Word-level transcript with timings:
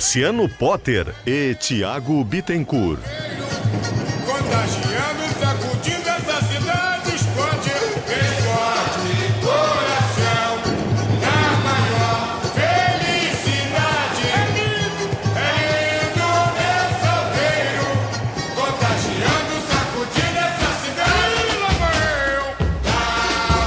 Luciano 0.00 0.48
Potter 0.48 1.14
e 1.26 1.54
Tiago 1.56 2.24
Bittencourt. 2.24 3.02
Contagiando, 4.24 5.28
sacudindo 5.38 6.08
essa 6.08 6.40
cidade. 6.46 7.14
Explode, 7.14 7.68
explode, 7.68 9.12
coração 9.42 10.56
da 11.20 11.40
maior 11.68 12.40
felicidade. 12.54 14.24
É 14.24 14.48
lindo, 14.56 15.04
é 15.36 15.52
lindo, 15.60 16.28
é 16.56 16.80
salgueiro. 17.02 17.92
Contagiando, 18.56 19.52
sacudindo 19.68 20.38
essa 20.40 20.70
cidade. 20.80 21.44
Lá 21.60 21.72
vou 21.76 21.92
eu, 22.00 22.48
lá 22.88 23.04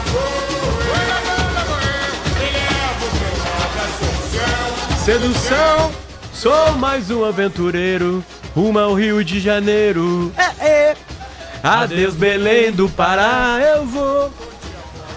vou 0.10 0.26
eu, 0.50 1.06
lá 1.54 1.62
vou 1.68 1.78
eu. 1.78 2.18
E 2.42 2.50
levo 2.58 3.06
pela 3.22 3.86
sedução. 4.02 4.98
Sedução, 5.06 5.93
sou 6.44 6.74
mais 6.74 7.10
um 7.10 7.24
aventureiro, 7.24 8.22
rumo 8.54 8.78
ao 8.78 8.94
Rio 8.94 9.24
de 9.24 9.40
Janeiro. 9.40 10.30
É, 10.38 10.66
é. 10.66 10.98
Adeus, 11.64 12.16
Belém 12.16 12.70
do 12.70 12.90
Pará, 12.90 13.60
eu 13.62 13.86
vou. 13.86 14.30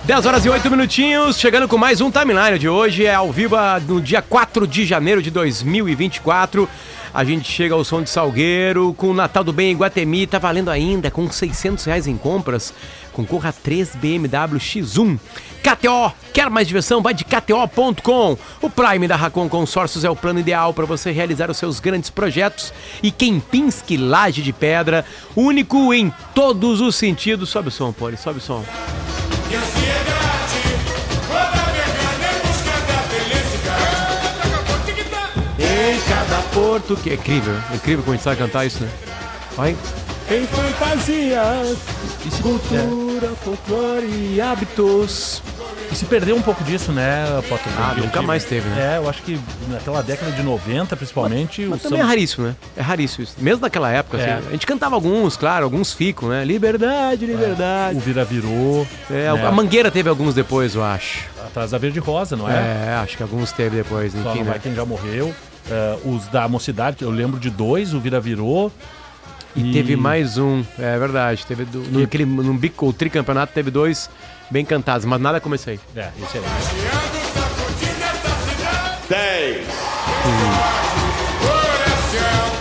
10 0.05 0.25
horas 0.25 0.45
e 0.45 0.49
8 0.49 0.71
minutinhos, 0.71 1.37
chegando 1.37 1.67
com 1.67 1.77
mais 1.77 2.01
um 2.01 2.13
timeline 2.13 2.61
de 2.61 2.69
hoje. 2.69 3.07
É 3.07 3.13
ao 3.13 3.33
vivo 3.33 3.57
ah, 3.57 3.83
no 3.85 4.01
dia 4.01 4.23
4 4.23 4.69
de 4.69 4.87
janeiro 4.87 5.21
de 5.21 5.33
2024. 5.33 6.69
A 7.17 7.25
gente 7.25 7.51
chega 7.51 7.75
ao 7.75 7.83
som 7.83 8.03
de 8.03 8.11
Salgueiro, 8.11 8.93
com 8.93 9.07
o 9.09 9.15
Natal 9.15 9.43
do 9.43 9.51
Bem 9.51 9.73
em 9.73 9.75
Guatemi, 9.75 10.27
tá 10.27 10.39
valendo 10.39 10.71
ainda, 10.71 11.11
com 11.11 11.31
600 11.31 11.83
reais 11.87 12.07
em 12.07 12.15
compras. 12.15 12.75
Concorra 13.11 13.49
a 13.49 13.53
3 13.55 13.97
BMW 13.97 14.59
X1. 14.59 15.19
KTO, 15.63 16.13
quer 16.35 16.51
mais 16.51 16.69
diversão? 16.69 17.01
Vai 17.01 17.15
de 17.15 17.25
KTO.com. 17.25 18.37
O 18.61 18.69
Prime 18.69 19.09
da 19.09 19.17
Racon 19.17 19.49
Consórcios 19.49 20.05
é 20.05 20.11
o 20.11 20.15
plano 20.15 20.41
ideal 20.41 20.75
para 20.75 20.85
você 20.85 21.11
realizar 21.11 21.51
os 21.51 21.57
seus 21.57 21.81
grandes 21.81 22.11
projetos. 22.11 22.71
E 23.03 23.11
Kempinski 23.11 23.97
Laje 23.97 24.43
de 24.43 24.53
Pedra, 24.53 25.03
único 25.35 25.95
em 25.95 26.13
todos 26.35 26.83
os 26.83 26.97
sentidos. 26.97 27.49
Sobe 27.49 27.69
o 27.69 27.73
som, 27.73 27.95
Poli, 27.95 28.19
sobe 28.19 28.41
o 28.41 28.43
som. 28.43 28.63
E 29.51 29.86
que 36.81 37.11
é 37.11 37.15
incrível, 37.15 37.55
é 37.73 37.77
incrível 37.77 38.03
quando 38.05 38.15
a 38.15 38.17
gente 38.17 38.25
sabe 38.25 38.37
cantar 38.37 38.65
isso, 38.67 38.83
né? 38.83 38.91
Vai. 39.57 39.77
Em 40.29 40.45
fantasias, 40.47 41.79
cultura, 42.43 43.29
folclore 43.45 44.07
e 44.35 44.41
hábitos. 44.41 45.41
E 45.91 45.95
se 45.95 46.05
perdeu 46.05 46.35
um 46.35 46.43
pouco 46.43 46.65
disso, 46.65 46.91
né, 46.91 47.25
Potter? 47.49 47.73
Ah, 47.79 47.95
Eu 47.97 48.05
nunca 48.05 48.21
mais 48.23 48.43
teve, 48.45 48.69
né? 48.69 48.95
É, 48.95 48.99
eu 48.99 49.09
acho 49.09 49.23
que 49.23 49.39
naquela 49.69 50.03
década 50.03 50.33
de 50.33 50.43
90, 50.43 50.97
principalmente, 50.97 51.63
Mas 51.63 51.79
o 51.79 51.83
também 51.85 51.99
é 51.99 52.03
samba- 52.03 52.09
raríssimo, 52.13 52.47
né? 52.49 52.57
É 52.77 52.83
raríssimo 52.83 53.23
isso. 53.23 53.35
Mesmo 53.39 53.61
naquela 53.63 53.89
época, 53.91 54.19
É. 54.19 54.35
assim, 54.35 54.49
a 54.49 54.51
gente 54.51 54.67
cantava 54.67 54.97
alguns, 54.97 55.37
claro, 55.37 55.65
alguns 55.65 55.93
ficam, 55.93 56.29
né? 56.29 56.45
Liberdade, 56.45 57.25
liberdade. 57.25 57.97
o 57.97 58.01
Vira 58.01 58.25
Virou, 58.25 58.85
É, 59.09 59.33
né, 59.33 59.47
A 59.47 59.53
Mangueira 59.53 59.91
teve 59.93 60.09
alguns 60.09 60.35
depois, 60.35 60.75
eu 60.75 60.83
acho. 60.83 61.21
atrás 61.47 61.71
da 61.71 61.79
Verde 61.79 62.01
Rosa, 62.01 62.35
não 62.37 62.51
é? 62.51 62.55
É, 62.89 63.01
acho 63.03 63.17
que 63.17 63.23
alguns 63.23 63.53
teve 63.53 63.77
depois, 63.77 64.13
Só 64.13 64.19
enfim, 64.19 64.29
não 64.41 64.45
né? 64.45 64.51
vai 64.51 64.59
quem 64.59 64.75
já 64.75 64.85
morreu. 64.85 65.33
É, 65.71 65.99
os 66.05 66.29
da 66.29 66.49
Mocidade, 66.49 67.03
eu 67.03 67.11
lembro 67.11 67.41
de 67.41 67.51
dois, 67.51 67.93
o 67.93 68.01
Vira 68.01 68.21
Virou. 68.21 68.73
E 69.55 69.73
teve 69.73 69.97
mais 69.97 70.37
um, 70.37 70.63
é 70.79 70.99
verdade. 70.99 71.47
Teve 71.47 71.65
do, 71.65 71.79
no, 71.79 72.05
aquele, 72.05 72.27
no 72.27 72.53
bico 72.53 72.85
ou 72.85 72.93
tricampeonato 72.93 73.55
teve 73.55 73.71
dois 73.71 74.11
bem 74.51 74.65
cantados, 74.65 75.07
mas 75.07 75.19
nada 75.21 75.41
como 75.41 75.55
esse 75.55 75.71
aí. 75.71 75.81
É, 75.97 76.11
esse 76.23 76.39
aí. 76.39 76.45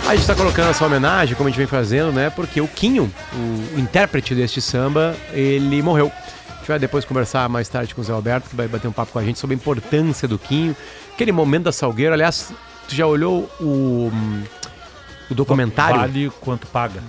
A 0.08 0.14
gente 0.14 0.26
tá 0.26 0.34
colocando 0.34 0.70
essa 0.70 0.86
homenagem, 0.86 1.34
como 1.34 1.48
a 1.48 1.50
gente 1.50 1.58
vem 1.58 1.66
fazendo, 1.66 2.12
né? 2.12 2.30
Porque 2.30 2.60
o 2.60 2.68
Quinho, 2.68 3.12
o 3.34 3.78
intérprete 3.78 4.34
deste 4.34 4.60
samba, 4.60 5.16
ele 5.32 5.82
morreu. 5.82 6.10
A 6.48 6.58
gente 6.58 6.68
vai 6.68 6.78
depois 6.78 7.04
conversar 7.04 7.48
mais 7.48 7.68
tarde 7.68 7.94
com 7.94 8.00
o 8.00 8.04
Zé 8.04 8.12
Alberto, 8.12 8.48
que 8.48 8.56
vai 8.56 8.68
bater 8.68 8.86
um 8.88 8.92
papo 8.92 9.12
com 9.12 9.18
a 9.18 9.24
gente 9.24 9.38
sobre 9.38 9.54
a 9.54 9.58
importância 9.58 10.28
do 10.28 10.38
Quinho. 10.38 10.74
Aquele 11.12 11.32
momento 11.32 11.64
da 11.64 11.72
Salgueiro, 11.72 12.14
aliás, 12.14 12.52
tu 12.88 12.94
já 12.94 13.06
olhou 13.06 13.50
o, 13.60 14.10
o 15.30 15.34
documentário 15.34 16.00
vale. 16.00 16.12
Vale 16.28 16.30
quanto 16.40 16.66
paga. 16.66 17.02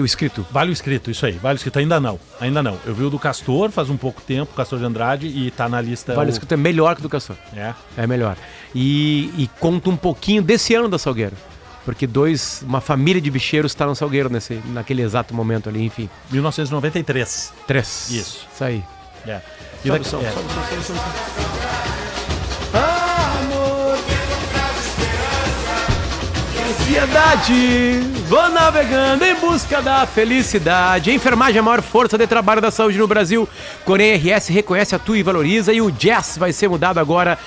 o 0.00 0.04
Escrito? 0.04 0.46
Vale 0.50 0.70
o 0.70 0.72
escrito, 0.72 1.10
isso 1.10 1.26
aí. 1.26 1.32
Vale 1.32 1.56
o 1.56 1.58
escrito, 1.58 1.78
ainda 1.78 1.98
não. 2.00 2.18
Ainda 2.40 2.62
não. 2.62 2.78
Eu 2.86 2.94
vi 2.94 3.04
o 3.04 3.10
do 3.10 3.18
Castor 3.18 3.70
faz 3.70 3.90
um 3.90 3.96
pouco 3.96 4.20
tempo, 4.22 4.54
Castor 4.54 4.78
de 4.78 4.84
Andrade, 4.84 5.26
e 5.26 5.50
tá 5.50 5.68
na 5.68 5.80
lista. 5.80 6.14
Vale 6.14 6.28
o 6.28 6.30
o- 6.30 6.32
Escrito 6.32 6.52
é 6.52 6.56
melhor 6.56 6.94
que 6.94 7.00
o 7.00 7.02
do 7.02 7.08
Castor. 7.08 7.36
É. 7.56 7.74
É 7.96 8.06
melhor. 8.06 8.36
E, 8.74 9.32
e 9.36 9.50
conta 9.60 9.90
um 9.90 9.96
pouquinho 9.96 10.42
desse 10.42 10.74
ano 10.74 10.88
da 10.88 10.98
Salgueiro. 10.98 11.36
Porque 11.84 12.06
dois, 12.06 12.62
uma 12.66 12.80
família 12.80 13.20
de 13.20 13.30
bicheiros 13.30 13.72
está 13.72 13.84
no 13.86 13.94
Salgueiro 13.94 14.30
nesse, 14.30 14.54
naquele 14.66 15.02
exato 15.02 15.34
momento 15.34 15.68
ali, 15.68 15.84
enfim. 15.84 16.08
1993. 16.30 17.52
Três. 17.66 18.10
Isso. 18.10 18.46
Isso 18.54 18.64
aí. 18.64 18.82
É. 19.26 19.40
E 19.84 19.88
Sobe 19.88 19.98
daqui- 19.98 20.06
o 20.06 20.10
som, 20.10 20.20
é. 20.20 20.30
sobe 20.30 20.46
o 20.46 20.50
sobe 20.50 20.76
o 20.78 20.82
som, 20.82 20.94
sobe 20.94 21.93
ansiedade, 26.84 27.98
vou 28.28 28.50
navegando 28.50 29.24
em 29.24 29.34
busca 29.36 29.80
da 29.80 30.04
felicidade. 30.04 31.10
A 31.10 31.14
enfermagem 31.14 31.56
é 31.56 31.60
a 31.60 31.62
maior 31.62 31.80
força 31.80 32.18
de 32.18 32.26
trabalho 32.26 32.60
da 32.60 32.70
saúde 32.70 32.98
no 32.98 33.08
Brasil. 33.08 33.48
Coreia 33.86 34.16
RS 34.16 34.48
reconhece, 34.48 34.94
atua 34.94 35.16
e 35.16 35.22
valoriza 35.22 35.72
e 35.72 35.80
o 35.80 35.90
Jazz 35.90 36.36
vai 36.36 36.52
ser 36.52 36.68
mudado 36.68 37.00
agora. 37.00 37.38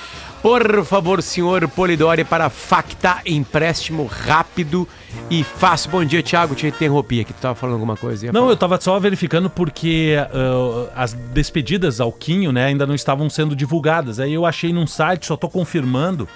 Por 0.42 0.84
favor, 0.84 1.22
senhor 1.22 1.68
Polidori, 1.68 2.24
para 2.24 2.50
Facta, 2.50 3.18
empréstimo 3.28 4.06
rápido 4.08 4.88
e 5.30 5.44
fácil. 5.44 5.92
Bom 5.92 6.04
dia, 6.04 6.24
Thiago, 6.24 6.56
te 6.56 6.66
interrompi 6.66 7.20
aqui, 7.20 7.32
tu 7.32 7.40
tava 7.40 7.54
falando 7.54 7.76
alguma 7.76 7.96
coisa. 7.96 8.26
Não, 8.28 8.42
falar. 8.42 8.52
eu 8.54 8.58
tava 8.58 8.82
só 8.82 9.00
verificando 9.00 9.52
porque 9.52 10.16
ah, 10.18 10.90
as 10.96 11.14
despedidas 11.14 12.02
ao 12.02 12.12
Quinho, 12.12 12.52
né, 12.52 12.66
ainda 12.66 12.88
não 12.88 12.96
estavam 12.96 13.30
sendo 13.30 13.56
divulgadas. 13.56 14.20
Aí 14.20 14.34
eu 14.34 14.48
achei 14.48 14.74
num 14.74 14.88
site, 14.88 15.28
só 15.28 15.38
tô 15.38 15.48
confirmando 15.48 16.28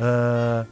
ah, 0.00 0.64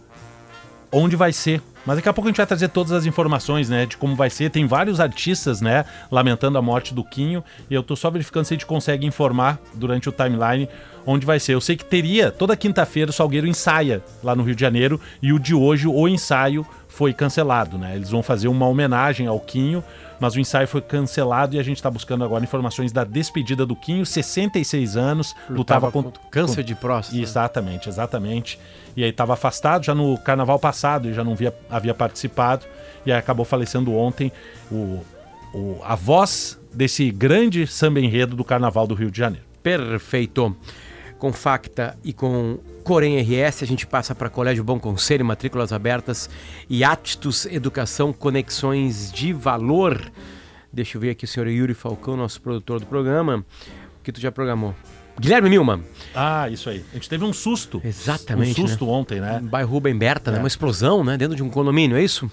onde 0.96 1.16
vai 1.16 1.32
ser. 1.32 1.62
Mas 1.84 1.96
daqui 1.96 2.08
a 2.08 2.12
pouco 2.12 2.26
a 2.26 2.30
gente 2.30 2.38
vai 2.38 2.46
trazer 2.46 2.68
todas 2.68 2.90
as 2.90 3.06
informações, 3.06 3.68
né, 3.68 3.86
de 3.86 3.96
como 3.96 4.16
vai 4.16 4.28
ser. 4.28 4.50
Tem 4.50 4.66
vários 4.66 4.98
artistas, 4.98 5.60
né, 5.60 5.84
lamentando 6.10 6.58
a 6.58 6.62
morte 6.62 6.92
do 6.92 7.04
Quinho. 7.04 7.44
E 7.70 7.74
eu 7.74 7.82
tô 7.82 7.94
só 7.94 8.10
verificando 8.10 8.44
se 8.44 8.54
a 8.54 8.56
gente 8.56 8.66
consegue 8.66 9.06
informar 9.06 9.58
durante 9.74 10.08
o 10.08 10.12
timeline 10.12 10.68
onde 11.06 11.24
vai 11.24 11.38
ser. 11.38 11.54
Eu 11.54 11.60
sei 11.60 11.76
que 11.76 11.84
teria, 11.84 12.32
toda 12.32 12.56
quinta-feira 12.56 13.10
o 13.10 13.14
Salgueiro 13.14 13.46
ensaia 13.46 14.02
lá 14.24 14.34
no 14.34 14.42
Rio 14.42 14.54
de 14.56 14.60
Janeiro. 14.60 15.00
E 15.22 15.32
o 15.32 15.38
de 15.38 15.54
hoje, 15.54 15.86
o 15.86 16.08
ensaio 16.08 16.66
foi 16.88 17.12
cancelado, 17.12 17.78
né? 17.78 17.94
Eles 17.94 18.10
vão 18.10 18.22
fazer 18.22 18.48
uma 18.48 18.66
homenagem 18.66 19.26
ao 19.26 19.38
Quinho, 19.38 19.84
mas 20.20 20.34
o 20.34 20.40
ensaio 20.40 20.66
foi 20.68 20.80
cancelado 20.80 21.56
e 21.56 21.58
a 21.58 21.62
gente 21.62 21.76
está 21.76 21.90
buscando 21.90 22.24
agora 22.24 22.42
informações 22.44 22.92
da 22.92 23.04
despedida 23.04 23.64
do 23.66 23.74
Quinho, 23.76 24.04
66 24.06 24.96
anos, 24.96 25.34
lutava, 25.48 25.90
contra 25.92 26.20
câncer 26.30 26.62
de 26.62 26.74
próstata. 26.74 27.18
Exatamente, 27.18 27.88
exatamente. 27.88 28.58
E 28.96 29.04
aí 29.04 29.10
estava 29.10 29.34
afastado 29.34 29.84
já 29.84 29.94
no 29.94 30.16
carnaval 30.18 30.58
passado 30.58 31.08
e 31.08 31.14
já 31.14 31.22
não 31.22 31.34
via, 31.34 31.54
havia 31.68 31.92
participado. 31.94 32.64
E 33.04 33.12
aí 33.12 33.18
acabou 33.18 33.44
falecendo 33.44 33.92
ontem 33.94 34.32
o, 34.70 35.00
o- 35.54 35.80
a 35.84 35.94
voz 35.94 36.58
desse 36.72 37.10
grande 37.10 37.66
samba 37.66 38.00
enredo 38.00 38.34
do 38.34 38.44
carnaval 38.44 38.86
do 38.86 38.94
Rio 38.94 39.10
de 39.10 39.18
Janeiro. 39.18 39.44
Perfeito. 39.62 40.56
Com 41.18 41.32
Facta 41.32 41.98
e 42.04 42.12
com 42.12 42.58
Corém 42.84 43.18
RS, 43.20 43.62
a 43.62 43.66
gente 43.66 43.86
passa 43.86 44.14
para 44.14 44.28
Colégio 44.28 44.62
Bom 44.62 44.78
Conselho, 44.78 45.24
matrículas 45.24 45.72
abertas 45.72 46.28
e 46.68 46.84
Attus 46.84 47.46
Educação, 47.46 48.12
conexões 48.12 49.10
de 49.10 49.32
valor. 49.32 50.12
Deixa 50.72 50.96
eu 50.96 51.00
ver 51.00 51.10
aqui 51.10 51.24
o 51.24 51.28
senhor 51.28 51.48
Yuri 51.48 51.72
Falcão, 51.72 52.16
nosso 52.16 52.40
produtor 52.40 52.80
do 52.80 52.86
programa. 52.86 53.44
O 53.98 54.02
que 54.04 54.12
tu 54.12 54.20
já 54.20 54.30
programou? 54.30 54.74
Guilherme 55.18 55.48
Milman. 55.48 55.82
Ah, 56.14 56.48
isso 56.50 56.68
aí. 56.68 56.84
A 56.92 56.94
gente 56.94 57.08
teve 57.08 57.24
um 57.24 57.32
susto. 57.32 57.80
Exatamente, 57.82 58.60
Um 58.60 58.68
susto 58.68 58.86
ontem, 58.88 59.18
né? 59.18 59.40
Bairro 59.42 59.70
Rubem 59.70 59.96
Berta, 59.96 60.30
né? 60.30 60.36
É. 60.36 60.40
Uma 60.40 60.48
explosão, 60.48 61.02
né? 61.02 61.16
Dentro 61.16 61.34
de 61.34 61.42
um 61.42 61.48
condomínio, 61.48 61.96
é 61.96 62.04
isso? 62.04 62.30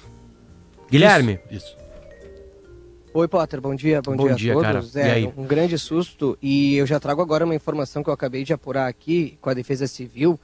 Guilherme. 0.92 1.40
Isso. 1.50 1.66
isso. 1.66 1.83
Oi, 3.14 3.28
Potter, 3.28 3.62
bom 3.62 3.76
dia, 3.76 4.02
bom, 4.02 4.16
Bom 4.16 4.28
dia, 4.28 4.36
dia, 4.36 4.58
a 4.58 4.62
cara. 4.62 4.80
todos. 4.80 4.96
E 4.96 5.00
É, 5.00 5.12
aí? 5.12 5.34
um 5.38 5.46
grande 5.46 5.78
susto 5.78 6.38
e 6.42 6.76
eu 6.76 6.86
já 6.88 7.00
trago 7.00 7.22
agora 7.22 7.46
uma 7.46 7.54
informação 7.54 8.04
que 8.04 8.10
eu 8.10 8.14
acabei 8.14 8.44
de 8.44 8.54
apurar 8.54 8.88
aqui 8.88 9.38
com 9.40 9.50
a 9.50 9.54
Defesa 9.54 9.86
Civil 9.88 10.40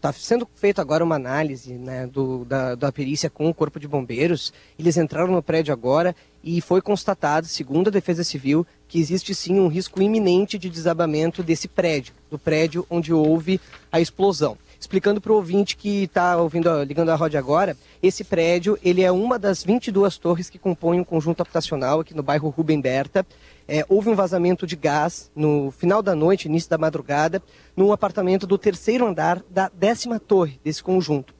Está 0.00 0.14
sendo 0.14 0.48
feita 0.54 0.80
agora 0.80 1.04
uma 1.04 1.16
análise 1.16 1.74
né, 1.74 2.06
do, 2.06 2.46
da, 2.46 2.74
da 2.74 2.90
perícia 2.90 3.28
com 3.28 3.50
o 3.50 3.54
Corpo 3.54 3.78
de 3.78 3.86
Bombeiros. 3.86 4.50
Eles 4.78 4.96
entraram 4.96 5.30
no 5.30 5.42
prédio 5.42 5.74
agora 5.74 6.16
e 6.42 6.62
foi 6.62 6.80
constatado, 6.80 7.46
segundo 7.46 7.88
a 7.88 7.90
Defesa 7.90 8.24
Civil, 8.24 8.66
que 8.88 8.98
existe 8.98 9.34
sim 9.34 9.60
um 9.60 9.68
risco 9.68 10.00
iminente 10.00 10.58
de 10.58 10.70
desabamento 10.70 11.42
desse 11.42 11.68
prédio, 11.68 12.14
do 12.30 12.38
prédio 12.38 12.86
onde 12.88 13.12
houve 13.12 13.60
a 13.92 14.00
explosão. 14.00 14.56
Explicando 14.80 15.20
para 15.20 15.30
o 15.30 15.36
ouvinte 15.36 15.76
que 15.76 16.04
está 16.04 16.38
ouvindo, 16.38 16.82
ligando 16.84 17.10
a 17.10 17.14
rádio 17.14 17.38
agora, 17.38 17.76
esse 18.02 18.24
prédio 18.24 18.78
ele 18.82 19.02
é 19.02 19.12
uma 19.12 19.38
das 19.38 19.62
22 19.62 20.16
torres 20.16 20.48
que 20.48 20.58
compõem 20.58 21.00
um 21.00 21.04
conjunto 21.04 21.42
habitacional 21.42 22.00
aqui 22.00 22.14
no 22.14 22.22
bairro 22.22 22.48
Rubem 22.48 22.80
Berta. 22.80 23.26
É, 23.68 23.84
houve 23.90 24.08
um 24.08 24.14
vazamento 24.14 24.66
de 24.66 24.76
gás 24.76 25.30
no 25.36 25.70
final 25.70 26.02
da 26.02 26.14
noite, 26.14 26.48
início 26.48 26.70
da 26.70 26.78
madrugada, 26.78 27.42
num 27.76 27.92
apartamento 27.92 28.46
do 28.46 28.56
terceiro 28.56 29.06
andar 29.06 29.44
da 29.50 29.70
décima 29.72 30.18
torre 30.18 30.58
desse 30.64 30.82
conjunto. 30.82 31.34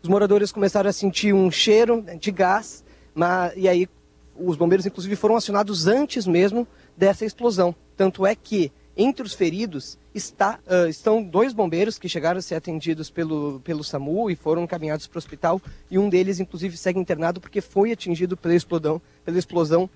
Os 0.00 0.08
moradores 0.08 0.52
começaram 0.52 0.88
a 0.88 0.92
sentir 0.92 1.34
um 1.34 1.50
cheiro 1.50 2.04
de 2.20 2.30
gás, 2.30 2.84
mas, 3.12 3.52
e 3.56 3.68
aí 3.68 3.88
os 4.36 4.56
bombeiros, 4.56 4.86
inclusive, 4.86 5.16
foram 5.16 5.34
acionados 5.34 5.88
antes 5.88 6.24
mesmo 6.24 6.68
dessa 6.96 7.24
explosão. 7.24 7.74
Tanto 7.96 8.24
é 8.24 8.36
que 8.36 8.70
entre 8.96 9.26
os 9.26 9.34
feridos 9.34 9.98
está, 10.14 10.58
uh, 10.66 10.88
estão 10.88 11.22
dois 11.22 11.52
bombeiros 11.52 11.98
que 11.98 12.08
chegaram 12.08 12.38
a 12.38 12.42
ser 12.42 12.54
atendidos 12.54 13.10
pelo, 13.10 13.60
pelo 13.60 13.84
SAMU 13.84 14.30
e 14.30 14.34
foram 14.36 14.64
encaminhados 14.64 15.06
para 15.06 15.18
o 15.18 15.20
hospital. 15.20 15.60
E 15.90 15.98
um 15.98 16.08
deles, 16.08 16.40
inclusive, 16.40 16.76
segue 16.78 16.98
internado 16.98 17.38
porque 17.38 17.60
foi 17.60 17.92
atingido 17.92 18.36
pela 18.36 18.54
explosão, 18.54 19.02
pela 19.22 19.38
explosão 19.38 19.90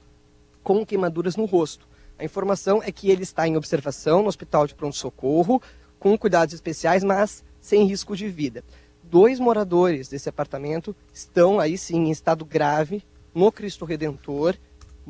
com 0.62 0.84
queimaduras 0.84 1.36
no 1.36 1.46
rosto. 1.46 1.88
A 2.18 2.24
informação 2.24 2.82
é 2.82 2.92
que 2.92 3.10
ele 3.10 3.22
está 3.22 3.48
em 3.48 3.56
observação 3.56 4.22
no 4.22 4.28
hospital 4.28 4.66
de 4.66 4.74
pronto-socorro, 4.74 5.62
com 5.98 6.18
cuidados 6.18 6.54
especiais, 6.54 7.02
mas 7.02 7.42
sem 7.58 7.86
risco 7.86 8.14
de 8.14 8.28
vida. 8.28 8.62
Dois 9.02 9.40
moradores 9.40 10.08
desse 10.08 10.28
apartamento 10.28 10.94
estão 11.12 11.58
aí 11.58 11.78
sim 11.78 12.08
em 12.08 12.10
estado 12.10 12.44
grave 12.44 13.02
no 13.34 13.50
Cristo 13.50 13.86
Redentor 13.86 14.56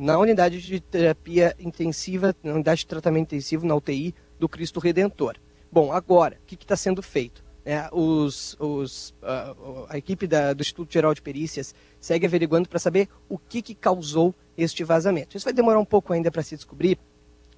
na 0.00 0.17
unidade 0.17 0.62
de 0.62 0.81
terapia 0.81 1.55
intensiva, 1.58 2.35
na 2.43 2.55
unidade 2.55 2.81
de 2.81 2.87
tratamento 2.87 3.35
intensivo, 3.35 3.67
na 3.67 3.75
UTI 3.75 4.14
do 4.38 4.49
Cristo 4.49 4.81
Redentor. 4.81 5.37
Bom, 5.70 5.93
agora, 5.93 6.38
o 6.43 6.47
que 6.47 6.55
está 6.55 6.75
sendo 6.75 7.02
feito? 7.02 7.44
É, 7.67 7.87
os, 7.93 8.56
os, 8.58 9.14
a 9.91 9.99
equipe 9.99 10.26
da, 10.26 10.55
do 10.55 10.62
Instituto 10.62 10.91
Geral 10.91 11.12
de 11.12 11.20
Perícias 11.20 11.75
segue 12.00 12.25
averiguando 12.25 12.67
para 12.67 12.79
saber 12.79 13.11
o 13.29 13.37
que, 13.37 13.61
que 13.61 13.75
causou 13.75 14.35
este 14.56 14.82
vazamento. 14.82 15.37
Isso 15.37 15.44
vai 15.44 15.52
demorar 15.52 15.79
um 15.79 15.85
pouco 15.85 16.14
ainda 16.14 16.31
para 16.31 16.43
se 16.43 16.56
descobrir. 16.56 16.99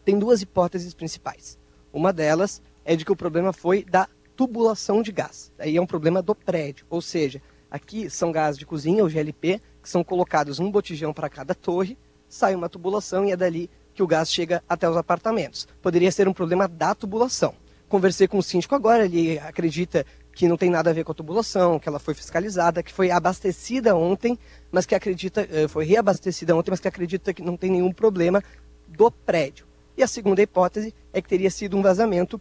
Tem 0.05 0.19
duas 0.19 0.43
hipóteses 0.43 0.93
principais. 0.95 1.57
Uma 1.93 2.13
delas 2.13 2.61
é 2.85 2.97
de 2.97 3.05
que 3.05 3.13
o 3.13 3.17
problema 3.17 3.53
foi 3.53 3.85
da 3.85 4.09
tubulação 4.35 5.01
de 5.01 5.13
gás. 5.13 5.53
Aí 5.61 5.77
é 5.77 5.81
um 5.81 5.87
problema 5.87 6.21
do 6.21 6.35
prédio, 6.35 6.87
ou 6.91 7.01
seja, 7.01 7.41
aqui 7.71 8.11
são 8.11 8.33
gás 8.33 8.59
de 8.59 8.67
cozinha, 8.67 9.05
o 9.05 9.09
GLP, 9.09 9.63
que 9.81 9.89
são 9.89 10.03
colocados 10.03 10.59
um 10.59 10.73
botijão 10.73 11.13
para 11.13 11.31
cada 11.31 11.55
torre, 11.55 11.97
sai 12.33 12.55
uma 12.55 12.67
tubulação 12.67 13.27
e 13.27 13.31
é 13.31 13.37
dali 13.37 13.69
que 13.93 14.03
o 14.03 14.07
gás 14.07 14.33
chega 14.33 14.65
até 14.67 14.89
os 14.89 14.97
apartamentos. 14.97 15.69
Poderia 15.83 16.11
ser 16.11 16.27
um 16.27 16.33
problema 16.33 16.67
da 16.67 16.95
tubulação. 16.95 17.55
Conversei 17.91 18.27
com 18.27 18.39
o 18.39 18.43
síndico 18.43 18.75
agora, 18.75 19.05
ele 19.05 19.39
acredita 19.39 20.07
que 20.35 20.49
não 20.49 20.57
tem 20.57 20.71
nada 20.71 20.89
a 20.89 20.93
ver 20.95 21.05
com 21.05 21.13
a 21.13 21.15
tubulação, 21.15 21.79
que 21.79 21.87
ela 21.87 21.99
foi 21.99 22.15
fiscalizada, 22.15 22.83
que 22.83 22.91
foi 22.91 23.11
abastecida 23.11 23.95
ontem, 23.95 24.39
mas 24.71 24.87
que 24.87 24.95
acredita, 24.95 25.47
eh, 25.51 25.69
foi 25.69 25.85
reabastecida 25.85 26.57
ontem, 26.57 26.71
mas 26.71 26.81
que 26.81 26.89
acredita 26.89 27.35
que 27.35 27.43
não 27.43 27.55
tem 27.55 27.71
nenhum 27.71 27.93
problema 27.93 28.43
do 28.89 29.11
prédio. 29.11 29.67
E 29.95 30.03
a 30.03 30.09
segunda 30.09 30.41
hipótese 30.41 30.95
é 31.13 31.21
que 31.21 31.29
teria 31.29 31.51
sido 31.51 31.77
um 31.77 31.83
vazamento 31.83 32.41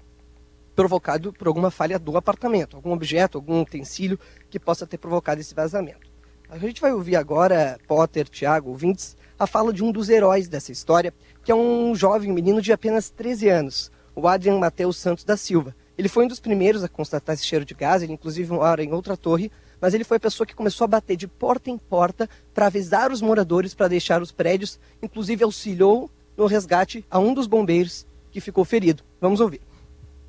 provocado 0.74 1.34
por 1.34 1.50
alguma 1.50 1.70
falha 1.70 2.00
do 2.00 2.16
apartamento, 2.16 2.78
algum 2.78 2.94
objeto, 2.94 3.38
algum 3.38 3.62
utensílio 3.62 4.18
que 4.50 4.58
possa 4.58 4.88
ter 4.88 4.98
provocado 4.98 5.42
esse 5.42 5.54
vazamento. 5.54 6.10
A 6.50 6.58
gente 6.58 6.80
vai 6.80 6.94
ouvir 6.94 7.18
agora, 7.18 7.78
Potter, 7.86 8.30
Thiago, 8.30 8.70
ouvintes, 8.70 9.18
a 9.42 9.48
fala 9.48 9.74
de 9.74 9.84
um 9.84 9.92
dos 9.92 10.08
heróis 10.08 10.48
dessa 10.48 10.72
história, 10.72 11.12
que 11.44 11.52
é 11.52 11.56
um 11.56 11.96
jovem 11.96 12.32
menino 12.32 12.62
de 12.62 12.72
apenas 12.72 13.10
13 13.10 13.50
anos, 13.50 13.92
o 14.16 14.28
Adrian 14.28 14.60
Mateus 14.60 14.98
Santos 14.98 15.24
da 15.24 15.36
Silva. 15.36 15.76
Ele 15.98 16.08
foi 16.08 16.26
um 16.26 16.28
dos 16.28 16.40
primeiros 16.40 16.84
a 16.84 16.88
constatar 16.88 17.34
esse 17.34 17.44
cheiro 17.44 17.66
de 17.66 17.74
gás, 17.74 18.04
ele 18.04 18.14
inclusive 18.14 18.54
mora 18.54 18.84
em 18.84 18.94
outra 18.94 19.18
torre, 19.18 19.52
mas 19.82 19.96
ele 19.96 20.04
foi 20.04 20.18
a 20.18 20.20
pessoa 20.20 20.46
que 20.46 20.54
começou 20.54 20.86
a 20.86 20.88
bater 20.88 21.18
de 21.18 21.28
porta 21.28 21.72
em 21.72 21.78
porta 21.80 22.30
para 22.54 22.68
avisar 22.68 23.12
os 23.12 23.20
moradores 23.20 23.74
para 23.74 23.88
deixar 23.88 24.22
os 24.22 24.32
prédios, 24.32 24.80
inclusive 25.02 25.44
auxiliou 25.44 26.08
no 26.38 26.46
resgate 26.46 27.04
a 27.10 27.18
um 27.18 27.34
dos 27.34 27.48
bombeiros 27.48 28.06
que 28.30 28.40
ficou 28.40 28.64
ferido. 28.64 29.02
Vamos 29.20 29.40
ouvir. 29.40 29.62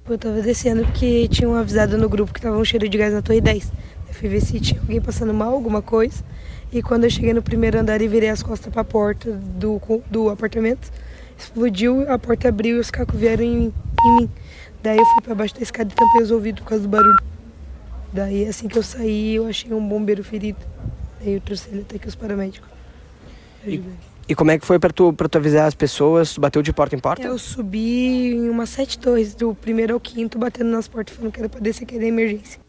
Eu 0.08 0.16
tava 0.16 0.40
descendo 0.40 0.86
porque 0.86 1.28
tinham 1.28 1.54
avisado 1.54 1.98
no 1.98 2.08
grupo 2.08 2.32
que 2.32 2.40
tava 2.40 2.56
um 2.56 2.64
cheiro 2.64 2.88
de 2.88 2.96
gás 2.96 3.12
na 3.12 3.20
torre 3.20 3.42
10. 3.42 3.72
Eu 4.08 4.14
fui 4.14 4.30
ver 4.30 4.40
se 4.40 4.58
tinha 4.58 4.80
alguém 4.80 5.02
passando 5.02 5.34
mal, 5.34 5.52
alguma 5.52 5.82
coisa. 5.82 6.24
E 6.72 6.82
quando 6.82 7.04
eu 7.04 7.10
cheguei 7.10 7.34
no 7.34 7.42
primeiro 7.42 7.78
andar 7.78 8.00
e 8.00 8.08
virei 8.08 8.30
as 8.30 8.42
costas 8.42 8.72
para 8.72 8.80
a 8.80 8.84
porta 8.84 9.30
do, 9.30 9.78
do 10.10 10.30
apartamento, 10.30 10.90
explodiu, 11.38 12.10
a 12.10 12.18
porta 12.18 12.48
abriu 12.48 12.76
e 12.76 12.80
os 12.80 12.90
cacos 12.90 13.20
vieram 13.20 13.44
em, 13.44 13.72
em 14.06 14.16
mim. 14.16 14.30
Daí 14.82 14.96
eu 14.96 15.04
fui 15.04 15.22
para 15.22 15.34
baixo 15.34 15.54
da 15.54 15.60
escada 15.60 15.92
e 15.92 15.94
tampei 15.94 16.22
os 16.22 16.30
ouvidos 16.30 16.62
por 16.62 16.70
causa 16.70 16.82
do 16.82 16.88
barulho. 16.88 17.22
Daí 18.10 18.46
assim 18.46 18.68
que 18.68 18.78
eu 18.78 18.82
saí, 18.82 19.34
eu 19.34 19.46
achei 19.46 19.70
um 19.70 19.86
bombeiro 19.86 20.24
ferido. 20.24 20.58
Daí 21.20 21.34
eu 21.34 21.40
trouxe 21.42 21.68
ele 21.70 21.82
até 21.82 21.96
aqui 21.96 22.08
os 22.08 22.14
paramédicos. 22.14 22.68
E, 23.66 23.82
e 24.30 24.34
como 24.34 24.50
é 24.50 24.58
que 24.58 24.64
foi 24.64 24.78
para 24.78 24.94
tu, 24.94 25.12
pra 25.12 25.28
tu 25.28 25.36
avisar 25.36 25.66
as 25.66 25.74
pessoas? 25.74 26.32
Tu 26.32 26.40
bateu 26.40 26.62
de 26.62 26.72
porta 26.72 26.96
em 26.96 26.98
porta? 26.98 27.22
Eu 27.22 27.36
subi 27.36 28.32
em 28.32 28.48
umas 28.48 28.70
sete 28.70 28.98
torres, 28.98 29.34
do 29.34 29.54
primeiro 29.54 29.92
ao 29.92 30.00
quinto, 30.00 30.38
batendo 30.38 30.70
nas 30.70 30.88
portas, 30.88 31.14
falando 31.14 31.32
que 31.32 31.40
era 31.40 31.50
para 31.50 31.60
descer, 31.60 31.84
que 31.84 31.96
era 31.96 32.06
emergência. 32.06 32.61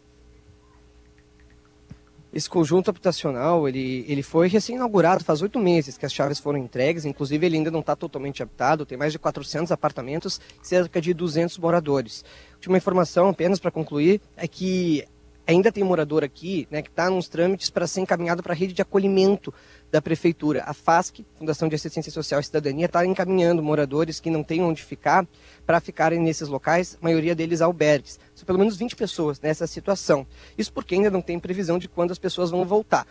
Esse 2.34 2.50
conjunto 2.50 2.90
habitacional, 2.90 3.68
ele, 3.68 4.04
ele 4.08 4.20
foi 4.20 4.48
recém-inaugurado 4.48 5.22
faz 5.22 5.40
oito 5.40 5.60
meses 5.60 5.96
que 5.96 6.04
as 6.04 6.12
chaves 6.12 6.40
foram 6.40 6.58
entregues, 6.58 7.04
inclusive 7.04 7.46
ele 7.46 7.58
ainda 7.58 7.70
não 7.70 7.78
está 7.78 7.94
totalmente 7.94 8.42
habitado, 8.42 8.84
tem 8.84 8.98
mais 8.98 9.12
de 9.12 9.20
400 9.20 9.70
apartamentos 9.70 10.40
e 10.60 10.66
cerca 10.66 11.00
de 11.00 11.14
200 11.14 11.56
moradores. 11.58 12.24
Última 12.54 12.76
informação, 12.76 13.28
apenas 13.28 13.60
para 13.60 13.70
concluir, 13.70 14.20
é 14.36 14.48
que 14.48 15.04
ainda 15.46 15.70
tem 15.70 15.84
morador 15.84 16.24
aqui 16.24 16.66
né, 16.70 16.82
que 16.82 16.88
está 16.88 17.10
nos 17.10 17.28
trâmites 17.28 17.70
para 17.70 17.86
ser 17.86 18.00
encaminhado 18.00 18.42
para 18.42 18.52
a 18.52 18.56
rede 18.56 18.72
de 18.72 18.82
acolhimento 18.82 19.52
da 19.90 20.00
prefeitura. 20.00 20.64
A 20.66 20.74
FASC, 20.74 21.24
Fundação 21.38 21.68
de 21.68 21.74
Assistência 21.74 22.10
Social 22.10 22.40
e 22.40 22.44
Cidadania, 22.44 22.86
está 22.86 23.04
encaminhando 23.06 23.62
moradores 23.62 24.20
que 24.20 24.30
não 24.30 24.42
têm 24.42 24.62
onde 24.62 24.82
ficar 24.82 25.26
para 25.66 25.80
ficarem 25.80 26.18
nesses 26.18 26.48
locais, 26.48 26.98
a 27.00 27.04
maioria 27.04 27.34
deles 27.34 27.60
albergues. 27.60 28.18
São 28.34 28.44
pelo 28.44 28.58
menos 28.58 28.76
20 28.76 28.96
pessoas 28.96 29.40
nessa 29.40 29.66
situação. 29.66 30.26
Isso 30.56 30.72
porque 30.72 30.94
ainda 30.94 31.10
não 31.10 31.22
tem 31.22 31.38
previsão 31.38 31.78
de 31.78 31.88
quando 31.88 32.10
as 32.10 32.18
pessoas 32.18 32.50
vão 32.50 32.64
voltar. 32.64 33.06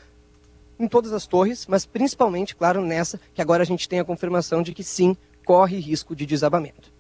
Em 0.79 0.87
todas 0.87 1.13
as 1.13 1.27
torres, 1.27 1.67
mas 1.67 1.85
principalmente, 1.85 2.55
claro, 2.55 2.81
nessa, 2.81 3.19
que 3.33 3.41
agora 3.41 3.63
a 3.63 3.65
gente 3.65 3.87
tem 3.87 3.99
a 3.99 4.03
confirmação 4.03 4.61
de 4.61 4.73
que 4.73 4.83
sim, 4.83 5.15
corre 5.45 5.77
risco 5.79 6.15
de 6.15 6.25
desabamento. 6.25 6.91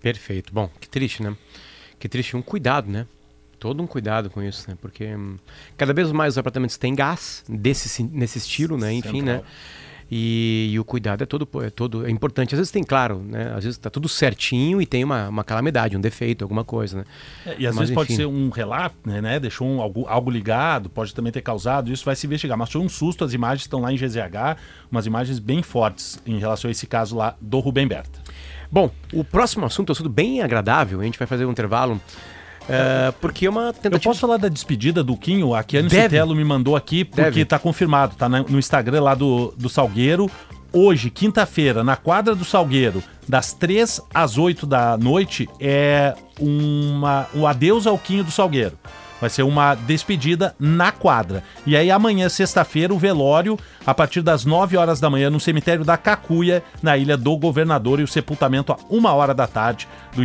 Perfeito. 0.00 0.54
Bom, 0.54 0.70
que 0.80 0.88
triste, 0.88 1.22
né? 1.22 1.36
Que 1.98 2.08
triste. 2.08 2.36
Um 2.36 2.42
cuidado, 2.42 2.88
né? 2.88 3.06
Todo 3.60 3.82
um 3.82 3.86
cuidado 3.86 4.30
com 4.30 4.42
isso, 4.42 4.68
né? 4.68 4.76
Porque 4.80 5.14
hum, 5.14 5.36
cada 5.76 5.92
vez 5.92 6.10
mais 6.10 6.34
os 6.34 6.38
apartamentos 6.38 6.78
têm 6.78 6.94
gás 6.94 7.44
desse, 7.46 8.02
nesse 8.02 8.38
estilo, 8.38 8.76
né? 8.78 8.92
Enfim, 8.92 9.20
né? 9.22 9.42
E, 10.10 10.70
e, 10.72 10.80
o 10.80 10.84
cuidado 10.84 11.22
é 11.22 11.26
todo, 11.26 11.48
é 11.62 11.70
todo 11.70 12.04
é 12.04 12.10
importante. 12.10 12.52
Às 12.52 12.58
vezes 12.58 12.72
tem, 12.72 12.82
claro, 12.82 13.22
né? 13.22 13.48
Às 13.50 13.62
vezes 13.62 13.76
está 13.76 13.88
tudo 13.88 14.08
certinho 14.08 14.82
e 14.82 14.86
tem 14.86 15.04
uma, 15.04 15.28
uma 15.28 15.44
calamidade, 15.44 15.96
um 15.96 16.00
defeito, 16.00 16.42
alguma 16.42 16.64
coisa, 16.64 16.98
né? 16.98 17.04
É, 17.46 17.56
e 17.60 17.66
às 17.66 17.76
mas, 17.76 17.88
vezes 17.88 17.90
enfim. 17.90 17.94
pode 17.94 18.16
ser 18.16 18.26
um 18.26 18.50
relato, 18.50 18.96
né, 19.04 19.20
né? 19.20 19.38
Deixou 19.38 19.68
um, 19.68 19.80
algo, 19.80 20.06
algo 20.08 20.28
ligado, 20.28 20.90
pode 20.90 21.14
também 21.14 21.30
ter 21.30 21.42
causado, 21.42 21.92
isso 21.92 22.04
vai 22.04 22.16
se 22.16 22.26
investigar. 22.26 22.58
Mas 22.58 22.72
foi 22.72 22.80
um 22.80 22.88
susto, 22.88 23.24
as 23.24 23.32
imagens 23.32 23.62
estão 23.62 23.80
lá 23.80 23.92
em 23.92 23.96
GZH, 23.96 24.58
umas 24.90 25.06
imagens 25.06 25.38
bem 25.38 25.62
fortes 25.62 26.20
em 26.26 26.40
relação 26.40 26.68
a 26.68 26.72
esse 26.72 26.88
caso 26.88 27.16
lá 27.16 27.36
do 27.40 27.60
Rubem 27.60 27.86
Berta. 27.86 28.18
Bom, 28.68 28.90
o 29.12 29.22
próximo 29.22 29.64
assunto 29.64 29.90
é 29.90 29.92
um 29.92 29.94
assunto 29.94 30.10
bem 30.10 30.42
agradável, 30.42 31.00
a 31.00 31.04
gente 31.04 31.18
vai 31.18 31.28
fazer 31.28 31.44
um 31.44 31.52
intervalo. 31.52 32.00
Uh, 32.70 33.12
porque 33.20 33.46
é 33.46 33.50
uma 33.50 33.72
tentativa. 33.72 33.96
Eu 33.96 34.00
posso 34.00 34.20
falar 34.20 34.36
da 34.36 34.48
despedida 34.48 35.02
do 35.02 35.16
Quinho? 35.16 35.54
A 35.54 35.62
Kiane 35.64 35.90
Sotelo 35.90 36.34
me 36.34 36.44
mandou 36.44 36.76
aqui 36.76 37.04
porque 37.04 37.22
Deve. 37.22 37.44
tá 37.44 37.58
confirmado, 37.58 38.14
tá 38.16 38.28
no 38.28 38.58
Instagram 38.58 39.02
lá 39.02 39.14
do, 39.14 39.52
do 39.56 39.68
Salgueiro. 39.68 40.30
Hoje, 40.72 41.10
quinta-feira, 41.10 41.82
na 41.82 41.96
quadra 41.96 42.32
do 42.32 42.44
Salgueiro, 42.44 43.02
das 43.28 43.52
3 43.52 44.00
às 44.14 44.38
8 44.38 44.66
da 44.66 44.96
noite, 44.96 45.48
é 45.58 46.14
uma, 46.38 47.26
um 47.34 47.44
adeus 47.44 47.88
ao 47.88 47.98
Quinho 47.98 48.22
do 48.22 48.30
Salgueiro. 48.30 48.78
Vai 49.20 49.28
ser 49.28 49.42
uma 49.42 49.74
despedida 49.74 50.54
na 50.58 50.90
quadra. 50.90 51.42
E 51.66 51.76
aí 51.76 51.90
amanhã, 51.90 52.28
sexta-feira, 52.28 52.94
o 52.94 52.98
velório, 52.98 53.58
a 53.84 53.94
partir 53.94 54.22
das 54.22 54.44
9 54.44 54.76
horas 54.76 54.98
da 54.98 55.10
manhã, 55.10 55.28
no 55.28 55.38
cemitério 55.38 55.84
da 55.84 55.96
Cacuia, 55.96 56.62
na 56.82 56.96
Ilha 56.96 57.16
do 57.16 57.36
Governador, 57.36 58.00
e 58.00 58.02
o 58.02 58.08
sepultamento 58.08 58.72
a 58.72 58.78
uma 58.88 59.12
hora 59.12 59.34
da 59.34 59.46
tarde 59.46 59.86
do, 60.14 60.22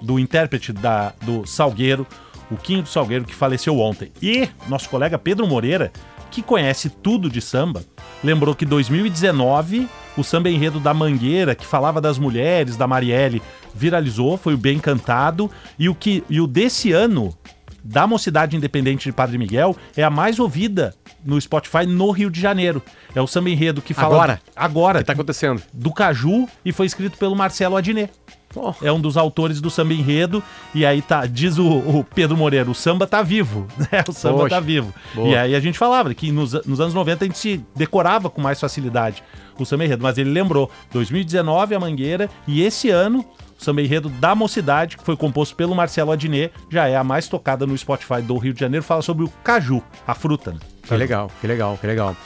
do 0.00 0.18
intérprete 0.18 0.72
da, 0.72 1.12
do 1.22 1.46
Salgueiro, 1.46 2.06
o 2.50 2.56
Quinho 2.56 2.82
do 2.82 2.88
Salgueiro, 2.88 3.24
que 3.24 3.34
faleceu 3.34 3.78
ontem. 3.78 4.10
E 4.22 4.48
nosso 4.66 4.88
colega 4.88 5.18
Pedro 5.18 5.46
Moreira, 5.46 5.92
que 6.30 6.42
conhece 6.42 6.88
tudo 6.88 7.28
de 7.28 7.40
samba, 7.40 7.82
lembrou 8.22 8.54
que 8.54 8.64
2019 8.64 9.88
o 10.16 10.24
samba 10.24 10.50
enredo 10.50 10.80
da 10.80 10.92
Mangueira, 10.92 11.54
que 11.54 11.64
falava 11.64 12.00
das 12.00 12.18
mulheres, 12.18 12.76
da 12.76 12.86
Marielle, 12.86 13.42
viralizou, 13.74 14.36
foi 14.36 14.54
o 14.54 14.58
bem 14.58 14.78
cantado, 14.78 15.50
e 15.78 15.88
o 15.88 15.94
que 15.94 16.24
e 16.28 16.40
o 16.40 16.46
desse 16.46 16.92
ano 16.92 17.34
da 17.82 18.06
Mocidade 18.06 18.56
Independente 18.56 19.04
de 19.04 19.12
Padre 19.12 19.38
Miguel 19.38 19.76
é 19.96 20.02
a 20.02 20.10
mais 20.10 20.38
ouvida 20.38 20.94
no 21.24 21.40
Spotify 21.40 21.86
no 21.86 22.10
Rio 22.10 22.30
de 22.30 22.40
Janeiro. 22.40 22.82
É 23.14 23.20
o 23.20 23.26
samba 23.26 23.50
enredo 23.50 23.82
que 23.82 23.94
fala 23.94 24.14
Agora? 24.14 24.40
agora 24.54 24.98
O 24.98 25.00
que 25.00 25.06
tá 25.06 25.12
acontecendo? 25.12 25.62
do 25.72 25.92
Caju 25.92 26.48
e 26.64 26.72
foi 26.72 26.86
escrito 26.86 27.16
pelo 27.18 27.34
Marcelo 27.36 27.76
Adnet. 27.76 28.12
Oh. 28.56 28.72
É 28.82 28.90
um 28.90 29.00
dos 29.00 29.16
autores 29.16 29.60
do 29.60 29.70
samba 29.70 29.92
enredo. 29.92 30.42
E 30.74 30.84
aí 30.84 31.02
tá, 31.02 31.26
diz 31.26 31.58
o, 31.58 31.66
o 31.66 32.02
Pedro 32.02 32.36
Moreira, 32.36 32.70
o 32.70 32.74
samba 32.74 33.06
tá 33.06 33.22
vivo. 33.22 33.66
Né? 33.78 34.04
O 34.08 34.12
samba 34.12 34.38
Poxa, 34.38 34.48
tá 34.56 34.60
vivo. 34.60 34.92
boa. 35.14 35.28
E 35.28 35.36
aí 35.36 35.54
a 35.54 35.60
gente 35.60 35.78
falava 35.78 36.12
que 36.14 36.32
nos, 36.32 36.52
nos 36.64 36.80
anos 36.80 36.94
90 36.94 37.24
a 37.24 37.28
gente 37.28 37.38
se 37.38 37.64
decorava 37.76 38.28
com 38.30 38.40
mais 38.40 38.58
facilidade 38.58 39.22
o 39.58 39.64
samba 39.66 39.84
enredo. 39.84 40.02
Mas 40.02 40.18
ele 40.18 40.30
lembrou, 40.30 40.70
2019 40.92 41.74
a 41.74 41.80
Mangueira 41.80 42.30
e 42.46 42.62
esse 42.62 42.90
ano 42.90 43.24
samba 43.58 43.82
enredo 43.82 44.08
da 44.08 44.34
Mocidade, 44.34 44.96
que 44.96 45.04
foi 45.04 45.16
composto 45.16 45.54
pelo 45.56 45.74
Marcelo 45.74 46.12
Adnet, 46.12 46.52
já 46.70 46.88
é 46.88 46.96
a 46.96 47.04
mais 47.04 47.28
tocada 47.28 47.66
no 47.66 47.76
Spotify 47.76 48.22
do 48.22 48.38
Rio 48.38 48.54
de 48.54 48.60
Janeiro. 48.60 48.84
Fala 48.84 49.02
sobre 49.02 49.24
o 49.24 49.28
caju, 49.44 49.82
a 50.06 50.14
fruta. 50.14 50.52
né? 50.52 50.58
Que 50.82 50.96
legal, 50.96 51.30
que 51.40 51.46
legal, 51.46 51.76
que 51.78 51.86
legal. 51.86 52.16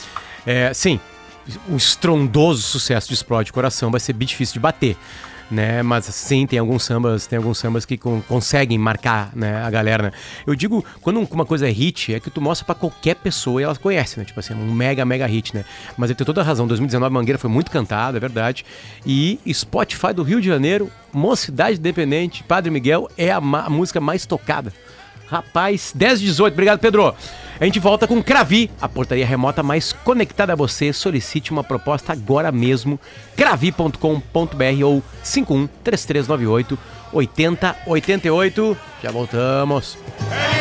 É, 0.47 0.73
sim, 0.73 1.01
um 1.69 1.77
estrondoso 1.77 2.63
sucesso 2.63 3.09
de 3.09 3.15
Explode 3.15 3.53
Coração 3.53 3.91
vai 3.91 3.99
ser 3.99 4.13
bem 4.13 4.27
difícil 4.29 4.55
de 4.55 4.61
bater. 4.61 4.97
Né, 5.51 5.83
mas 5.83 6.07
sim, 6.07 6.47
tem 6.47 6.59
alguns 6.59 6.83
sambas, 6.83 7.27
tem 7.27 7.37
alguns 7.37 7.59
sambas 7.59 7.85
que 7.85 7.99
con- 7.99 8.23
conseguem 8.27 8.79
marcar, 8.79 9.31
né, 9.35 9.63
a 9.63 9.69
galera, 9.69 10.05
né? 10.05 10.13
Eu 10.47 10.55
digo, 10.55 10.83
quando 11.03 11.21
um- 11.21 11.27
uma 11.31 11.45
coisa 11.45 11.69
é 11.69 11.71
hit, 11.71 12.15
é 12.15 12.19
que 12.21 12.31
tu 12.31 12.41
mostra 12.41 12.65
pra 12.65 12.75
qualquer 12.75 13.17
pessoa 13.17 13.61
e 13.61 13.65
ela 13.65 13.77
conhece, 13.77 14.19
né? 14.19 14.25
Tipo 14.25 14.41
assim, 14.41 14.55
um 14.55 14.73
mega, 14.73 15.05
mega 15.05 15.27
hit, 15.27 15.55
né? 15.55 15.63
Mas 15.99 16.09
ele 16.09 16.17
tem 16.17 16.25
toda 16.25 16.41
a 16.41 16.45
razão, 16.45 16.67
2019 16.67 17.13
Mangueira 17.13 17.39
foi 17.39 17.51
muito 17.51 17.71
cantado, 17.71 18.17
é 18.17 18.21
verdade. 18.21 18.65
E 19.05 19.39
Spotify 19.53 20.15
do 20.15 20.23
Rio 20.23 20.41
de 20.41 20.47
Janeiro, 20.49 20.91
Mocidade 21.13 21.79
Independente, 21.79 22.43
Padre 22.45 22.71
Miguel 22.71 23.07
é 23.19 23.31
a, 23.31 23.37
a 23.37 23.69
música 23.69 24.01
mais 24.01 24.25
tocada. 24.25 24.73
Rapaz, 25.27 25.93
10 25.95 26.21
de 26.21 26.27
18, 26.27 26.53
obrigado 26.55 26.79
Pedro. 26.79 27.15
A 27.63 27.65
gente 27.65 27.79
volta 27.79 28.09
com 28.09 28.21
Cravi, 28.21 28.69
a 28.81 28.89
portaria 28.89 29.25
remota 29.25 29.63
mais 29.63 29.93
conectada 29.93 30.53
a 30.53 30.57
você. 30.57 30.93
Solicite 30.93 31.53
uma 31.53 31.63
proposta 31.63 32.13
agora 32.13 32.51
mesmo. 32.51 32.99
cravi.com.br 33.37 34.85
ou 34.85 35.01
51 35.23 35.69
3398 35.85 36.77
8088. 37.13 38.77
Já 39.01 39.13
voltamos. 39.13 39.97
Lindo 40.29 40.52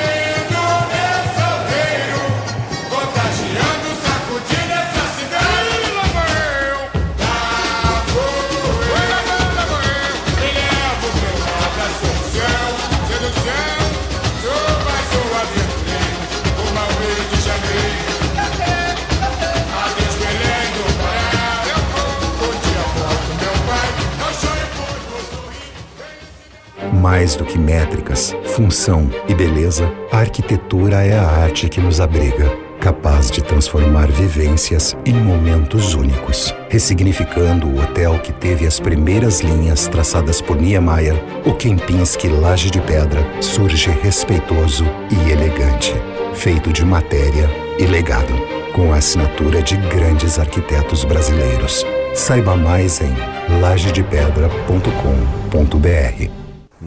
Mais 27.01 27.35
do 27.35 27.43
que 27.43 27.57
métricas, 27.57 28.35
função 28.53 29.09
e 29.27 29.33
beleza, 29.33 29.91
a 30.11 30.19
arquitetura 30.19 31.03
é 31.03 31.17
a 31.17 31.25
arte 31.25 31.67
que 31.67 31.81
nos 31.81 31.99
abriga, 31.99 32.55
capaz 32.79 33.31
de 33.31 33.41
transformar 33.41 34.11
vivências 34.11 34.95
em 35.03 35.15
momentos 35.15 35.95
únicos. 35.95 36.53
Ressignificando 36.69 37.65
o 37.65 37.81
hotel 37.81 38.19
que 38.19 38.31
teve 38.31 38.67
as 38.67 38.79
primeiras 38.79 39.41
linhas 39.41 39.87
traçadas 39.87 40.41
por 40.41 40.55
Niemeyer, 40.55 41.15
o 41.43 41.55
Kempinski 41.55 42.27
Laje 42.27 42.69
de 42.69 42.79
Pedra 42.79 43.25
surge 43.41 43.89
respeitoso 43.89 44.85
e 45.09 45.31
elegante, 45.31 45.95
feito 46.35 46.71
de 46.71 46.85
matéria 46.85 47.49
e 47.79 47.85
legado, 47.87 48.33
com 48.73 48.93
a 48.93 48.97
assinatura 48.97 49.63
de 49.63 49.75
grandes 49.75 50.37
arquitetos 50.37 51.03
brasileiros. 51.03 51.83
Saiba 52.13 52.55
mais 52.55 53.01
em 53.01 53.11
lajedepedra.com.br. 53.59 56.40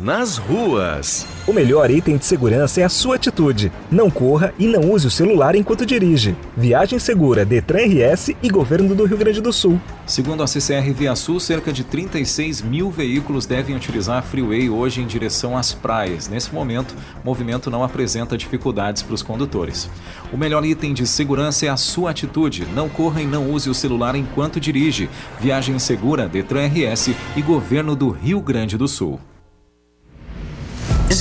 Nas 0.05 0.37
ruas. 0.37 1.27
O 1.47 1.53
melhor 1.55 1.91
item 1.91 2.19
de 2.19 2.27
segurança 2.27 2.79
é 2.79 2.85
a 2.85 2.91
sua 2.91 3.15
atitude. 3.15 3.73
Não 3.91 4.11
corra 4.11 4.53
e 4.59 4.67
não 4.67 4.91
use 4.91 5.07
o 5.07 5.11
celular 5.11 5.55
enquanto 5.55 5.87
dirige. 5.87 6.37
Viagem 6.55 6.99
segura, 6.99 7.43
Detran 7.43 7.87
RS 7.87 8.33
e 8.43 8.51
Governo 8.51 8.95
do 8.95 9.07
Rio 9.07 9.17
Grande 9.17 9.41
do 9.41 9.51
Sul. 9.51 9.81
Segundo 10.07 10.43
a 10.43 10.47
CCR 10.47 10.93
Via 10.93 11.17
Sul, 11.17 11.41
cerca 11.41 11.73
de 11.73 11.85
36 11.85 12.61
mil 12.61 12.91
veículos 12.91 13.47
devem 13.47 13.75
utilizar 13.75 14.19
a 14.19 14.23
Freeway 14.23 14.69
hoje 14.69 15.01
em 15.01 15.07
direção 15.07 15.57
às 15.57 15.73
praias. 15.73 16.29
Nesse 16.29 16.53
momento, 16.53 16.95
o 17.23 17.25
movimento 17.25 17.71
não 17.71 17.83
apresenta 17.83 18.37
dificuldades 18.37 19.03
para 19.03 19.15
os 19.15 19.23
condutores. 19.23 19.89
O 20.31 20.37
melhor 20.37 20.67
item 20.67 20.93
de 20.93 21.07
segurança 21.07 21.65
é 21.65 21.71
a 21.71 21.79
sua 21.79 22.11
atitude. 22.11 22.69
Não 22.75 22.91
corra 22.91 23.23
e 23.23 23.27
não 23.27 23.51
use 23.51 23.71
o 23.71 23.75
celular 23.75 24.15
enquanto 24.15 24.61
dirige. 24.61 25.09
Viagem 25.41 25.79
segura, 25.79 26.29
Detran 26.29 26.67
RS 26.67 27.09
e 27.35 27.41
Governo 27.41 27.97
do 27.97 28.11
Rio 28.11 28.43
Grande 28.43 28.77
do 28.77 28.87
Sul. 28.87 29.19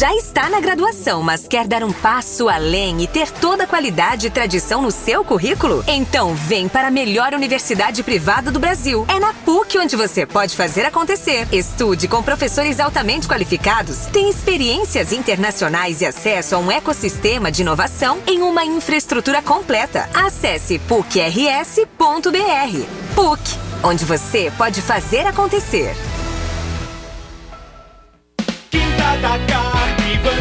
Já 0.04 0.14
está 0.16 0.50
na 0.50 0.60
graduação, 0.60 1.24
mas 1.24 1.48
quer 1.48 1.66
dar 1.66 1.82
um 1.82 1.94
passo 1.94 2.50
além 2.50 3.02
e 3.02 3.08
ter 3.08 3.32
toda 3.32 3.64
a 3.64 3.68
qualidade 3.68 4.28
e 4.28 4.30
tradição 4.30 4.82
no 4.82 4.92
seu 4.92 5.24
currículo? 5.24 5.82
Então 5.88 6.36
vem 6.36 6.68
para 6.68 6.90
a 6.90 6.92
melhor 6.92 7.34
universidade 7.34 8.04
privada 8.04 8.52
do 8.52 8.60
Brasil. 8.60 9.06
É 9.08 9.18
na 9.18 9.34
PUC 9.34 9.78
onde 9.78 9.96
você 9.96 10.26
pode 10.26 10.58
fazer 10.58 10.86
acontecer. 10.86 11.48
Estude 11.54 12.10
com 12.10 12.22
professores 12.22 12.82
altamente 12.82 13.30
qualificados, 13.30 14.08
tem 14.08 14.30
experiências 14.30 15.14
internacionais 15.14 16.02
e 16.02 16.06
acesso 16.06 16.56
a 16.56 16.60
um 16.60 16.70
ecossistema 16.70 17.50
de 17.50 17.62
inovação 17.62 18.20
em 18.28 18.42
uma 18.42 18.66
infraestrutura 18.66 19.42
completa. 19.42 20.10
Acesse 20.14 20.80
pucrs.br. 20.80 21.86
PUC, 23.16 23.42
onde 23.82 24.04
você 24.04 24.52
pode 24.58 24.82
fazer 24.82 25.26
acontecer. 25.26 25.96
Quinta 28.70 29.18
da 29.22 29.40
carne, 29.48 29.73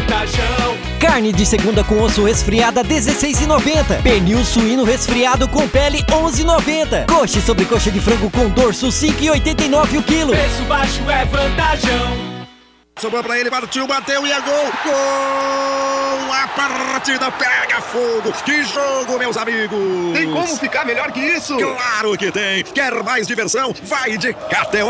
vantajão. 0.03 0.77
Carne 0.99 1.31
de 1.31 1.45
segunda 1.45 1.83
com 1.83 2.01
osso 2.01 2.23
resfriada 2.23 2.83
16,90. 2.83 4.01
Pernil 4.01 4.43
suíno 4.43 4.83
resfriado 4.83 5.47
com 5.47 5.67
pele 5.67 6.03
11,90. 6.03 7.07
Coxa 7.07 7.39
e 7.39 7.41
sobrecoxa 7.41 7.91
de 7.91 7.99
frango 7.99 8.29
com 8.29 8.49
dorso 8.49 8.87
5,89 8.87 9.99
o 9.99 10.03
quilo. 10.03 10.31
Preço 10.31 10.63
baixo 10.63 11.09
é 11.09 11.25
vantajão. 11.25 12.32
Sobrou 12.99 13.23
pra 13.23 13.39
ele, 13.39 13.49
partiu, 13.49 13.87
bateu 13.87 14.25
e 14.25 14.31
é 14.31 14.39
gol! 14.41 14.71
Gol! 14.85 16.33
A 16.33 16.47
partida 16.47 17.31
pega 17.31 17.81
fogo! 17.81 18.31
Que 18.45 18.63
jogo, 18.63 19.17
meus 19.17 19.35
amigos! 19.35 20.13
Tem 20.13 20.31
como 20.31 20.55
ficar 20.57 20.85
melhor 20.85 21.11
que 21.11 21.19
isso? 21.19 21.57
Claro 21.57 22.17
que 22.17 22.31
tem! 22.31 22.63
Quer 22.63 23.03
mais 23.03 23.27
diversão? 23.27 23.73
Vai 23.83 24.17
de 24.17 24.33
KTO! 24.33 24.89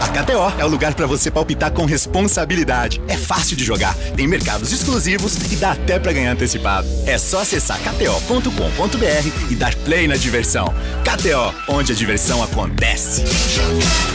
A 0.00 0.08
KTO 0.08 0.60
é 0.60 0.64
o 0.64 0.68
lugar 0.68 0.94
para 0.94 1.06
você 1.06 1.30
palpitar 1.30 1.70
com 1.72 1.84
responsabilidade. 1.84 3.02
É 3.06 3.18
fácil 3.18 3.54
de 3.54 3.64
jogar, 3.64 3.94
tem 4.16 4.26
mercados 4.26 4.72
exclusivos 4.72 5.34
e 5.52 5.56
dá 5.56 5.72
até 5.72 5.98
para 5.98 6.12
ganhar 6.12 6.32
antecipado. 6.32 6.88
É 7.06 7.18
só 7.18 7.40
acessar 7.40 7.78
kto.com.br 7.80 9.50
e 9.50 9.54
dar 9.54 9.74
play 9.76 10.08
na 10.08 10.16
diversão. 10.16 10.72
KTO, 11.04 11.54
onde 11.68 11.92
a 11.92 11.94
diversão 11.94 12.42
acontece. 12.42 13.24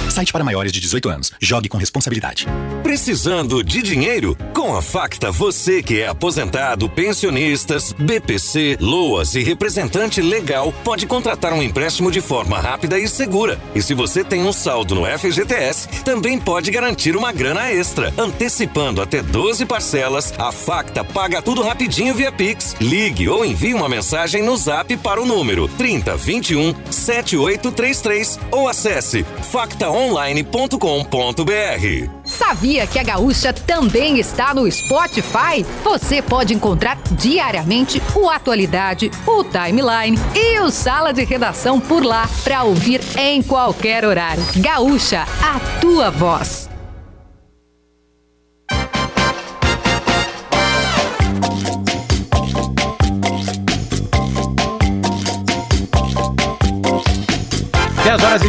Site 0.10 0.32
para 0.32 0.44
maiores 0.44 0.72
de 0.72 0.80
18 0.80 1.10
anos. 1.10 1.32
Jogue 1.40 1.70
com 1.70 1.78
responsabilidade. 1.78 2.35
Precisando 2.84 3.64
de 3.64 3.82
dinheiro? 3.82 4.38
Com 4.54 4.76
a 4.76 4.82
Facta, 4.82 5.32
você 5.32 5.82
que 5.82 6.02
é 6.02 6.08
aposentado, 6.08 6.90
pensionistas, 6.90 7.94
BPC, 7.94 8.78
LOAS 8.80 9.36
e 9.36 9.44
representante 9.44 10.22
legal 10.22 10.74
pode 10.84 11.06
contratar 11.06 11.54
um 11.54 11.64
empréstimo 11.64 12.12
de 12.12 12.22
forma 12.22 12.60
rápida 12.60 13.00
e 13.00 13.08
segura. 13.08 13.60
E 13.74 13.82
se 13.82 13.94
você 13.94 14.24
tem 14.24 14.44
um 14.44 14.52
saldo 14.52 14.96
no 14.96 15.06
FGTS, 15.06 15.88
também 16.04 16.40
pode 16.40 16.72
garantir 16.72 17.16
uma 17.16 17.32
grana 17.32 17.72
extra. 17.72 18.14
Antecipando 18.18 19.02
até 19.02 19.22
12 19.22 19.66
parcelas, 19.66 20.34
a 20.38 20.52
Facta 20.52 21.04
paga 21.04 21.42
tudo 21.42 21.62
rapidinho 21.62 22.14
via 22.14 22.32
Pix. 22.32 22.76
Ligue 22.80 23.30
ou 23.30 23.46
envie 23.46 23.74
uma 23.74 23.90
mensagem 23.90 24.44
no 24.44 24.58
zap 24.58 24.96
para 24.98 25.22
o 25.22 25.26
número 25.26 25.68
3021 25.70 26.76
7833 26.90 28.40
ou 28.52 28.68
acesse 28.68 29.26
factaonline.com.br. 29.52 32.25
Sabia 32.26 32.88
que 32.88 32.98
a 32.98 33.04
Gaúcha 33.04 33.54
também 33.54 34.20
está 34.20 34.54
no 34.54 34.70
Spotify? 34.70 35.66
Você 35.84 36.22
pode 36.22 36.54
encontrar 36.54 36.98
diariamente 37.12 38.02
o 38.16 38.30
Atualidade, 38.30 39.12
o 39.26 39.44
Timeline 39.44 40.20
e 40.36 40.60
o 40.60 40.72
Sala 40.72 41.14
de 41.14 41.24
Redação 41.24 41.80
por 41.80 42.04
lá 42.04 42.28
para 42.44 42.64
ouvir 42.64 43.02
em 43.18 43.42
qualquer 43.42 44.04
horário. 44.04 44.44
Gaúcha, 44.58 45.26
a 45.42 45.60
tua 45.80 46.10
voz. 46.10 46.75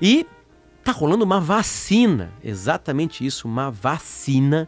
E 0.00 0.26
tá 0.82 0.92
rolando 0.92 1.24
uma 1.24 1.40
vacina, 1.40 2.32
exatamente 2.42 3.26
isso, 3.26 3.46
uma 3.46 3.70
vacina 3.70 4.66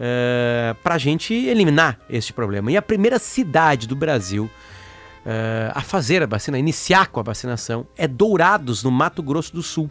uh, 0.00 0.74
para 0.82 0.94
a 0.94 0.98
gente 0.98 1.34
eliminar 1.34 1.98
este 2.08 2.32
problema. 2.32 2.70
E 2.70 2.76
a 2.76 2.82
primeira 2.82 3.18
cidade 3.18 3.86
do 3.86 3.96
Brasil 3.96 4.44
uh, 4.44 5.72
a 5.74 5.80
fazer 5.82 6.22
a 6.22 6.26
vacina, 6.26 6.56
a 6.56 6.60
iniciar 6.60 7.08
com 7.08 7.20
a 7.20 7.22
vacinação, 7.22 7.86
é 7.96 8.06
Dourados, 8.06 8.82
no 8.82 8.90
Mato 8.90 9.22
Grosso 9.22 9.52
do 9.52 9.62
Sul. 9.62 9.90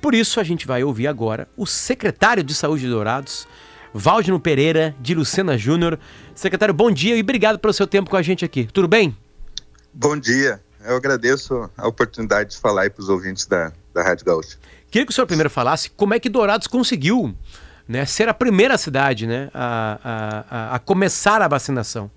Por 0.00 0.14
isso, 0.14 0.38
a 0.38 0.44
gente 0.44 0.66
vai 0.66 0.84
ouvir 0.84 1.06
agora 1.06 1.48
o 1.56 1.66
secretário 1.66 2.42
de 2.42 2.54
Saúde 2.54 2.82
de 2.82 2.90
Dourados, 2.90 3.48
Valdino 3.92 4.38
Pereira, 4.38 4.94
de 5.00 5.14
Lucena 5.14 5.56
Júnior. 5.56 5.98
Secretário, 6.34 6.74
bom 6.74 6.90
dia 6.90 7.16
e 7.16 7.20
obrigado 7.20 7.58
pelo 7.58 7.72
seu 7.72 7.86
tempo 7.86 8.10
com 8.10 8.16
a 8.16 8.22
gente 8.22 8.44
aqui. 8.44 8.68
Tudo 8.72 8.88
bem? 8.88 9.16
Bom 9.92 10.16
dia. 10.18 10.60
Eu 10.84 10.96
agradeço 10.96 11.70
a 11.76 11.88
oportunidade 11.88 12.50
de 12.50 12.58
falar 12.58 12.90
para 12.90 13.00
os 13.00 13.08
ouvintes 13.08 13.46
da, 13.46 13.72
da 13.94 14.02
Rádio 14.02 14.26
Gaúcha. 14.26 14.58
Queria 14.90 15.06
que 15.06 15.12
o 15.12 15.14
senhor 15.14 15.26
primeiro 15.26 15.48
falasse 15.48 15.88
como 15.90 16.12
é 16.12 16.20
que 16.20 16.28
Dourados 16.28 16.66
conseguiu 16.66 17.34
né, 17.86 18.04
ser 18.06 18.28
a 18.28 18.34
primeira 18.34 18.78
cidade 18.78 19.26
né, 19.26 19.50
a, 19.52 20.44
a, 20.50 20.76
a 20.76 20.78
começar 20.78 21.42
a 21.42 21.48
vacinação. 21.48 22.10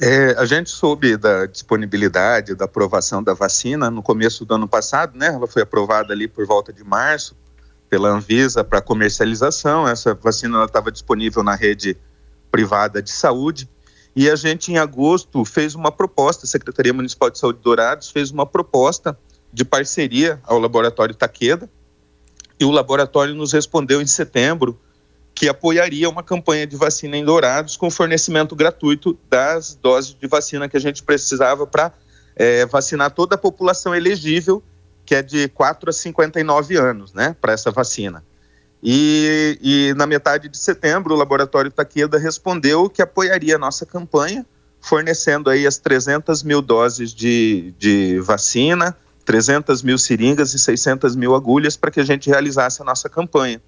É, 0.00 0.34
a 0.38 0.44
gente 0.44 0.70
soube 0.70 1.16
da 1.16 1.46
disponibilidade, 1.46 2.54
da 2.54 2.64
aprovação 2.64 3.22
da 3.22 3.34
vacina 3.34 3.90
no 3.90 4.02
começo 4.02 4.44
do 4.44 4.54
ano 4.54 4.66
passado, 4.66 5.16
né? 5.16 5.26
Ela 5.28 5.46
foi 5.46 5.62
aprovada 5.62 6.12
ali 6.12 6.26
por 6.26 6.46
volta 6.46 6.72
de 6.72 6.82
março 6.82 7.36
pela 7.88 8.08
Anvisa 8.08 8.62
para 8.62 8.80
comercialização. 8.80 9.88
Essa 9.88 10.14
vacina 10.14 10.64
estava 10.64 10.92
disponível 10.92 11.42
na 11.42 11.54
rede 11.54 11.96
privada 12.50 13.02
de 13.02 13.10
saúde. 13.10 13.68
E 14.14 14.28
a 14.28 14.36
gente, 14.36 14.72
em 14.72 14.78
agosto, 14.78 15.44
fez 15.44 15.74
uma 15.74 15.92
proposta, 15.92 16.44
a 16.44 16.48
Secretaria 16.48 16.92
Municipal 16.92 17.30
de 17.30 17.38
Saúde 17.38 17.58
de 17.58 17.64
Dourados 17.64 18.10
fez 18.10 18.30
uma 18.30 18.44
proposta 18.44 19.16
de 19.52 19.64
parceria 19.64 20.40
ao 20.44 20.58
Laboratório 20.58 21.14
Taqueda. 21.14 21.70
E 22.58 22.64
o 22.64 22.70
laboratório 22.70 23.34
nos 23.34 23.52
respondeu 23.52 24.02
em 24.02 24.06
setembro 24.06 24.78
que 25.34 25.48
apoiaria 25.48 26.08
uma 26.08 26.22
campanha 26.22 26.66
de 26.66 26.76
vacina 26.76 27.16
em 27.16 27.24
Dourados 27.24 27.76
com 27.76 27.88
fornecimento 27.90 28.56
gratuito 28.56 29.16
das 29.30 29.74
doses 29.74 30.12
de 30.12 30.26
vacina 30.26 30.68
que 30.68 30.76
a 30.76 30.80
gente 30.80 31.02
precisava 31.02 31.64
para 31.64 31.92
é, 32.34 32.66
vacinar 32.66 33.12
toda 33.12 33.36
a 33.36 33.38
população 33.38 33.94
elegível, 33.94 34.60
que 35.06 35.14
é 35.14 35.22
de 35.22 35.48
4 35.50 35.90
a 35.90 35.92
59 35.92 36.76
anos, 36.76 37.12
né, 37.12 37.36
para 37.40 37.52
essa 37.52 37.70
vacina. 37.70 38.24
E, 38.82 39.58
e, 39.60 39.94
na 39.94 40.06
metade 40.06 40.48
de 40.48 40.56
setembro, 40.56 41.14
o 41.14 41.16
Laboratório 41.16 41.70
Taqueda 41.70 42.18
respondeu 42.18 42.88
que 42.88 43.02
apoiaria 43.02 43.56
a 43.56 43.58
nossa 43.58 43.86
campanha, 43.86 44.46
fornecendo 44.80 45.50
aí 45.50 45.66
as 45.66 45.78
300 45.78 46.42
mil 46.42 46.62
doses 46.62 47.12
de, 47.12 47.74
de 47.78 48.20
vacina, 48.20 48.96
300 49.28 49.82
mil 49.82 49.98
seringas 49.98 50.54
e 50.54 50.58
600 50.58 51.14
mil 51.14 51.34
agulhas 51.34 51.76
para 51.76 51.90
que 51.90 52.00
a 52.00 52.02
gente 52.02 52.30
realizasse 52.30 52.80
a 52.80 52.84
nossa 52.84 53.10
campanha. 53.10 53.60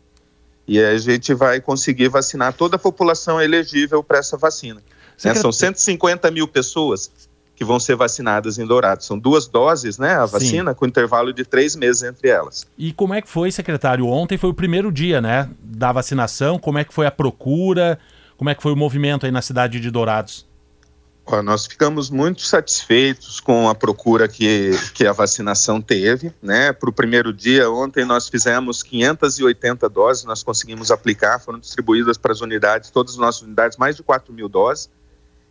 E 0.67 0.81
a 0.81 0.97
gente 0.97 1.35
vai 1.35 1.61
conseguir 1.61 2.09
vacinar 2.09 2.55
toda 2.55 2.77
a 2.77 2.79
população 2.79 3.39
elegível 3.39 4.03
para 4.03 4.21
essa 4.21 4.39
vacina. 4.39 4.81
Né? 5.23 5.35
São 5.35 5.53
150 5.53 6.31
mil 6.31 6.49
pessoas 6.49 7.11
que 7.55 7.63
vão 7.63 7.79
ser 7.79 7.95
vacinadas 7.95 8.59
em 8.59 8.67
Dourados. 8.67 9.05
São 9.05 9.19
duas 9.19 9.47
doses, 9.47 9.99
né, 9.99 10.15
a 10.15 10.25
vacina, 10.25 10.71
Sim. 10.71 10.77
com 10.79 10.87
intervalo 10.87 11.31
de 11.31 11.45
três 11.45 11.77
meses 11.77 12.05
entre 12.05 12.31
elas. 12.31 12.67
E 12.79 12.91
como 12.95 13.13
é 13.13 13.21
que 13.21 13.29
foi, 13.29 13.53
secretário? 13.53 14.07
Ontem 14.07 14.39
foi 14.39 14.49
o 14.49 14.55
primeiro 14.55 14.91
dia, 14.91 15.21
né, 15.21 15.47
da 15.63 15.93
vacinação. 15.93 16.59
Como 16.59 16.79
é 16.79 16.85
que 16.85 16.95
foi 16.95 17.05
a 17.05 17.11
procura? 17.11 17.99
Como 18.39 18.49
é 18.49 18.55
que 18.55 18.63
foi 18.63 18.73
o 18.73 18.77
movimento 18.77 19.27
aí 19.27 19.33
na 19.33 19.43
cidade 19.43 19.79
de 19.79 19.91
Dourados? 19.91 20.49
Nós 21.43 21.67
ficamos 21.67 22.11
muito 22.11 22.43
satisfeitos 22.43 23.39
com 23.39 23.69
a 23.69 23.75
procura 23.75 24.27
que, 24.27 24.73
que 24.93 25.07
a 25.07 25.13
vacinação 25.13 25.81
teve, 25.81 26.35
né? 26.43 26.73
Para 26.73 26.91
o 26.91 26.93
primeiro 26.93 27.33
dia, 27.33 27.71
ontem 27.71 28.05
nós 28.05 28.29
fizemos 28.29 28.83
580 28.83 29.89
doses, 29.89 30.25
nós 30.25 30.43
conseguimos 30.43 30.91
aplicar, 30.91 31.39
foram 31.39 31.61
distribuídas 31.61 32.19
para 32.19 32.33
as 32.33 32.41
unidades, 32.41 32.91
todas 32.91 33.13
as 33.13 33.19
nossas 33.19 33.43
unidades, 33.43 33.79
mais 33.79 33.97
de 33.97 34.03
4 34.03 34.33
mil 34.33 34.49
doses. 34.49 34.91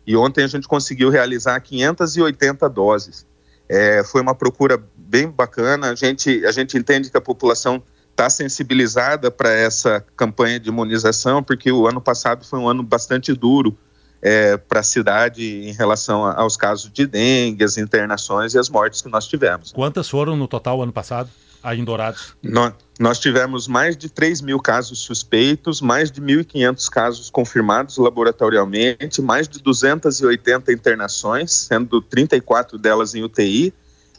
E 0.06 0.14
ontem 0.16 0.44
a 0.44 0.46
gente 0.46 0.68
conseguiu 0.68 1.08
realizar 1.08 1.58
580 1.58 2.68
doses. 2.68 3.26
É, 3.68 4.04
foi 4.04 4.20
uma 4.20 4.34
procura 4.34 4.82
bem 4.96 5.28
bacana. 5.28 5.90
A 5.90 5.94
gente, 5.94 6.44
a 6.44 6.52
gente 6.52 6.76
entende 6.76 7.10
que 7.10 7.16
a 7.16 7.20
população 7.20 7.82
está 8.10 8.28
sensibilizada 8.28 9.30
para 9.30 9.50
essa 9.50 10.04
campanha 10.16 10.60
de 10.60 10.68
imunização, 10.68 11.42
porque 11.42 11.72
o 11.72 11.88
ano 11.88 12.00
passado 12.00 12.44
foi 12.44 12.58
um 12.58 12.68
ano 12.68 12.82
bastante 12.82 13.32
duro 13.32 13.76
é, 14.22 14.56
para 14.56 14.80
a 14.80 14.82
cidade 14.82 15.68
em 15.68 15.72
relação 15.72 16.24
aos 16.24 16.56
casos 16.56 16.90
de 16.92 17.06
dengue, 17.06 17.64
as 17.64 17.78
internações 17.78 18.54
e 18.54 18.58
as 18.58 18.68
mortes 18.68 19.00
que 19.00 19.08
nós 19.08 19.26
tivemos. 19.26 19.72
Quantas 19.72 20.08
foram 20.08 20.36
no 20.36 20.46
total 20.46 20.82
ano 20.82 20.92
passado, 20.92 21.30
aí 21.62 21.78
em 21.78 21.84
Dourados? 21.84 22.34
Nós, 22.42 22.74
nós 22.98 23.18
tivemos 23.18 23.66
mais 23.66 23.96
de 23.96 24.10
3 24.10 24.42
mil 24.42 24.60
casos 24.60 24.98
suspeitos, 24.98 25.80
mais 25.80 26.10
de 26.10 26.20
1.500 26.20 26.88
casos 26.88 27.30
confirmados 27.30 27.96
laboratorialmente, 27.96 29.22
mais 29.22 29.48
de 29.48 29.60
280 29.62 30.72
internações, 30.72 31.52
sendo 31.52 32.00
34 32.02 32.76
delas 32.78 33.14
em 33.14 33.22
UTI, 33.22 33.72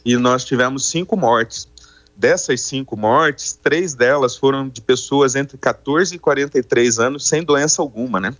e 0.04 0.16
nós 0.16 0.44
tivemos 0.44 0.86
cinco 0.86 1.16
mortes. 1.16 1.70
Dessas 2.14 2.60
cinco 2.60 2.96
mortes, 2.96 3.58
três 3.60 3.94
delas 3.94 4.36
foram 4.36 4.68
de 4.68 4.82
pessoas 4.82 5.34
entre 5.34 5.56
14 5.56 6.14
e 6.14 6.18
43 6.18 6.98
anos 6.98 7.26
sem 7.26 7.42
doença 7.42 7.80
alguma, 7.80 8.20
né? 8.20 8.34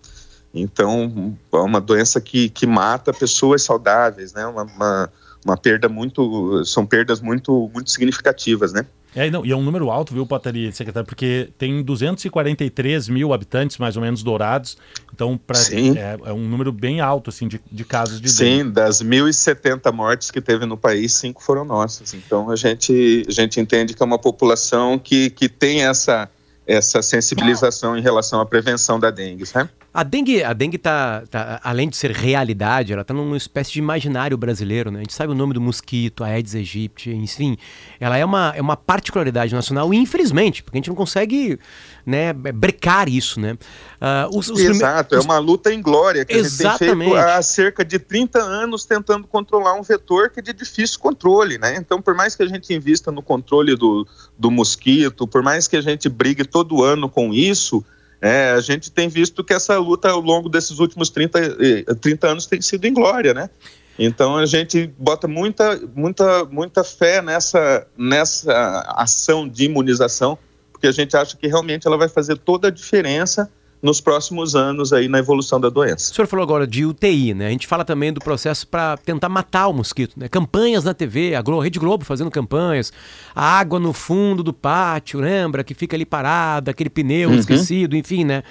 Então, 0.54 1.36
é 1.52 1.56
uma 1.56 1.80
doença 1.80 2.20
que, 2.20 2.48
que 2.48 2.66
mata 2.66 3.12
pessoas 3.12 3.62
saudáveis, 3.62 4.32
né? 4.32 4.46
Uma, 4.46 4.64
uma, 4.64 5.12
uma 5.44 5.56
perda 5.56 5.88
muito. 5.88 6.64
São 6.64 6.84
perdas 6.84 7.20
muito, 7.20 7.70
muito 7.72 7.90
significativas, 7.90 8.72
né? 8.72 8.86
É, 9.14 9.30
não, 9.30 9.44
e 9.44 9.52
é 9.52 9.56
um 9.56 9.62
número 9.62 9.90
alto, 9.90 10.14
viu, 10.14 10.26
Patari, 10.26 10.72
secretário? 10.72 11.06
Porque 11.06 11.50
tem 11.58 11.82
243 11.82 13.08
mil 13.08 13.32
habitantes, 13.34 13.76
mais 13.76 13.94
ou 13.94 14.02
menos, 14.02 14.22
dourados. 14.22 14.78
Então, 15.12 15.38
pra, 15.38 15.58
é, 15.58 16.30
é, 16.30 16.32
um 16.32 16.48
número 16.48 16.72
bem 16.72 17.00
alto, 17.00 17.28
assim, 17.28 17.46
de, 17.46 17.60
de 17.70 17.84
casos 17.84 18.20
de 18.20 18.30
Sim, 18.30 18.44
dengue. 18.44 18.70
das 18.70 19.02
1.070 19.02 19.92
mortes 19.92 20.30
que 20.30 20.40
teve 20.40 20.64
no 20.64 20.78
país, 20.78 21.12
cinco 21.12 21.42
foram 21.42 21.62
nossas. 21.64 22.14
Então, 22.14 22.50
a 22.50 22.56
gente, 22.56 23.24
a 23.28 23.30
gente 23.30 23.60
entende 23.60 23.92
que 23.92 24.02
é 24.02 24.06
uma 24.06 24.18
população 24.18 24.98
que, 24.98 25.28
que 25.28 25.46
tem 25.46 25.84
essa, 25.84 26.28
essa 26.66 27.02
sensibilização 27.02 27.96
em 27.96 28.00
relação 28.00 28.40
à 28.40 28.46
prevenção 28.46 28.98
da 28.98 29.10
dengue, 29.10 29.44
sabe? 29.44 29.68
A 29.94 30.02
dengue, 30.02 30.42
a 30.42 30.54
dengue 30.54 30.78
tá, 30.78 31.22
tá, 31.30 31.60
além 31.62 31.86
de 31.86 31.98
ser 31.98 32.12
realidade, 32.12 32.94
ela 32.94 33.04
tá 33.04 33.12
numa 33.12 33.36
espécie 33.36 33.72
de 33.72 33.78
imaginário 33.78 34.38
brasileiro, 34.38 34.90
né? 34.90 35.00
A 35.00 35.02
gente 35.02 35.12
sabe 35.12 35.32
o 35.32 35.34
nome 35.34 35.52
do 35.52 35.60
mosquito, 35.60 36.24
a 36.24 36.28
Aedes 36.28 36.54
aegypti, 36.54 37.10
enfim. 37.10 37.58
Ela 38.00 38.16
é 38.16 38.24
uma, 38.24 38.54
é 38.56 38.62
uma 38.62 38.74
particularidade 38.74 39.54
nacional, 39.54 39.92
infelizmente, 39.92 40.62
porque 40.62 40.78
a 40.78 40.80
gente 40.80 40.88
não 40.88 40.96
consegue 40.96 41.58
né, 42.06 42.32
brecar 42.32 43.06
isso, 43.06 43.38
né? 43.38 43.52
Uh, 43.52 44.38
os, 44.38 44.48
os 44.48 44.60
Exato, 44.60 45.14
é 45.14 45.20
uma 45.20 45.38
luta 45.38 45.70
em 45.70 45.82
glória 45.82 46.24
que 46.24 46.32
Exatamente. 46.32 46.84
a 46.84 46.86
gente 46.86 46.98
tem 46.98 47.12
feito 47.12 47.28
há 47.28 47.42
cerca 47.42 47.84
de 47.84 47.98
30 47.98 48.38
anos 48.38 48.86
tentando 48.86 49.26
controlar 49.26 49.74
um 49.74 49.82
vetor 49.82 50.30
que 50.30 50.40
é 50.40 50.42
de 50.42 50.54
difícil 50.54 50.98
controle, 51.00 51.58
né? 51.58 51.76
Então, 51.76 52.00
por 52.00 52.14
mais 52.14 52.34
que 52.34 52.42
a 52.42 52.48
gente 52.48 52.72
invista 52.72 53.12
no 53.12 53.22
controle 53.22 53.76
do, 53.76 54.06
do 54.38 54.50
mosquito, 54.50 55.26
por 55.26 55.42
mais 55.42 55.68
que 55.68 55.76
a 55.76 55.82
gente 55.82 56.08
brigue 56.08 56.44
todo 56.44 56.82
ano 56.82 57.10
com 57.10 57.34
isso, 57.34 57.84
É, 58.24 58.52
a 58.52 58.60
gente 58.60 58.88
tem 58.88 59.08
visto 59.08 59.42
que 59.42 59.52
essa 59.52 59.76
luta 59.78 60.08
ao 60.08 60.20
longo 60.20 60.48
desses 60.48 60.78
últimos 60.78 61.10
30, 61.10 61.40
eh, 61.40 61.94
30 62.00 62.28
anos 62.28 62.46
tem 62.46 62.62
sido 62.62 62.84
em 62.84 62.94
glória, 62.94 63.34
né? 63.34 63.50
Então 63.98 64.36
a 64.36 64.46
gente 64.46 64.86
bota 64.96 65.26
muita, 65.26 65.76
muita, 65.92 66.44
muita 66.44 66.84
fé 66.84 67.20
nessa, 67.20 67.84
nessa 67.98 68.94
ação 68.96 69.48
de 69.48 69.64
imunização, 69.64 70.38
porque 70.70 70.86
a 70.86 70.92
gente 70.92 71.16
acha 71.16 71.36
que 71.36 71.48
realmente 71.48 71.84
ela 71.84 71.98
vai 71.98 72.08
fazer 72.08 72.38
toda 72.38 72.68
a 72.68 72.70
diferença 72.70 73.50
nos 73.82 74.00
próximos 74.00 74.54
anos 74.54 74.92
aí 74.92 75.08
na 75.08 75.18
evolução 75.18 75.60
da 75.60 75.68
doença. 75.68 76.12
O 76.12 76.14
senhor 76.14 76.28
falou 76.28 76.44
agora 76.44 76.66
de 76.68 76.86
UTI, 76.86 77.34
né? 77.34 77.48
A 77.48 77.50
gente 77.50 77.66
fala 77.66 77.84
também 77.84 78.12
do 78.12 78.20
processo 78.20 78.64
para 78.66 78.96
tentar 78.96 79.28
matar 79.28 79.66
o 79.66 79.72
mosquito, 79.72 80.14
né? 80.16 80.28
Campanhas 80.28 80.84
na 80.84 80.94
TV, 80.94 81.34
a 81.34 81.42
Globo, 81.42 81.62
Rede 81.62 81.80
Globo 81.80 82.04
fazendo 82.04 82.30
campanhas, 82.30 82.92
a 83.34 83.44
água 83.58 83.80
no 83.80 83.92
fundo 83.92 84.42
do 84.44 84.52
pátio, 84.52 85.18
lembra? 85.20 85.64
Que 85.64 85.74
fica 85.74 85.96
ali 85.96 86.06
parada, 86.06 86.70
aquele 86.70 86.88
pneu 86.88 87.30
Uhum. 87.30 87.36
esquecido, 87.38 87.96
enfim, 87.96 88.24
né? 88.24 88.44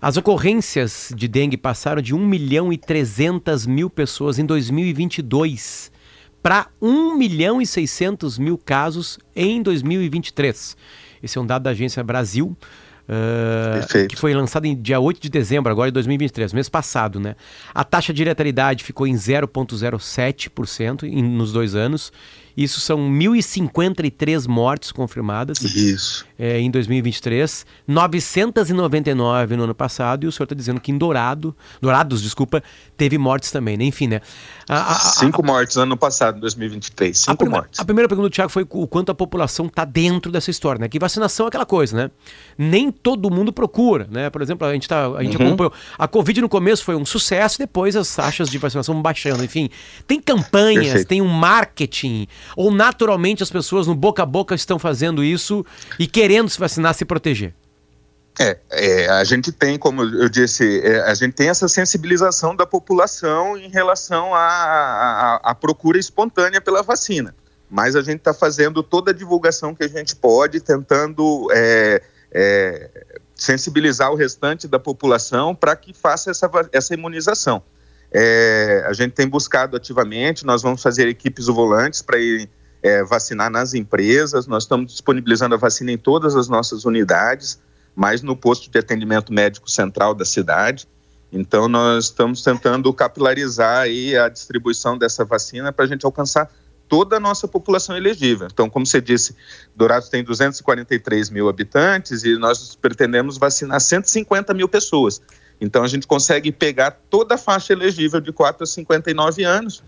As 0.00 0.16
ocorrências 0.16 1.12
de 1.14 1.26
dengue 1.28 1.56
passaram 1.56 2.00
de 2.00 2.14
1 2.14 2.18
milhão 2.26 2.72
e 2.72 2.78
300 2.78 3.66
mil 3.66 3.90
pessoas 3.90 4.38
em 4.38 4.46
2022 4.46 5.90
para 6.42 6.68
1 6.80 7.16
milhão 7.18 7.60
e 7.60 7.66
600 7.66 8.38
mil 8.38 8.56
casos 8.56 9.18
em 9.36 9.60
2023. 9.62 10.76
Esse 11.22 11.36
é 11.36 11.40
um 11.40 11.44
dado 11.44 11.64
da 11.64 11.70
Agência 11.70 12.02
Brasil, 12.02 12.56
uh, 13.10 14.08
que 14.08 14.16
foi 14.16 14.32
lançado 14.34 14.64
em 14.66 14.80
dia 14.80 15.00
8 15.00 15.20
de 15.20 15.28
dezembro, 15.28 15.70
agora 15.70 15.90
de 15.90 15.94
2023, 15.94 16.52
mês 16.52 16.68
passado, 16.68 17.18
né? 17.18 17.34
A 17.74 17.82
taxa 17.84 18.12
de 18.12 18.24
letalidade 18.24 18.84
ficou 18.84 19.06
em 19.06 19.14
0,07% 19.14 21.04
em- 21.04 21.22
nos 21.22 21.52
dois 21.52 21.74
anos. 21.74 22.12
Isso 22.56 22.80
são 22.80 22.98
1.053 22.98 24.46
mortes 24.48 24.92
confirmadas 24.92 25.60
Isso. 25.62 26.24
é, 26.38 26.58
em 26.60 26.70
2023, 26.70 27.64
999 27.86 29.56
no 29.56 29.64
ano 29.64 29.74
passado, 29.74 30.24
e 30.24 30.26
o 30.26 30.32
senhor 30.32 30.44
está 30.44 30.54
dizendo 30.54 30.80
que 30.80 30.90
em 30.90 30.98
Dourado, 30.98 31.54
Dourados, 31.80 32.22
desculpa, 32.22 32.62
teve 32.96 33.18
mortes 33.18 33.50
também, 33.50 33.76
né? 33.76 33.84
Enfim, 33.84 34.06
né? 34.08 34.20
A, 34.68 34.76
a- 34.76 34.92
a- 34.92 34.94
Cinco 34.94 35.44
mortes 35.44 35.76
ano 35.76 35.96
passado, 35.96 36.40
2023. 36.40 37.16
Cinco 37.18 37.36
prime- 37.36 37.50
mortes. 37.52 37.80
a 37.80 37.84
primeira 37.84 38.08
pergunta 38.08 38.28
do 38.28 38.32
Thiago 38.32 38.50
foi 38.50 38.66
o 38.68 38.86
quanto 38.86 39.10
a 39.10 39.14
população 39.14 39.66
está 39.66 39.84
dentro 39.84 40.30
dessa 40.30 40.50
história, 40.50 40.78
né? 40.80 40.88
Que 40.88 40.98
vacinação 40.98 41.46
é 41.46 41.48
aquela 41.48 41.66
coisa, 41.66 41.96
né? 41.96 42.10
Nem 42.58 42.90
todo 42.90 43.30
mundo 43.30 43.52
procura, 43.52 44.06
né? 44.10 44.30
Por 44.30 44.42
exemplo, 44.42 44.66
a 44.66 44.72
gente, 44.72 44.88
tá, 44.88 45.06
a 45.08 45.22
gente 45.22 45.36
Uhum. 45.36 45.46
acompanhou. 45.48 45.72
A 45.98 46.06
Covid 46.08 46.40
no 46.40 46.48
começo 46.48 46.84
foi 46.84 46.94
um 46.96 47.04
sucesso, 47.04 47.58
depois 47.58 47.96
as 47.96 48.14
taxas 48.14 48.48
de 48.48 48.58
vacinação 48.58 49.00
baixando. 49.00 49.44
Enfim, 49.44 49.68
tem 50.06 50.20
campanhas, 50.20 50.84
Perfeito. 50.86 51.08
tem 51.08 51.22
um 51.22 51.28
marketing, 51.28 52.26
ou 52.56 52.70
naturalmente 52.70 53.42
as 53.42 53.50
pessoas 53.50 53.86
no 53.86 53.94
boca 53.94 54.22
a 54.22 54.26
boca 54.26 54.54
estão 54.54 54.78
fazendo 54.78 55.22
isso 55.22 55.64
e 55.98 56.06
querendo 56.06 56.48
se 56.48 56.58
vacinar, 56.58 56.94
se 56.94 57.04
proteger. 57.04 57.54
É, 58.38 58.58
é, 58.70 59.08
a 59.10 59.24
gente 59.24 59.52
tem, 59.52 59.78
como 59.78 60.02
eu 60.02 60.28
disse, 60.28 60.80
é, 60.80 61.00
a 61.02 61.14
gente 61.14 61.34
tem 61.34 61.48
essa 61.48 61.68
sensibilização 61.68 62.56
da 62.56 62.64
população 62.64 63.56
em 63.58 63.68
relação 63.68 64.34
à, 64.34 65.56
procura 65.60 65.98
espontânea 65.98 66.60
pela 66.60 66.82
vacina. 66.82 67.34
Mas 67.68 67.94
a 67.94 68.02
gente 68.02 68.18
está 68.18 68.32
fazendo 68.32 68.82
toda 68.82 69.10
a 69.10 69.14
divulgação 69.14 69.74
que 69.74 69.84
a 69.84 69.88
gente 69.88 70.16
pode, 70.16 70.60
tentando 70.60 71.48
é, 71.52 72.02
é, 72.32 72.90
sensibilizar 73.34 74.10
o 74.10 74.16
restante 74.16 74.66
da 74.66 74.78
população 74.78 75.54
para 75.54 75.76
que 75.76 75.92
faça 75.92 76.30
essa, 76.30 76.50
essa 76.72 76.94
imunização. 76.94 77.62
É, 78.12 78.84
a 78.86 78.92
gente 78.92 79.12
tem 79.12 79.28
buscado 79.28 79.76
ativamente, 79.76 80.44
nós 80.44 80.62
vamos 80.62 80.82
fazer 80.82 81.06
equipes 81.08 81.46
volantes 81.46 82.02
para 82.02 82.18
ir 82.18 82.48
é, 82.82 83.04
vacinar 83.04 83.50
nas 83.50 83.74
empresas, 83.74 84.46
nós 84.46 84.64
estamos 84.64 84.92
disponibilizando 84.92 85.54
a 85.54 85.58
vacina 85.58 85.92
em 85.92 85.98
todas 85.98 86.34
as 86.34 86.48
nossas 86.48 86.84
unidades, 86.84 87.60
mas 87.94 88.22
no 88.22 88.36
posto 88.36 88.70
de 88.70 88.78
atendimento 88.78 89.32
médico 89.32 89.70
central 89.70 90.14
da 90.14 90.24
cidade. 90.24 90.88
Então, 91.32 91.68
nós 91.68 92.06
estamos 92.06 92.42
tentando 92.42 92.92
capilarizar 92.92 93.82
aí 93.82 94.16
a 94.16 94.28
distribuição 94.28 94.98
dessa 94.98 95.24
vacina 95.24 95.72
para 95.72 95.84
a 95.84 95.88
gente 95.88 96.04
alcançar 96.04 96.50
toda 96.88 97.18
a 97.18 97.20
nossa 97.20 97.46
população 97.46 97.96
elegível. 97.96 98.48
Então, 98.52 98.68
como 98.68 98.84
você 98.84 99.00
disse, 99.00 99.36
Dourados 99.76 100.08
tem 100.08 100.24
243 100.24 101.30
mil 101.30 101.48
habitantes 101.48 102.24
e 102.24 102.36
nós 102.36 102.74
pretendemos 102.74 103.38
vacinar 103.38 103.80
150 103.80 104.52
mil 104.52 104.68
pessoas. 104.68 105.22
Então, 105.60 105.82
a 105.82 105.88
gente 105.88 106.06
consegue 106.06 106.50
pegar 106.50 106.92
toda 107.10 107.34
a 107.34 107.38
faixa 107.38 107.72
elegível 107.72 108.20
de 108.20 108.32
4 108.32 108.64
a 108.64 108.66
59 108.66 109.44
anos. 109.44 109.82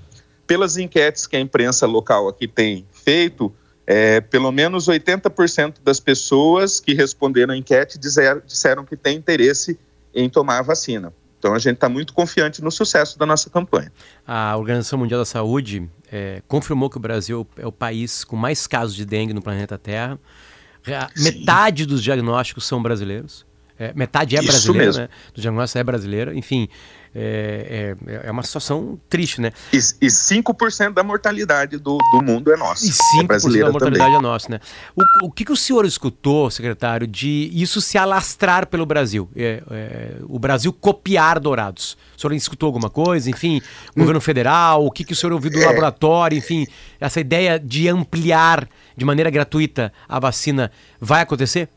Pelas 0.46 0.76
enquetes 0.76 1.26
que 1.26 1.36
a 1.36 1.40
imprensa 1.40 1.86
local 1.86 2.28
aqui 2.28 2.46
tem 2.48 2.84
feito, 2.92 3.54
é, 3.86 4.20
pelo 4.20 4.50
menos 4.52 4.86
80% 4.88 5.76
das 5.82 5.98
pessoas 6.00 6.78
que 6.80 6.92
responderam 6.94 7.54
à 7.54 7.56
enquete 7.56 7.98
dizer- 7.98 8.42
disseram 8.46 8.84
que 8.84 8.96
têm 8.96 9.16
interesse 9.16 9.78
em 10.14 10.28
tomar 10.28 10.58
a 10.58 10.62
vacina. 10.62 11.12
Então, 11.38 11.54
a 11.54 11.58
gente 11.58 11.74
está 11.76 11.88
muito 11.88 12.12
confiante 12.12 12.62
no 12.62 12.70
sucesso 12.70 13.18
da 13.18 13.24
nossa 13.24 13.48
campanha. 13.50 13.90
A 14.26 14.56
Organização 14.56 14.98
Mundial 14.98 15.20
da 15.20 15.24
Saúde 15.24 15.88
eh, 16.10 16.42
confirmou 16.46 16.90
que 16.90 16.96
o 16.98 17.00
Brasil 17.00 17.46
é 17.56 17.66
o 17.66 17.72
país 17.72 18.22
com 18.24 18.36
mais 18.36 18.66
casos 18.66 18.94
de 18.94 19.04
dengue 19.06 19.32
no 19.32 19.40
planeta 19.42 19.78
Terra. 19.78 20.18
Ra- 20.84 21.08
Metade 21.16 21.86
dos 21.86 22.02
diagnósticos 22.02 22.66
são 22.66 22.82
brasileiros. 22.82 23.46
É, 23.82 23.92
metade 23.94 24.36
é 24.36 24.40
Isso 24.40 24.48
brasileira, 24.48 24.86
mesmo. 24.86 25.02
né? 25.02 25.08
Do 25.34 25.40
diagnóstico 25.40 25.78
é 25.78 25.84
brasileira. 25.84 26.34
Enfim, 26.34 26.68
é, 27.14 27.96
é, 28.06 28.28
é 28.28 28.30
uma 28.30 28.42
situação 28.42 28.98
triste, 29.08 29.40
né? 29.40 29.52
E, 29.72 29.76
e 29.76 30.06
5% 30.06 30.92
da 30.92 31.02
mortalidade 31.02 31.76
do, 31.76 31.98
do 32.12 32.22
mundo 32.24 32.52
é 32.52 32.56
nossa. 32.56 32.86
E 32.86 32.90
é 32.90 33.22
5% 33.22 33.26
brasileira 33.26 33.66
da 33.66 33.72
mortalidade 33.72 34.12
também. 34.12 34.18
é 34.28 34.32
nossa, 34.32 34.48
né? 34.50 34.60
O, 34.94 35.26
o 35.26 35.30
que, 35.32 35.44
que 35.44 35.52
o 35.52 35.56
senhor 35.56 35.84
escutou, 35.84 36.50
secretário, 36.50 37.06
de 37.06 37.50
isso 37.52 37.80
se 37.80 37.98
alastrar 37.98 38.66
pelo 38.68 38.86
Brasil? 38.86 39.28
É, 39.34 39.62
é, 39.70 40.16
o 40.28 40.38
Brasil 40.38 40.72
copiar 40.72 41.40
Dourados. 41.40 41.96
O 42.16 42.20
senhor 42.20 42.32
escutou 42.34 42.68
alguma 42.68 42.88
coisa? 42.88 43.28
Enfim, 43.28 43.60
governo 43.96 44.20
federal, 44.20 44.86
o 44.86 44.90
que, 44.90 45.02
que 45.04 45.12
o 45.12 45.16
senhor 45.16 45.32
ouviu 45.32 45.50
do 45.50 45.58
É. 45.60 45.66
laboratório? 45.66 46.38
Enfim, 46.38 46.66
essa 47.00 47.20
ideia 47.20 47.58
de 47.58 47.88
ampliar 47.88 48.68
de 48.96 49.04
maneira 49.04 49.28
gratuita 49.28 49.92
a 50.08 50.18
vacina 50.20 50.70
vai 51.00 51.22
acontecer? 51.22 51.68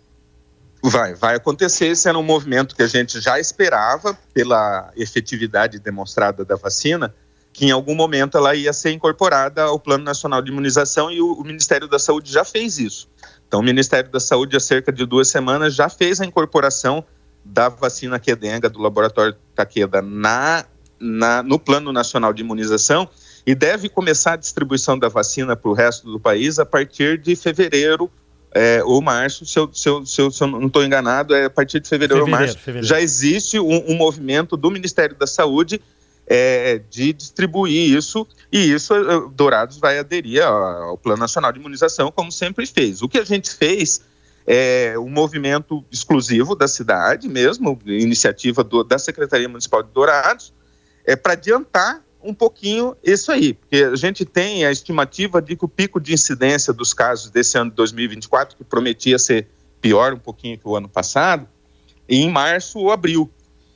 Vai, 0.89 1.15
vai 1.15 1.35
acontecer. 1.35 1.87
Esse 1.87 2.07
era 2.07 2.17
um 2.17 2.23
movimento 2.23 2.75
que 2.75 2.83
a 2.83 2.87
gente 2.87 3.19
já 3.19 3.39
esperava 3.39 4.15
pela 4.33 4.91
efetividade 4.95 5.79
demonstrada 5.79 6.45
da 6.45 6.55
vacina, 6.55 7.13
que 7.51 7.65
em 7.65 7.71
algum 7.71 7.95
momento 7.95 8.37
ela 8.37 8.53
ia 8.53 8.71
ser 8.71 8.91
incorporada 8.91 9.63
ao 9.63 9.79
Plano 9.79 10.03
Nacional 10.03 10.43
de 10.43 10.51
Imunização 10.51 11.09
e 11.11 11.19
o, 11.19 11.33
o 11.33 11.43
Ministério 11.43 11.87
da 11.87 11.97
Saúde 11.97 12.31
já 12.31 12.45
fez 12.45 12.77
isso. 12.77 13.09
Então, 13.47 13.61
o 13.61 13.63
Ministério 13.63 14.11
da 14.11 14.19
Saúde, 14.19 14.55
há 14.57 14.59
cerca 14.59 14.91
de 14.91 15.05
duas 15.05 15.27
semanas, 15.27 15.73
já 15.73 15.89
fez 15.89 16.21
a 16.21 16.25
incorporação 16.25 17.03
da 17.43 17.67
vacina 17.67 18.19
Quedenga 18.19 18.69
do 18.69 18.79
Laboratório 18.79 19.35
Takeda 19.55 20.03
na, 20.03 20.65
na, 20.99 21.41
no 21.41 21.57
Plano 21.57 21.91
Nacional 21.91 22.31
de 22.31 22.43
Imunização 22.43 23.09
e 23.45 23.55
deve 23.55 23.89
começar 23.89 24.33
a 24.33 24.37
distribuição 24.37 24.99
da 24.99 25.07
vacina 25.07 25.55
para 25.55 25.69
o 25.69 25.73
resto 25.73 26.11
do 26.11 26.19
país 26.19 26.59
a 26.59 26.65
partir 26.65 27.17
de 27.17 27.35
fevereiro 27.35 28.11
é, 28.53 28.81
ou 28.83 29.01
março, 29.01 29.45
se 29.45 29.59
eu, 29.59 29.69
se, 29.73 29.89
eu, 29.89 30.05
se, 30.05 30.21
eu, 30.21 30.31
se 30.31 30.41
eu 30.41 30.47
não 30.47 30.67
estou 30.67 30.83
enganado, 30.83 31.35
é 31.35 31.45
a 31.45 31.49
partir 31.49 31.79
de 31.79 31.89
fevereiro, 31.89 32.21
ou 32.21 32.25
Fevereiro, 32.25 32.53
março. 32.53 32.63
fevereiro. 32.63 32.87
Já 32.87 33.01
existe 33.01 33.59
um, 33.59 33.91
um 33.91 33.95
movimento 33.95 34.55
do 34.55 34.71
Ministério 34.71 35.15
da 35.15 35.27
Saúde 35.27 35.81
é, 36.27 36.81
de 36.89 37.13
distribuir 37.13 37.95
isso, 37.97 38.27
e 38.51 38.71
isso 38.71 38.93
eh, 38.95 39.29
Dourados 39.33 39.77
vai 39.77 39.99
aderir 39.99 40.43
ao, 40.43 40.63
ao 40.89 40.97
Plano 40.97 41.19
Nacional 41.19 41.51
de 41.51 41.59
Imunização, 41.59 42.11
como 42.11 42.31
sempre 42.31 42.65
fez. 42.65 43.01
O 43.01 43.09
que 43.09 43.17
a 43.17 43.23
gente 43.23 43.53
fez 43.53 44.01
é 44.47 44.95
um 44.97 45.09
movimento 45.09 45.83
exclusivo 45.91 46.55
da 46.55 46.67
cidade 46.67 47.27
mesmo, 47.27 47.79
iniciativa 47.85 48.63
do, 48.63 48.83
da 48.83 48.97
Secretaria 48.97 49.49
Municipal 49.49 49.83
de 49.83 49.89
Dourados, 49.91 50.53
é 51.03 51.15
para 51.15 51.33
adiantar 51.33 52.04
um 52.25 52.33
pouquinho 52.33 52.95
isso 53.03 53.31
aí, 53.31 53.53
porque 53.53 53.77
a 53.77 53.95
gente 53.95 54.25
tem 54.25 54.65
a 54.65 54.71
estimativa 54.71 55.41
de 55.41 55.55
que 55.55 55.63
o 55.63 55.67
pico 55.67 55.99
de 55.99 56.13
incidência 56.13 56.73
dos 56.73 56.93
casos 56.93 57.29
desse 57.29 57.57
ano 57.57 57.69
de 57.69 57.75
2024, 57.75 58.57
que 58.57 58.63
prometia 58.63 59.19
ser 59.19 59.47
pior 59.79 60.13
um 60.13 60.19
pouquinho 60.19 60.57
que 60.57 60.67
o 60.67 60.75
ano 60.75 60.89
passado, 60.89 61.47
em 62.09 62.29
março 62.29 62.79
ou 62.79 62.91
abril. 62.91 63.29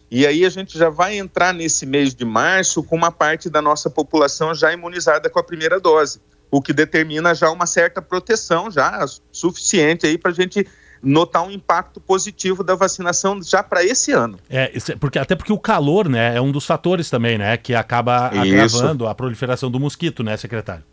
E 0.09 0.25
aí 0.25 0.43
a 0.43 0.49
gente 0.49 0.77
já 0.77 0.89
vai 0.89 1.17
entrar 1.17 1.53
nesse 1.53 1.85
mês 1.85 2.15
de 2.15 2.25
março 2.25 2.81
com 2.81 2.95
uma 2.95 3.11
parte 3.11 3.49
da 3.49 3.61
nossa 3.61 3.89
população 3.89 4.55
já 4.55 4.73
imunizada 4.73 5.29
com 5.29 5.37
a 5.37 5.43
primeira 5.43 5.79
dose, 5.79 6.19
o 6.49 6.61
que 6.61 6.73
determina 6.73 7.35
já 7.35 7.51
uma 7.51 7.67
certa 7.67 8.01
proteção 8.01 8.71
já 8.71 9.05
suficiente 9.31 10.07
aí 10.07 10.17
para 10.17 10.31
a 10.31 10.33
gente 10.33 10.65
notar 11.01 11.43
um 11.43 11.51
impacto 11.51 11.99
positivo 11.99 12.63
da 12.63 12.75
vacinação 12.75 13.41
já 13.41 13.63
para 13.63 13.83
esse 13.83 14.11
ano. 14.11 14.37
É, 14.49 14.71
isso 14.75 14.91
é 14.91 14.95
porque, 14.95 15.17
até 15.19 15.35
porque 15.35 15.53
o 15.53 15.59
calor, 15.59 16.09
né, 16.09 16.35
é 16.35 16.41
um 16.41 16.51
dos 16.51 16.65
fatores 16.65 17.09
também, 17.09 17.37
né, 17.37 17.57
que 17.57 17.73
acaba 17.73 18.31
Isso. 18.33 18.41
agravando 18.41 19.07
a 19.07 19.15
proliferação 19.15 19.71
do 19.71 19.79
mosquito, 19.79 20.23
né, 20.23 20.35
secretário? 20.37 20.83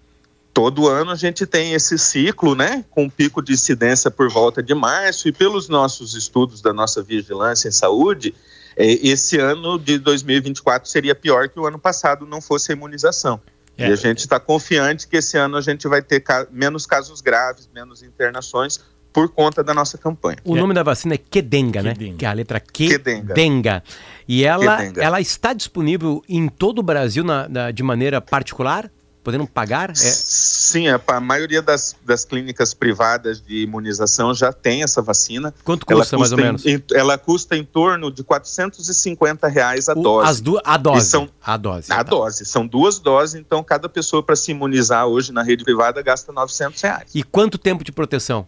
todo 0.52 0.88
ano 0.88 1.10
a 1.10 1.14
gente 1.14 1.44
tem 1.44 1.74
esse 1.74 1.98
ciclo, 1.98 2.54
né, 2.54 2.82
com 2.88 3.10
pico 3.10 3.42
de 3.42 3.52
incidência 3.52 4.10
por 4.10 4.30
volta 4.30 4.62
de 4.62 4.74
março, 4.74 5.28
e 5.28 5.32
pelos 5.32 5.68
nossos 5.68 6.14
estudos 6.14 6.62
da 6.62 6.72
nossa 6.72 7.02
vigilância 7.02 7.68
em 7.68 7.70
saúde, 7.70 8.34
eh, 8.74 8.98
esse 9.06 9.38
ano 9.38 9.78
de 9.78 9.98
2024 9.98 10.88
seria 10.88 11.14
pior 11.14 11.50
que 11.50 11.60
o 11.60 11.66
ano 11.66 11.78
passado 11.78 12.24
não 12.24 12.40
fosse 12.40 12.72
a 12.72 12.74
imunização. 12.74 13.38
É. 13.76 13.90
E 13.90 13.92
a 13.92 13.96
gente 13.96 14.20
está 14.20 14.40
confiante 14.40 15.06
que 15.06 15.18
esse 15.18 15.36
ano 15.36 15.58
a 15.58 15.60
gente 15.60 15.86
vai 15.86 16.00
ter 16.00 16.20
ca- 16.20 16.46
menos 16.50 16.86
casos 16.86 17.20
graves, 17.20 17.68
menos 17.74 18.02
internações, 18.02 18.80
por 19.16 19.30
conta 19.30 19.64
da 19.64 19.72
nossa 19.72 19.96
campanha. 19.96 20.36
O 20.44 20.54
nome 20.54 20.74
da 20.74 20.82
vacina 20.82 21.14
é 21.14 21.16
Kedenga, 21.16 21.82
né? 21.82 21.94
Que 21.94 22.26
é 22.26 22.28
a 22.28 22.34
letra 22.34 22.60
Q. 22.60 22.86
Kedenga. 22.90 23.32
Denga. 23.32 23.82
E 24.28 24.44
ela, 24.44 24.76
Kedenga. 24.76 25.02
ela 25.02 25.20
está 25.22 25.54
disponível 25.54 26.22
em 26.28 26.48
todo 26.48 26.80
o 26.80 26.82
Brasil 26.82 27.24
na- 27.24 27.48
na- 27.48 27.70
de 27.70 27.82
maneira 27.82 28.20
particular? 28.20 28.90
Podendo 29.24 29.44
pagar? 29.46 29.90
É, 29.90 29.94
Sim, 29.94 30.86
a, 30.86 31.00
a 31.08 31.18
maioria 31.20 31.60
das, 31.60 31.96
das 32.04 32.24
clínicas 32.24 32.72
privadas 32.74 33.40
de 33.40 33.62
imunização 33.62 34.32
já 34.34 34.52
tem 34.52 34.84
essa 34.84 35.00
vacina. 35.02 35.52
Quanto 35.64 35.84
Ela 35.90 36.00
custa, 36.02 36.16
mais 36.18 36.30
ou 36.32 36.38
em- 36.38 36.42
menos? 36.42 36.64
em- 36.66 36.80
ela 36.94 37.18
custa 37.18 37.56
em 37.56 37.64
torno 37.64 38.12
de 38.12 38.22
450 38.22 39.48
reais 39.48 39.88
a 39.88 39.94
dose. 39.94 40.28
as 40.28 40.40
du- 40.40 40.60
a 40.64 40.76
dose. 40.76 41.06
E 41.06 41.10
são- 41.10 41.28
A 41.42 41.56
dose. 41.56 41.92
a 41.92 42.02
dose. 42.02 42.44
São 42.44 42.66
duas 42.66 42.98
doses, 43.00 43.34
então 43.34 43.64
cada 43.64 43.88
pessoa 43.88 44.22
para 44.22 44.36
se 44.36 44.50
imunizar 44.52 45.06
hoje 45.06 45.32
na 45.32 45.42
rede 45.42 45.64
privada 45.64 46.00
gasta 46.02 46.32
900 46.32 46.80
reais. 46.82 47.10
E 47.14 47.22
quanto 47.24 47.58
tempo 47.58 47.82
de 47.82 47.90
proteção? 47.90 48.46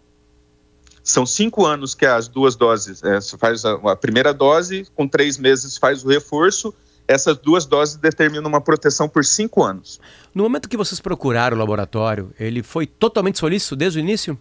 São 1.09 1.25
cinco 1.25 1.65
anos 1.65 1.95
que 1.95 2.05
as 2.05 2.29
duas 2.29 2.55
doses, 2.55 3.03
é, 3.03 3.19
você 3.19 3.39
faz 3.39 3.65
a, 3.65 3.73
a 3.73 3.97
primeira 3.97 4.35
dose, 4.35 4.87
com 4.95 5.09
três 5.09 5.39
meses 5.39 5.79
faz 5.79 6.05
o 6.05 6.09
reforço, 6.09 6.75
essas 7.09 7.39
duas 7.39 7.65
doses 7.65 7.97
determinam 7.97 8.47
uma 8.47 8.61
proteção 8.61 9.09
por 9.09 9.25
cinco 9.25 9.65
anos. 9.65 9.99
No 10.35 10.43
momento 10.43 10.69
que 10.69 10.77
vocês 10.77 11.01
procuraram 11.01 11.57
o 11.57 11.61
laboratório, 11.61 12.31
ele 12.39 12.63
foi 12.63 12.87
totalmente 12.87 13.39
solícito 13.39 13.75
desde 13.75 13.99
o 13.99 14.01
início? 14.01 14.39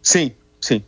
Sim, 0.00 0.32
sim. 0.60 0.84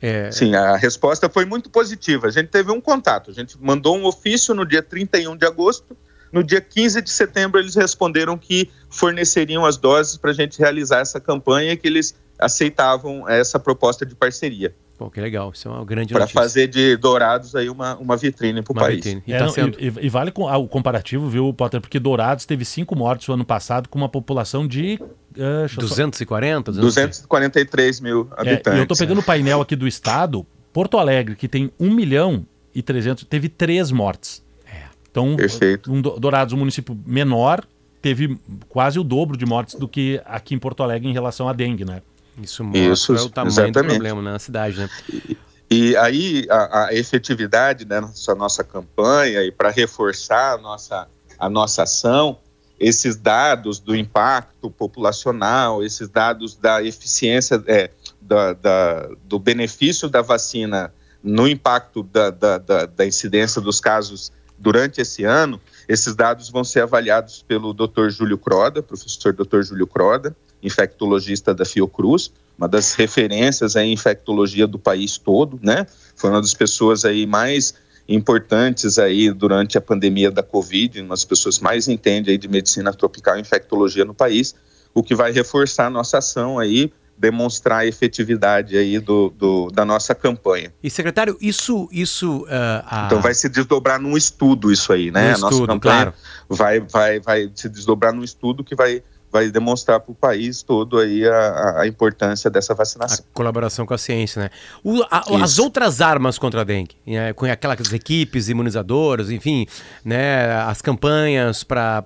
É, 0.00 0.32
Sim, 0.32 0.52
a 0.56 0.76
resposta 0.76 1.28
foi 1.28 1.44
muito 1.44 1.70
positiva. 1.70 2.26
A 2.26 2.30
gente 2.32 2.48
teve 2.48 2.72
um 2.72 2.80
contato, 2.80 3.30
a 3.30 3.32
gente 3.32 3.56
mandou 3.60 3.96
um 3.96 4.04
ofício 4.04 4.52
no 4.52 4.66
dia 4.66 4.82
31 4.82 5.36
de 5.36 5.46
agosto, 5.46 5.96
no 6.32 6.42
dia 6.42 6.60
15 6.60 7.02
de 7.02 7.10
setembro 7.10 7.60
eles 7.60 7.76
responderam 7.76 8.36
que 8.36 8.68
forneceriam 8.90 9.64
as 9.64 9.76
doses 9.76 10.16
para 10.16 10.32
a 10.32 10.34
gente 10.34 10.58
realizar 10.58 10.98
essa 10.98 11.20
campanha 11.20 11.74
e 11.74 11.76
que 11.76 11.86
eles 11.86 12.16
aceitavam 12.44 13.28
essa 13.28 13.58
proposta 13.58 14.04
de 14.04 14.14
parceria. 14.14 14.74
Pô, 14.98 15.10
que 15.10 15.20
legal. 15.20 15.50
Isso 15.52 15.66
é 15.66 15.70
uma 15.70 15.84
grande 15.84 16.12
Para 16.14 16.26
fazer 16.28 16.68
de 16.68 16.96
Dourados 16.96 17.56
aí 17.56 17.68
uma, 17.68 17.96
uma 17.96 18.16
vitrine 18.16 18.62
para 18.62 18.72
o 18.72 18.74
país. 18.74 18.96
vitrine. 18.96 19.22
É, 19.26 19.40
não, 19.40 19.48
e, 19.78 19.88
e- 19.88 20.06
e 20.06 20.08
vale 20.08 20.30
com, 20.30 20.46
ah, 20.48 20.56
o 20.58 20.68
comparativo, 20.68 21.28
viu, 21.28 21.52
Potter? 21.52 21.80
Porque 21.80 21.98
Dourados 21.98 22.44
teve 22.46 22.64
cinco 22.64 22.94
mortes 22.94 23.26
no 23.28 23.34
ano 23.34 23.44
passado 23.44 23.88
com 23.88 23.98
uma 23.98 24.08
população 24.08 24.66
de. 24.66 24.98
só- 25.68 25.80
240? 25.80 26.70
243 26.72 28.00
mil 28.00 28.28
É, 28.36 28.40
habitantes. 28.40 28.78
e 28.78 28.82
eu 28.82 28.86
tô 28.86 28.94
pegando 28.94 29.18
o 29.20 29.22
painel 29.24 29.60
aqui 29.60 29.74
do 29.74 29.88
estado. 29.88 30.46
Porto 30.72 30.96
Alegre, 30.98 31.36
que 31.36 31.48
tem 31.48 31.70
1 31.78 31.90
milhão 31.92 32.46
e 32.74 32.80
300, 32.82 33.24
teve 33.24 33.48
três 33.48 33.90
mortes. 33.90 34.42
Então, 35.10 35.36
Perfeito. 35.36 35.92
Um, 35.92 36.00
Do- 36.00 36.18
Dourados, 36.18 36.54
um 36.54 36.56
município 36.56 36.98
menor, 37.04 37.62
teve 38.00 38.38
quase 38.68 38.98
o 38.98 39.04
dobro 39.04 39.36
de 39.36 39.44
mortes 39.44 39.74
do 39.74 39.86
que 39.86 40.18
aqui 40.24 40.54
em 40.54 40.58
Porto 40.58 40.82
Alegre 40.82 41.06
em 41.08 41.12
relação 41.12 41.46
à 41.48 41.52
dengue, 41.52 41.84
né? 41.84 42.00
Isso 42.40 42.62
Isso, 42.74 43.12
mostra 43.12 43.26
o 43.26 43.28
tamanho 43.30 43.54
do 43.54 43.60
exatamente. 43.62 43.90
problema 43.94 44.22
na 44.22 44.38
cidade, 44.38 44.78
né? 44.78 44.88
E 45.70 45.96
aí 45.96 46.46
a, 46.50 46.86
a 46.86 46.94
efetividade 46.94 47.84
né, 47.86 48.00
dessa 48.00 48.34
nossa 48.34 48.62
campanha 48.62 49.42
e 49.42 49.50
para 49.50 49.70
reforçar 49.70 50.54
a 50.54 50.58
nossa, 50.58 51.08
a 51.38 51.48
nossa 51.48 51.82
ação, 51.84 52.38
esses 52.78 53.16
dados 53.16 53.78
do 53.78 53.94
impacto 53.96 54.70
populacional, 54.70 55.82
esses 55.84 56.08
dados 56.08 56.56
da 56.56 56.82
eficiência, 56.82 57.62
é, 57.66 57.90
da, 58.20 58.52
da- 58.52 59.08
do 59.24 59.38
benefício 59.38 60.08
da 60.08 60.20
vacina 60.20 60.92
no 61.22 61.46
impacto 61.46 62.02
da, 62.02 62.30
da, 62.30 62.58
da, 62.58 62.86
da 62.86 63.06
incidência 63.06 63.60
dos 63.60 63.80
casos 63.80 64.32
durante 64.58 65.00
esse 65.00 65.24
ano, 65.24 65.60
esses 65.88 66.14
dados 66.14 66.48
vão 66.50 66.64
ser 66.64 66.80
avaliados 66.82 67.42
pelo 67.42 67.72
Dr. 67.72 68.08
Júlio 68.10 68.38
Croda, 68.38 68.82
professor 68.82 69.32
Dr. 69.32 69.62
Júlio 69.62 69.86
Croda, 69.86 70.36
infectologista 70.62 71.52
da 71.54 71.64
Fiocruz, 71.64 72.32
uma 72.56 72.68
das 72.68 72.94
referências 72.94 73.74
em 73.76 73.92
infectologia 73.92 74.66
do 74.66 74.78
país 74.78 75.18
todo, 75.18 75.58
né? 75.62 75.86
Foi 76.14 76.30
uma 76.30 76.40
das 76.40 76.54
pessoas 76.54 77.04
aí 77.04 77.26
mais 77.26 77.74
importantes 78.08 78.98
aí 78.98 79.30
durante 79.32 79.78
a 79.78 79.80
pandemia 79.80 80.30
da 80.30 80.42
Covid, 80.42 81.00
uma 81.00 81.10
das 81.10 81.24
pessoas 81.24 81.58
mais 81.58 81.88
entende 81.88 82.30
aí 82.30 82.38
de 82.38 82.48
medicina 82.48 82.92
tropical 82.92 83.36
e 83.36 83.40
infectologia 83.40 84.04
no 84.04 84.14
país, 84.14 84.54
o 84.94 85.02
que 85.02 85.14
vai 85.14 85.32
reforçar 85.32 85.86
a 85.86 85.90
nossa 85.90 86.18
ação 86.18 86.58
aí, 86.58 86.92
demonstrar 87.16 87.80
a 87.80 87.86
efetividade 87.86 88.76
aí 88.76 88.98
do, 88.98 89.30
do- 89.30 89.70
da 89.70 89.84
nossa 89.84 90.14
campanha. 90.14 90.72
E, 90.82 90.90
secretário, 90.90 91.36
isso. 91.40 91.88
isso 91.92 92.44
ah, 92.48 92.84
a- 93.04 93.06
Então 93.06 93.20
vai 93.20 93.32
se 93.34 93.48
desdobrar 93.48 94.00
num 94.00 94.16
estudo 94.16 94.72
isso 94.72 94.92
aí, 94.92 95.10
né? 95.10 95.20
Num 95.22 95.28
a 95.28 95.38
nossa 95.38 95.54
estudo, 95.54 95.66
campanha 95.68 96.02
claro. 96.02 96.14
vai, 96.48 96.80
vai, 96.80 97.20
vai 97.20 97.50
se 97.54 97.68
desdobrar 97.68 98.12
num 98.12 98.24
estudo 98.24 98.64
que 98.64 98.74
vai, 98.74 99.02
vai 99.32 99.50
demonstrar 99.50 99.98
para 99.98 100.12
o 100.12 100.14
país 100.14 100.62
todo 100.62 100.98
aí 100.98 101.26
a- 101.26 101.32
a, 101.34 101.80
a 101.82 101.86
importância 101.86 102.50
dessa 102.50 102.74
vacinação. 102.74 103.24
colaboração 103.32 103.86
com 103.86 103.94
a 103.94 103.98
ciência, 103.98 104.42
né? 104.42 104.50
O- 104.84 105.02
a- 105.10 105.42
as 105.42 105.58
outras 105.58 106.00
armas 106.02 106.38
contra 106.38 106.60
a 106.60 106.64
dengue, 106.64 106.94
né? 107.06 107.32
com 107.32 107.46
aquelas 107.46 107.92
equipes 107.92 108.48
imunizadoras, 108.48 109.30
enfim, 109.30 109.66
né? 110.04 110.52
As 110.62 110.82
campanhas 110.82 111.64
para 111.64 112.04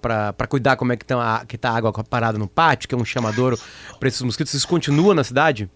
cuidar 0.48 0.76
como 0.76 0.92
é 0.92 0.96
que 0.96 1.04
está 1.04 1.44
que 1.46 1.58
tá 1.58 1.70
a 1.70 1.76
água 1.76 1.92
parada 1.92 2.38
no 2.38 2.46
pátio, 2.46 2.88
que 2.88 2.94
é 2.94 2.98
um 2.98 3.04
chamadouro 3.04 3.58
para 3.98 4.08
esses 4.08 4.22
mosquitos, 4.22 4.54
isso 4.54 4.68
continua 4.68 5.14
na 5.14 5.24
cidade? 5.24 5.68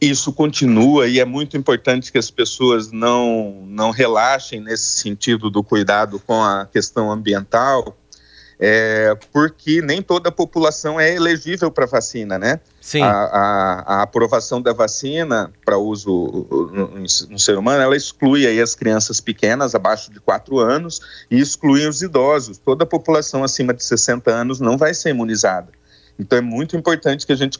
Isso 0.00 0.32
continua 0.32 1.08
e 1.08 1.18
é 1.18 1.24
muito 1.24 1.56
importante 1.56 2.12
que 2.12 2.18
as 2.18 2.30
pessoas 2.30 2.92
não, 2.92 3.64
não 3.66 3.90
relaxem 3.90 4.60
nesse 4.60 5.00
sentido 5.00 5.50
do 5.50 5.62
cuidado 5.64 6.20
com 6.24 6.40
a 6.42 6.66
questão 6.66 7.10
ambiental, 7.10 7.96
é, 8.60 9.16
porque 9.32 9.80
nem 9.80 10.02
toda 10.02 10.28
a 10.30 10.32
população 10.32 10.98
é 10.98 11.14
elegível 11.14 11.70
para 11.70 11.86
vacina, 11.86 12.38
né? 12.38 12.58
Sim. 12.80 13.02
A, 13.02 13.10
a- 13.10 13.84
a 13.98 14.02
aprovação 14.02 14.60
da 14.60 14.72
vacina 14.72 15.52
para 15.64 15.78
uso 15.78 16.10
no, 16.72 16.88
no 17.30 17.38
ser 17.38 17.56
humano, 17.56 17.82
ela 17.82 17.96
exclui 17.96 18.46
aí 18.46 18.60
as 18.60 18.74
crianças 18.74 19.20
pequenas, 19.20 19.74
abaixo 19.74 20.10
de 20.12 20.18
4 20.20 20.58
anos, 20.58 21.00
e 21.30 21.38
exclui 21.38 21.86
os 21.86 22.02
idosos. 22.02 22.58
Toda 22.58 22.84
a 22.84 22.86
população 22.86 23.44
acima 23.44 23.72
de 23.74 23.84
60 23.84 24.30
anos 24.30 24.58
não 24.60 24.76
vai 24.76 24.92
ser 24.94 25.10
imunizada. 25.10 25.68
Então 26.18 26.36
é 26.36 26.42
muito 26.42 26.76
importante 26.76 27.24
que 27.24 27.32
a 27.32 27.36
gente 27.36 27.58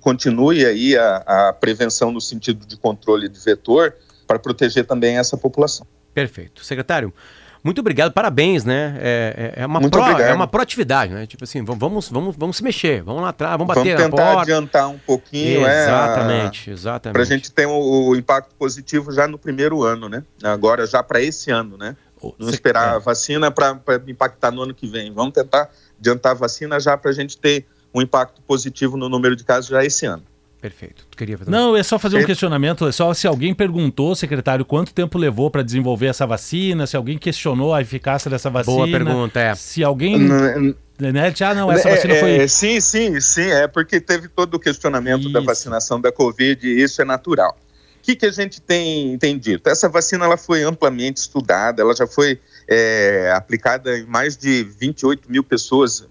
continue, 0.00 0.66
aí 0.66 0.96
a, 0.98 1.16
a 1.48 1.52
prevenção 1.52 2.10
no 2.10 2.20
sentido 2.20 2.66
de 2.66 2.76
controle 2.76 3.28
de 3.28 3.38
vetor 3.38 3.94
para 4.26 4.36
proteger 4.38 4.84
também 4.84 5.16
essa 5.16 5.36
população. 5.36 5.86
Perfeito. 6.12 6.64
Secretário, 6.64 7.14
muito 7.62 7.80
obrigado, 7.80 8.12
parabéns, 8.12 8.64
né? 8.64 8.96
É, 9.00 9.52
é- 9.56 9.62
é 9.62 9.66
uma, 9.66 9.80
Muito 9.80 9.92
pro- 9.92 10.02
obrigado. 10.02 10.28
é 10.30 10.32
uma 10.34 10.46
proatividade, 10.46 11.12
né? 11.12 11.26
Tipo 11.26 11.44
assim, 11.44 11.62
vamos, 11.64 12.08
vamos, 12.08 12.36
vamos, 12.36 12.56
se 12.56 12.62
mexer, 12.64 13.02
vamos 13.02 13.22
lá 13.22 13.28
atrás, 13.30 13.52
vamos 13.58 13.66
bater 13.74 13.96
Vamos 13.96 14.02
na 14.02 14.10
tentar 14.10 14.24
porta. 14.26 14.42
adiantar 14.42 14.88
um 14.88 14.98
pouquinho, 14.98 15.66
é, 15.66 15.84
Exatamente, 15.84 16.70
exatamente. 16.70 17.12
para 17.14 17.22
a 17.22 17.26
gente 17.26 17.50
ter 17.52 17.66
o, 17.66 18.08
o 18.08 18.16
impacto 18.16 18.54
positivo 18.56 19.12
já 19.12 19.26
no 19.28 19.38
primeiro 19.38 19.82
ano, 19.82 20.08
né? 20.08 20.22
Agora 20.42 20.86
já 20.86 21.02
para 21.02 21.20
esse 21.20 21.50
ano, 21.50 21.76
né? 21.76 21.96
Não 22.38 22.48
cê- 22.48 22.54
esperar 22.54 22.92
é. 22.92 22.96
a 22.96 22.98
vacina 22.98 23.50
para 23.50 23.78
impactar 24.06 24.50
no 24.50 24.62
ano 24.62 24.74
que 24.74 24.86
vem. 24.86 25.12
Vamos 25.12 25.32
tentar 25.32 25.70
adiantar 25.98 26.32
a 26.32 26.34
vacina 26.34 26.78
já 26.78 26.96
para 26.96 27.10
a 27.10 27.14
gente 27.14 27.36
ter 27.38 27.66
um 27.94 28.00
impacto 28.02 28.40
positivo 28.42 28.96
no 28.96 29.08
número 29.08 29.34
de 29.34 29.42
casos 29.42 29.70
já 29.70 29.84
esse 29.84 30.06
ano. 30.06 30.22
Perfeito. 30.60 31.06
Tu 31.10 31.16
queria 31.16 31.38
fazer 31.38 31.50
Não, 31.50 31.74
é 31.74 31.82
só 31.82 31.98
fazer 31.98 32.18
um 32.18 32.24
questionamento. 32.24 32.86
É 32.86 32.92
só 32.92 33.14
se 33.14 33.26
alguém 33.26 33.54
perguntou, 33.54 34.14
secretário, 34.14 34.64
quanto 34.64 34.92
tempo 34.92 35.16
levou 35.16 35.50
para 35.50 35.62
desenvolver 35.62 36.06
essa 36.06 36.26
vacina, 36.26 36.86
se 36.86 36.96
alguém 36.96 37.16
questionou 37.16 37.72
a 37.72 37.80
eficácia 37.80 38.30
dessa 38.30 38.50
vacina. 38.50 38.76
Boa 38.76 38.86
pergunta, 38.86 39.40
é. 39.40 39.54
Se 39.54 39.82
alguém. 39.82 40.18
Né, 40.18 41.32
ah, 41.40 41.54
não, 41.54 41.72
essa 41.72 41.88
É, 41.88 41.94
vacina 41.94 42.14
é, 42.14 42.20
foi. 42.20 42.48
sim, 42.48 42.78
sim, 42.78 43.18
sim, 43.20 43.48
é 43.50 43.66
porque 43.66 44.00
teve 44.02 44.28
todo 44.28 44.54
o 44.54 44.60
questionamento 44.60 45.32
da 45.32 45.40
vacinação 45.40 45.98
da 45.98 46.12
Covid 46.12 46.66
e 46.68 46.82
isso 46.82 47.00
é 47.00 47.06
natural. 47.06 47.56
O 48.00 48.02
que, 48.02 48.14
que 48.16 48.26
a 48.26 48.30
gente 48.30 48.60
tem, 48.60 49.16
tem 49.18 49.38
dito? 49.38 49.68
Essa 49.68 49.88
vacina 49.88 50.26
ela 50.26 50.36
foi 50.36 50.62
amplamente 50.62 51.20
estudada, 51.20 51.80
ela 51.80 51.94
já 51.94 52.06
foi 52.06 52.38
é, 52.68 53.32
aplicada 53.34 53.96
em 53.98 54.04
mais 54.04 54.36
de 54.36 54.62
28 54.62 55.30
mil 55.30 55.42
pessoas 55.42 56.06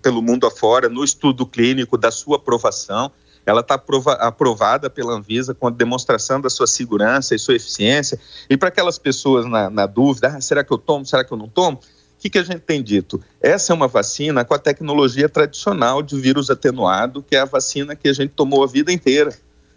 pelo 0.00 0.22
mundo 0.22 0.46
afora 0.46 0.88
no 0.88 1.04
estudo 1.04 1.46
clínico 1.46 1.98
da 1.98 2.10
sua 2.10 2.36
aprovação. 2.36 3.10
Ela 3.46 3.60
está 3.60 3.82
aprovada 4.18 4.90
pela 4.90 5.14
Anvisa 5.14 5.54
com 5.54 5.66
a 5.66 5.70
demonstração 5.70 6.40
da 6.40 6.50
sua 6.50 6.66
segurança 6.66 7.34
e 7.34 7.38
sua 7.38 7.54
eficiência. 7.54 8.18
E 8.48 8.56
para 8.56 8.68
aquelas 8.68 8.98
pessoas 8.98 9.46
na, 9.46 9.70
na 9.70 9.86
dúvida, 9.86 10.28
ah, 10.28 10.40
será 10.40 10.62
que 10.62 10.72
eu 10.72 10.78
tomo, 10.78 11.04
será 11.06 11.24
que 11.24 11.32
eu 11.32 11.38
não 11.38 11.48
tomo? 11.48 11.78
O 11.78 12.22
que, 12.22 12.28
que 12.28 12.38
a 12.38 12.42
gente 12.42 12.60
tem 12.60 12.82
dito? 12.82 13.20
Essa 13.40 13.72
é 13.72 13.74
uma 13.74 13.88
vacina 13.88 14.44
com 14.44 14.52
a 14.52 14.58
tecnologia 14.58 15.28
tradicional 15.28 16.02
de 16.02 16.20
vírus 16.20 16.50
atenuado, 16.50 17.22
que 17.22 17.34
é 17.34 17.40
a 17.40 17.46
vacina 17.46 17.96
que 17.96 18.08
a 18.08 18.12
gente 18.12 18.32
tomou 18.34 18.62
a 18.62 18.66
vida 18.66 18.92
inteira. 18.92 19.34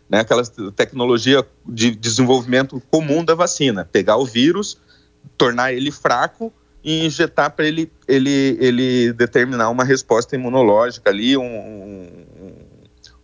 Né? 0.09 0.19
Aquela 0.19 0.43
tecnologia 0.75 1.45
de 1.65 1.91
desenvolvimento 1.91 2.81
comum 2.91 3.23
da 3.23 3.33
vacina. 3.33 3.87
Pegar 3.89 4.17
o 4.17 4.25
vírus, 4.25 4.77
tornar 5.37 5.73
ele 5.73 5.89
fraco 5.89 6.51
e 6.83 7.05
injetar 7.05 7.51
para 7.51 7.65
ele, 7.65 7.89
ele, 8.07 8.57
ele 8.59 9.13
determinar 9.13 9.69
uma 9.69 9.85
resposta 9.85 10.35
imunológica 10.35 11.09
ali, 11.09 11.37
um, 11.37 12.25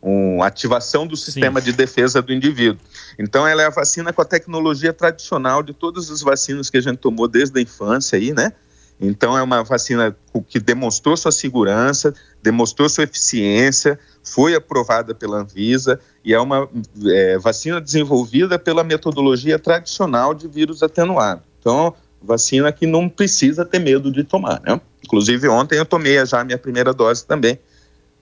um, 0.01 0.37
um 0.37 0.43
ativação 0.43 1.05
do 1.05 1.15
sistema 1.15 1.61
de 1.61 1.71
defesa 1.71 2.21
do 2.21 2.33
indivíduo. 2.33 2.79
Então, 3.17 3.47
ela 3.47 3.61
é 3.61 3.65
a 3.65 3.69
vacina 3.69 4.13
com 4.13 4.21
a 4.21 4.25
tecnologia 4.25 4.93
tradicional 4.93 5.61
de 5.61 5.73
todas 5.73 6.09
as 6.09 6.21
vacinas 6.21 6.69
que 6.69 6.77
a 6.77 6.81
gente 6.81 6.97
tomou 6.97 7.27
desde 7.27 7.57
a 7.59 7.61
infância 7.61 8.17
aí, 8.17 8.33
né? 8.33 8.53
Então 8.99 9.37
é 9.37 9.41
uma 9.41 9.63
vacina 9.63 10.15
que 10.47 10.59
demonstrou 10.59 11.15
sua 11.15 11.31
segurança, 11.31 12.13
demonstrou 12.43 12.89
sua 12.89 13.05
eficiência, 13.05 13.97
foi 14.21 14.53
aprovada 14.53 15.15
pela 15.15 15.37
Anvisa 15.37 15.99
e 16.23 16.33
é 16.33 16.39
uma 16.39 16.67
é, 17.05 17.37
vacina 17.37 17.79
desenvolvida 17.79 18.59
pela 18.59 18.83
metodologia 18.83 19.57
tradicional 19.57 20.33
de 20.33 20.49
vírus 20.49 20.83
atenuado. 20.83 21.41
Então, 21.59 21.93
vacina 22.21 22.71
que 22.73 22.85
não 22.85 23.07
precisa 23.07 23.63
ter 23.63 23.79
medo 23.79 24.11
de 24.11 24.25
tomar, 24.25 24.61
né? 24.61 24.81
Inclusive 25.03 25.47
ontem 25.47 25.77
eu 25.77 25.85
tomei 25.85 26.23
já 26.25 26.41
a 26.41 26.43
minha 26.43 26.57
primeira 26.57 26.93
dose 26.93 27.25
também 27.25 27.57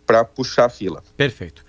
para 0.08 0.24
puxar 0.24 0.66
a 0.66 0.70
fila. 0.70 1.04
Perfeito. 1.16 1.64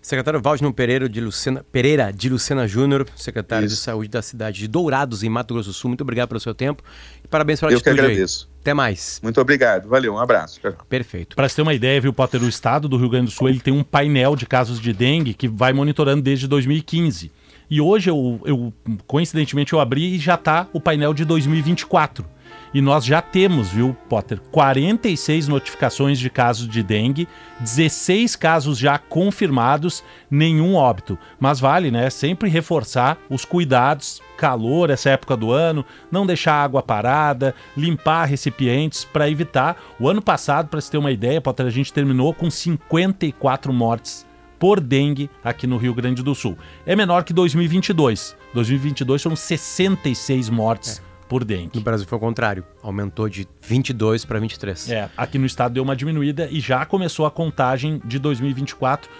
Secretário 0.00 0.40
Valdino 0.40 0.72
Pereira 0.72 1.08
de 1.08 1.20
Lucena, 1.20 1.64
Pereira 1.72 2.12
de 2.12 2.28
Lucena 2.28 2.68
Júnior, 2.68 3.04
secretário 3.16 3.66
de 3.66 3.76
Saúde 3.76 4.08
da 4.08 4.22
cidade 4.22 4.60
de 4.60 4.68
Dourados, 4.68 5.24
em 5.24 5.28
Mato 5.28 5.54
Grosso 5.54 5.70
do 5.70 5.72
Sul. 5.74 5.88
Muito 5.88 6.02
obrigado 6.02 6.28
pelo 6.28 6.40
seu 6.40 6.54
tempo 6.54 6.82
e 7.22 7.28
parabéns 7.28 7.58
pela 7.58 7.72
Eu 7.72 7.80
que 7.80 7.88
atitude 7.88 8.00
aí. 8.00 8.12
agradeço. 8.12 8.48
Até 8.60 8.72
mais. 8.72 9.18
Muito 9.22 9.40
obrigado. 9.40 9.88
Valeu, 9.88 10.14
um 10.14 10.18
abraço. 10.18 10.60
Perfeito. 10.88 11.34
Para 11.34 11.48
você 11.48 11.56
ter 11.56 11.62
uma 11.62 11.74
ideia, 11.74 12.00
viu, 12.00 12.12
Potter, 12.12 12.42
o 12.42 12.48
estado 12.48 12.88
do 12.88 12.96
Rio 12.96 13.08
Grande 13.08 13.26
do 13.26 13.32
Sul 13.32 13.48
ele 13.48 13.60
tem 13.60 13.74
um 13.74 13.82
painel 13.82 14.36
de 14.36 14.46
casos 14.46 14.80
de 14.80 14.92
dengue 14.92 15.34
que 15.34 15.48
vai 15.48 15.72
monitorando 15.72 16.22
desde 16.22 16.46
2015. 16.46 17.32
E 17.70 17.80
hoje 17.80 18.08
eu, 18.08 18.40
eu 18.44 18.72
coincidentemente 19.06 19.72
eu 19.72 19.80
abri 19.80 20.14
e 20.14 20.18
já 20.18 20.36
tá 20.36 20.68
o 20.72 20.80
painel 20.80 21.12
de 21.12 21.24
2024. 21.24 22.24
E 22.72 22.80
nós 22.80 23.04
já 23.04 23.22
temos, 23.22 23.68
viu, 23.68 23.96
Potter, 24.08 24.40
46 24.50 25.48
notificações 25.48 26.18
de 26.18 26.28
casos 26.28 26.68
de 26.68 26.82
dengue, 26.82 27.28
16 27.60 28.36
casos 28.36 28.78
já 28.78 28.98
confirmados, 28.98 30.04
nenhum 30.30 30.74
óbito. 30.74 31.18
Mas 31.40 31.58
vale, 31.58 31.90
né, 31.90 32.10
sempre 32.10 32.50
reforçar 32.50 33.18
os 33.30 33.44
cuidados, 33.44 34.20
calor 34.36 34.90
essa 34.90 35.10
época 35.10 35.36
do 35.36 35.50
ano, 35.50 35.84
não 36.10 36.26
deixar 36.26 36.54
a 36.54 36.62
água 36.62 36.82
parada, 36.82 37.54
limpar 37.76 38.26
recipientes 38.26 39.04
para 39.04 39.30
evitar. 39.30 39.76
O 39.98 40.08
ano 40.08 40.20
passado, 40.20 40.68
para 40.68 40.80
você 40.80 40.90
ter 40.90 40.98
uma 40.98 41.10
ideia, 41.10 41.40
Potter, 41.40 41.66
a 41.66 41.70
gente 41.70 41.92
terminou 41.92 42.34
com 42.34 42.50
54 42.50 43.72
mortes 43.72 44.26
por 44.58 44.80
dengue 44.80 45.30
aqui 45.42 45.66
no 45.66 45.76
Rio 45.76 45.94
Grande 45.94 46.22
do 46.22 46.34
Sul. 46.34 46.58
É 46.84 46.94
menor 46.96 47.24
que 47.24 47.32
2022. 47.32 48.36
2022 48.52 49.22
foram 49.22 49.36
66 49.36 50.50
mortes 50.50 51.02
por 51.28 51.44
dengue. 51.44 51.70
No 51.74 51.80
Brasil 51.82 52.06
foi 52.06 52.16
o 52.16 52.20
contrário, 52.20 52.64
aumentou 52.82 53.28
de 53.28 53.46
22 53.60 54.24
para 54.24 54.38
23. 54.38 54.90
É, 54.90 55.10
aqui 55.16 55.38
no 55.38 55.46
estado 55.46 55.74
deu 55.74 55.82
uma 55.82 55.94
diminuída 55.94 56.48
e 56.50 56.58
já 56.60 56.84
começou 56.86 57.26
a 57.26 57.30
contagem 57.30 58.00
de 58.04 58.18
2024. 58.18 59.10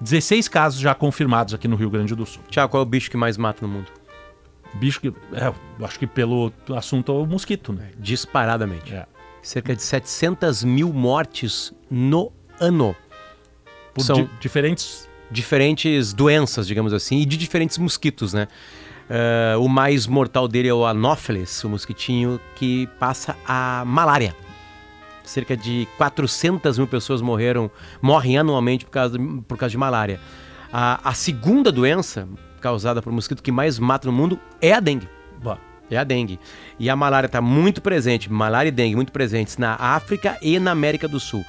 16 0.00 0.46
casos 0.48 0.80
já 0.80 0.94
confirmados 0.94 1.54
aqui 1.54 1.66
no 1.66 1.74
Rio 1.76 1.90
Grande 1.90 2.14
do 2.14 2.24
Sul. 2.24 2.42
Tiago, 2.48 2.70
qual 2.70 2.82
é 2.82 2.86
o 2.86 2.88
bicho 2.88 3.10
que 3.10 3.16
mais 3.16 3.36
mata 3.36 3.66
no 3.66 3.72
mundo? 3.72 3.90
Bicho 4.74 5.00
que. 5.00 5.08
É, 5.32 5.52
acho 5.84 5.98
que 5.98 6.06
pelo 6.06 6.52
assunto 6.76 7.10
é 7.10 7.14
o 7.16 7.26
mosquito, 7.26 7.72
né? 7.72 7.90
Disparadamente. 7.98 8.94
Cerca 9.42 9.74
de 9.74 9.82
700 9.82 10.62
mil 10.62 10.92
mortes 10.92 11.72
no 11.90 12.30
ano. 12.60 12.94
Por 13.94 14.04
São 14.04 14.16
di- 14.24 14.30
diferentes. 14.40 15.08
diferentes 15.30 16.12
doenças, 16.12 16.66
digamos 16.66 16.92
assim, 16.92 17.18
e 17.20 17.24
de 17.24 17.36
diferentes 17.36 17.78
mosquitos, 17.78 18.32
né? 18.34 18.46
Eh, 19.10 19.56
o 19.58 19.68
mais 19.68 20.06
mortal 20.06 20.46
dele 20.46 20.68
é 20.68 20.74
o 20.74 20.84
Anopheles, 20.84 21.62
o 21.64 21.68
mosquitinho 21.68 22.38
que 22.56 22.86
passa 22.98 23.34
a 23.46 23.82
malária. 23.86 24.34
Cerca 25.24 25.56
de 25.56 25.86
400 25.96 26.78
mil 26.78 26.86
pessoas 26.86 27.20
morreram, 27.20 27.70
morrem 28.00 28.38
anualmente 28.38 28.84
por 28.84 28.90
causa, 28.90 29.18
de- 29.18 29.40
por 29.42 29.56
causa 29.58 29.70
de 29.70 29.78
malária. 29.78 30.20
A, 30.72 31.00
a 31.10 31.14
segunda 31.14 31.70
doença 31.72 32.28
causada 32.60 33.00
por 33.00 33.12
mosquito 33.12 33.42
que 33.42 33.52
mais 33.52 33.78
mata 33.78 34.06
no 34.08 34.12
mundo 34.12 34.38
é 34.60 34.72
a 34.72 34.80
dengue. 34.80 35.08
É 35.90 35.96
a 35.96 36.04
dengue. 36.04 36.38
E 36.78 36.90
a 36.90 36.94
malária 36.96 37.26
está 37.26 37.40
muito 37.40 37.80
presente, 37.80 38.30
malária 38.30 38.68
e 38.68 38.72
dengue 38.72 38.94
muito 38.94 39.10
presentes 39.10 39.56
na 39.56 39.74
África 39.74 40.36
e 40.42 40.58
na 40.58 40.70
América 40.72 41.08
do 41.08 41.18
Sul. 41.18 41.42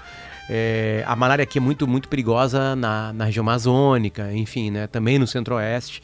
É, 0.49 1.03
a 1.05 1.13
malária 1.13 1.43
aqui 1.43 1.57
é 1.57 1.61
muito, 1.61 1.85
muito 1.85 2.07
perigosa 2.07 2.73
na, 2.73 3.11
na 3.11 3.25
região 3.25 3.43
amazônica, 3.43 4.31
enfim, 4.33 4.71
né? 4.71 4.87
Também 4.87 5.19
no 5.19 5.27
centro-oeste, 5.27 6.01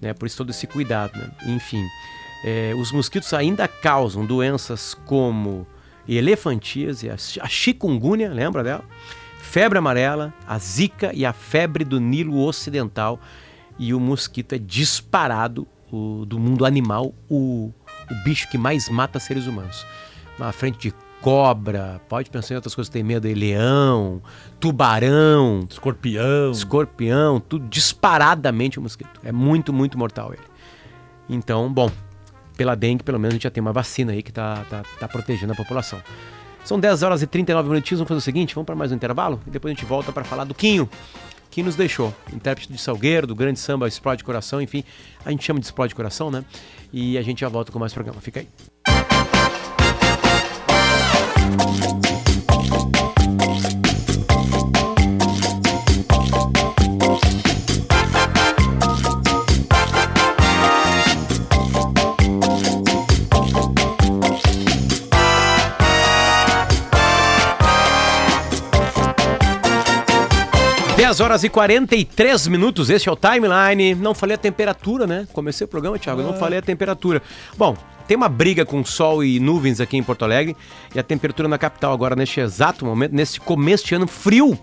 né? 0.00 0.12
Por 0.14 0.26
isso 0.26 0.36
todo 0.36 0.50
esse 0.50 0.66
cuidado, 0.66 1.16
né? 1.18 1.30
Enfim, 1.46 1.82
é, 2.44 2.72
os 2.76 2.92
mosquitos 2.92 3.32
ainda 3.32 3.66
causam 3.68 4.24
doenças 4.24 4.94
como 5.06 5.66
elefantíase, 6.08 7.10
a, 7.10 7.16
chi- 7.16 7.40
a 7.40 7.46
chikungunya, 7.48 8.28
lembra 8.32 8.62
dela? 8.62 8.84
Febre 9.40 9.78
amarela, 9.78 10.32
a 10.46 10.58
zika 10.58 11.12
e 11.14 11.24
a 11.24 11.32
febre 11.32 11.84
do 11.84 12.00
Nilo 12.00 12.38
Ocidental. 12.44 13.18
E 13.78 13.92
o 13.94 14.00
mosquito 14.00 14.54
é 14.54 14.58
disparado 14.58 15.66
o- 15.92 16.24
do 16.26 16.38
mundo 16.38 16.64
animal, 16.64 17.14
o, 17.28 17.72
o 18.10 18.14
bicho 18.24 18.48
que 18.50 18.56
mais 18.58 18.88
mata 18.88 19.18
seres 19.20 19.46
humanos. 19.46 19.84
Na 20.38 20.50
frente 20.52 20.78
de 20.78 20.94
cobra, 21.26 22.00
pode 22.08 22.30
pensar 22.30 22.54
em 22.54 22.56
outras 22.56 22.72
coisas 22.72 22.88
que 22.88 22.92
tem 22.92 23.02
medo 23.02 23.26
aí, 23.26 23.34
leão, 23.34 24.22
tubarão, 24.60 25.66
escorpião, 25.68 26.52
escorpião, 26.52 27.40
tudo 27.40 27.66
disparadamente 27.66 28.78
o 28.78 28.82
mosquito. 28.82 29.20
É 29.24 29.32
muito, 29.32 29.72
muito 29.72 29.98
mortal 29.98 30.32
ele. 30.32 30.44
Então, 31.28 31.68
bom, 31.72 31.90
pela 32.56 32.76
dengue, 32.76 33.02
pelo 33.02 33.18
menos 33.18 33.32
a 33.32 33.34
gente 33.34 33.42
já 33.42 33.50
tem 33.50 33.60
uma 33.60 33.72
vacina 33.72 34.12
aí 34.12 34.22
que 34.22 34.32
tá, 34.32 34.64
tá, 34.70 34.84
tá 35.00 35.08
protegendo 35.08 35.52
a 35.52 35.56
população. 35.56 36.00
São 36.64 36.78
10 36.78 37.02
horas 37.02 37.22
e 37.22 37.26
39 37.26 37.70
minutinhos, 37.70 37.98
vamos 37.98 38.08
fazer 38.08 38.18
o 38.18 38.22
seguinte, 38.22 38.54
vamos 38.54 38.66
para 38.66 38.76
mais 38.76 38.92
um 38.92 38.94
intervalo 38.94 39.40
e 39.48 39.50
depois 39.50 39.72
a 39.72 39.74
gente 39.74 39.84
volta 39.84 40.12
para 40.12 40.22
falar 40.22 40.44
do 40.44 40.54
Quinho, 40.54 40.88
que 41.50 41.60
nos 41.60 41.74
deixou, 41.74 42.14
intérprete 42.32 42.72
de 42.72 42.78
Salgueiro, 42.78 43.26
do 43.26 43.34
grande 43.34 43.58
samba 43.58 43.88
Explode 43.88 44.22
Coração, 44.22 44.62
enfim, 44.62 44.84
a 45.24 45.32
gente 45.32 45.42
chama 45.42 45.58
de 45.58 45.66
Explode 45.66 45.92
Coração, 45.92 46.30
né? 46.30 46.44
E 46.92 47.18
a 47.18 47.22
gente 47.22 47.40
já 47.40 47.48
volta 47.48 47.72
com 47.72 47.80
mais 47.80 47.92
programa, 47.92 48.20
fica 48.20 48.38
aí. 48.38 48.48
Dez 71.06 71.20
horas 71.20 71.44
e 71.44 71.48
43 71.48 72.48
minutos, 72.48 72.90
esse 72.90 73.08
é 73.08 73.12
o 73.12 73.16
timeline. 73.16 73.94
Não 73.94 74.12
falei 74.12 74.34
a 74.34 74.38
temperatura, 74.38 75.06
né? 75.06 75.28
Comecei 75.32 75.64
o 75.64 75.68
programa, 75.68 75.96
Thiago, 75.98 76.20
eu 76.20 76.26
não 76.26 76.34
falei 76.34 76.58
a 76.58 76.62
temperatura. 76.62 77.22
Bom, 77.56 77.76
tem 78.06 78.16
uma 78.16 78.28
briga 78.28 78.64
com 78.64 78.84
sol 78.84 79.24
e 79.24 79.40
nuvens 79.40 79.80
aqui 79.80 79.96
em 79.96 80.02
Porto 80.02 80.24
Alegre 80.24 80.56
e 80.94 80.98
a 80.98 81.02
temperatura 81.02 81.48
na 81.48 81.58
capital 81.58 81.92
agora, 81.92 82.14
neste 82.16 82.40
exato 82.40 82.84
momento, 82.84 83.12
nesse 83.12 83.40
começo 83.40 83.86
de 83.86 83.94
ano 83.94 84.06
frio. 84.06 84.58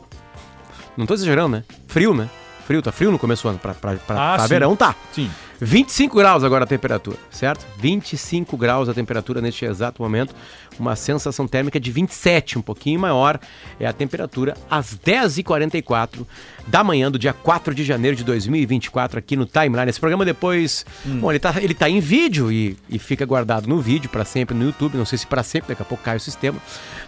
Não 0.95 1.06
tô 1.06 1.13
exagerando, 1.13 1.58
né? 1.58 1.63
Frio, 1.88 2.13
né? 2.13 2.29
Frio, 2.65 2.82
tá 2.82 2.91
frio 2.91 3.12
no 3.12 3.19
começo 3.19 3.43
do 3.43 3.49
ano. 3.49 3.60
Pra, 3.60 3.73
pra, 3.73 3.95
pra, 3.95 4.34
Ah, 4.34 4.38
pra 4.38 4.47
verão 4.47 4.75
tá. 4.75 4.95
Sim. 5.12 5.29
25 5.60 6.17
graus 6.17 6.43
agora 6.43 6.65
a 6.65 6.67
temperatura, 6.67 7.17
certo? 7.29 7.65
25 7.77 8.58
graus 8.58 8.89
a 8.89 8.93
temperatura 8.93 9.39
neste 9.41 9.65
exato 9.65 10.01
momento. 10.01 10.36
Uma 10.79 10.95
sensação 10.95 11.47
térmica 11.47 11.79
de 11.79 11.91
27, 11.91 12.58
um 12.58 12.62
pouquinho 12.62 12.99
maior. 12.99 13.39
É 13.79 13.86
a 13.86 13.93
temperatura 13.93 14.56
às 14.69 14.93
10h44 14.97 16.25
da 16.67 16.84
manhã 16.84 17.12
do 17.12 17.19
dia 17.19 17.34
4 17.34 17.76
de 17.76 17.84
janeiro 17.84 18.15
de 18.15 18.23
2024 18.23 19.19
aqui 19.19 19.36
no 19.36 19.45
Timeline. 19.45 19.89
Esse 19.89 19.99
programa 19.99 20.23
depois. 20.23 20.86
Bom, 21.06 21.30
ele 21.32 21.39
tá, 21.39 21.54
ele 21.62 21.73
tá 21.73 21.89
em 21.89 21.99
vídeo 21.99 22.52
e, 22.52 22.78
e 22.89 22.97
fica 22.97 23.26
guardado 23.26 23.67
no 23.67 23.80
vídeo 23.82 24.10
para 24.10 24.23
sempre 24.23 24.56
no 24.56 24.63
YouTube. 24.65 24.97
Não 24.97 25.06
sei 25.06 25.17
se 25.17 25.28
para 25.28 25.43
sempre, 25.43 25.69
daqui 25.69 25.82
a 25.82 25.86
pouco 25.86 26.04
cai 26.04 26.15
o 26.17 26.19
sistema. 26.19 26.58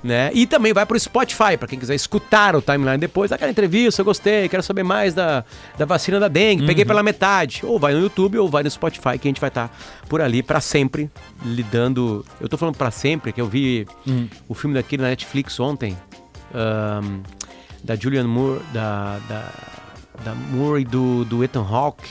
Né? 0.04 0.30
E 0.34 0.46
também 0.46 0.74
vai 0.74 0.86
pro 0.86 1.00
Spotify, 1.00 1.58
para 1.58 1.68
quem 1.68 1.80
quiser 1.80 1.96
escutar 1.96 2.56
o 2.56 2.62
Timeline 2.62 2.98
depois. 2.98 3.32
Aquela 3.32 3.50
entrevista, 3.50 4.02
eu 4.02 4.06
gostei, 4.06 4.48
quero 4.50 4.62
saber 4.62 4.84
mais 4.84 5.14
da, 5.14 5.44
da 5.78 5.86
vacina 5.86 6.20
da 6.20 6.28
dengue. 6.28 6.66
Peguei 6.66 6.84
pela 6.86 7.02
metade. 7.02 7.62
Ou 7.64 7.80
vai 7.80 7.94
no 7.94 8.02
YouTube 8.02 8.38
ou 8.38 8.50
vai 8.50 8.62
no 8.62 8.70
Spotify, 8.70 9.18
que 9.18 9.28
a 9.28 9.30
gente 9.30 9.42
vai 9.42 9.48
estar 9.48 9.76
por 10.10 10.22
ali 10.22 10.44
para 10.44 10.60
sempre 10.60 11.10
lidando. 11.44 12.26
Eu 12.40 12.50
tô 12.50 12.58
falando 12.58 12.76
para 12.76 12.92
sempre, 12.92 13.32
que 13.32 13.40
eu 13.42 13.48
vi 13.48 13.88
Hum. 14.08 14.28
o 14.48 14.54
filme 14.54 14.74
daquele 14.76 15.02
na 15.02 15.10
Netflix 15.10 15.60
ontem. 15.60 15.98
ahn, 16.54 17.22
da 17.86 17.96
Julianne 17.96 18.28
Moore, 18.28 18.62
da, 18.74 19.20
da, 19.30 19.52
da 20.24 20.36
Moore 20.36 20.82
e 20.82 20.86
do, 20.86 21.24
do 21.26 21.44
Ethan 21.44 21.64
Hawke. 21.64 22.10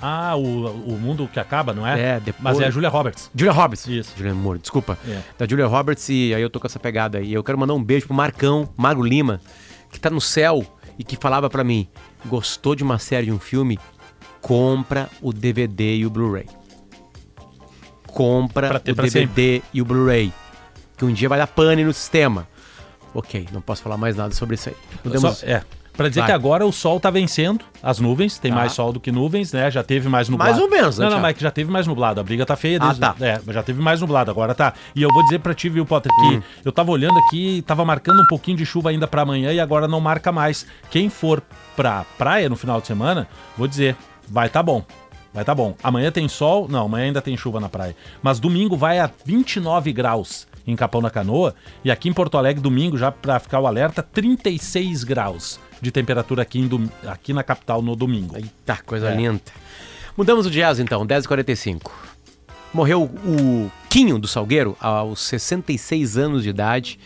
Ah, 0.00 0.36
o, 0.36 0.66
o 0.94 0.96
mundo 0.96 1.28
que 1.30 1.40
acaba, 1.40 1.74
não 1.74 1.84
é? 1.84 2.00
É, 2.00 2.20
depois... 2.20 2.42
Mas 2.42 2.60
é 2.60 2.66
a 2.66 2.70
Julia 2.70 2.88
Roberts. 2.88 3.28
Julia 3.34 3.52
Roberts. 3.52 3.86
Isso. 3.88 4.12
Julianne 4.16 4.38
Moore, 4.38 4.60
desculpa. 4.60 4.96
É. 5.06 5.20
Da 5.36 5.44
Julia 5.44 5.66
Roberts 5.66 6.08
e 6.08 6.32
aí 6.32 6.40
eu 6.40 6.48
tô 6.48 6.60
com 6.60 6.68
essa 6.68 6.78
pegada 6.78 7.18
aí. 7.18 7.32
Eu 7.32 7.42
quero 7.42 7.58
mandar 7.58 7.74
um 7.74 7.82
beijo 7.82 8.06
pro 8.06 8.14
Marcão, 8.14 8.68
Mago 8.76 9.02
Lima, 9.02 9.40
que 9.90 9.98
tá 9.98 10.08
no 10.08 10.20
céu 10.20 10.64
e 10.96 11.02
que 11.02 11.16
falava 11.16 11.50
pra 11.50 11.64
mim, 11.64 11.88
gostou 12.26 12.76
de 12.76 12.84
uma 12.84 12.98
série, 12.98 13.26
de 13.26 13.32
um 13.32 13.40
filme? 13.40 13.78
Compra 14.40 15.10
o 15.20 15.32
DVD 15.32 15.96
e 15.96 16.06
o 16.06 16.10
Blu-ray. 16.10 16.46
Compra 18.06 18.76
o 18.76 18.78
DVD 18.78 19.62
e 19.74 19.82
o 19.82 19.84
Blu-ray. 19.84 20.32
Que 20.96 21.04
um 21.04 21.12
dia 21.12 21.28
vai 21.28 21.38
dar 21.38 21.48
pane 21.48 21.84
no 21.84 21.92
sistema. 21.92 22.46
Ok, 23.14 23.46
não 23.52 23.60
posso 23.60 23.82
falar 23.82 23.96
mais 23.96 24.16
nada 24.16 24.34
sobre 24.34 24.54
isso 24.54 24.68
aí. 24.68 24.76
Podemos... 25.02 25.38
Só- 25.38 25.46
é. 25.46 25.62
Pra 25.96 26.08
dizer 26.08 26.20
Vai. 26.20 26.28
que 26.28 26.32
agora 26.32 26.64
o 26.64 26.70
sol 26.72 27.00
tá 27.00 27.10
vencendo 27.10 27.64
as 27.82 27.98
nuvens, 27.98 28.38
tem 28.38 28.52
Tá. 28.52 28.56
mais 28.58 28.70
sol 28.72 28.92
do 28.92 29.00
que 29.00 29.10
nuvens, 29.10 29.52
né? 29.52 29.68
Já 29.68 29.82
teve 29.82 30.08
mais 30.08 30.28
nublado. 30.28 30.52
Mais 30.52 30.62
ou 30.62 30.70
menos, 30.70 30.96
né, 30.96 31.06
Não, 31.06 31.14
não, 31.16 31.20
mas 31.20 31.36
que 31.36 31.42
já 31.42 31.50
teve 31.50 31.72
mais 31.72 31.88
nublado. 31.88 32.20
A 32.20 32.22
briga 32.22 32.46
tá 32.46 32.54
feia 32.54 32.78
Ah, 32.80 32.84
desde. 32.86 33.00
tá. 33.00 33.16
É, 33.20 33.40
já 33.52 33.64
teve 33.64 33.82
mais 33.82 34.00
nublado, 34.00 34.30
agora 34.30 34.54
tá. 34.54 34.74
E 34.94 35.02
eu 35.02 35.08
vou 35.12 35.24
dizer 35.24 35.40
pra 35.40 35.52
ti, 35.54 35.68
viu, 35.68 35.84
Potter, 35.84 36.12
que 36.14 36.36
Hum. 36.36 36.42
eu 36.64 36.70
tava 36.70 36.92
olhando 36.92 37.18
aqui, 37.18 37.62
tava 37.66 37.84
marcando 37.84 38.22
um 38.22 38.26
pouquinho 38.28 38.56
de 38.56 38.64
chuva 38.64 38.90
ainda 38.90 39.08
pra 39.08 39.22
amanhã 39.22 39.52
e 39.52 39.58
agora 39.58 39.88
não 39.88 40.00
marca 40.00 40.30
mais. 40.30 40.64
Quem 40.88 41.10
for 41.10 41.42
pra 41.74 42.04
praia 42.16 42.48
no 42.48 42.54
final 42.54 42.80
de 42.80 42.86
semana, 42.86 43.26
vou 43.56 43.66
dizer, 43.66 43.96
vai 44.28 44.48
tá 44.48 44.62
bom. 44.62 44.84
Vai 45.34 45.44
tá 45.44 45.52
bom. 45.52 45.74
Amanhã 45.82 46.12
tem 46.12 46.28
sol? 46.28 46.68
Não, 46.68 46.86
amanhã 46.86 47.06
ainda 47.06 47.20
tem 47.20 47.36
chuva 47.36 47.58
na 47.58 47.68
praia. 47.68 47.96
Mas 48.22 48.38
domingo 48.38 48.76
vai 48.76 49.00
a 49.00 49.10
29 49.24 49.92
graus 49.92 50.46
em 50.68 50.76
Capão 50.76 51.00
da 51.02 51.10
Canoa. 51.10 51.54
E 51.82 51.90
aqui 51.90 52.08
em 52.08 52.12
Porto 52.12 52.36
Alegre, 52.38 52.62
domingo, 52.62 52.96
já 52.98 53.10
pra 53.10 53.38
ficar 53.40 53.58
o 53.58 53.66
alerta, 53.66 54.02
36 54.02 55.02
graus 55.02 55.58
de 55.80 55.90
temperatura 55.90 56.42
aqui, 56.42 56.60
dom- 56.68 56.88
aqui 57.06 57.32
na 57.32 57.42
capital 57.42 57.80
no 57.82 57.96
domingo. 57.96 58.36
Eita, 58.36 58.76
coisa 58.84 59.08
É. 59.10 59.16
linda. 59.16 59.40
Mudamos 60.16 60.46
o 60.46 60.50
jazz 60.50 60.78
então, 60.78 61.06
10h45. 61.06 61.90
Morreu 62.74 63.04
o 63.04 63.70
Quinho 63.88 64.18
do 64.18 64.28
Salgueiro 64.28 64.76
aos 64.78 65.20
66 65.22 66.18
anos 66.18 66.42
de 66.42 66.50
idade. 66.50 66.98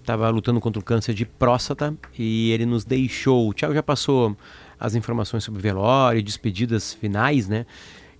Estava 0.00 0.28
lutando 0.30 0.60
contra 0.60 0.80
o 0.80 0.84
câncer 0.84 1.14
de 1.14 1.24
próstata 1.24 1.94
e 2.18 2.50
ele 2.50 2.66
nos 2.66 2.84
deixou. 2.84 3.48
O 3.48 3.54
Thiago 3.54 3.74
já 3.74 3.82
passou 3.82 4.36
as 4.80 4.94
informações 4.94 5.44
sobre 5.44 5.60
velório, 5.60 6.22
despedidas 6.22 6.92
finais, 6.92 7.46
né? 7.48 7.66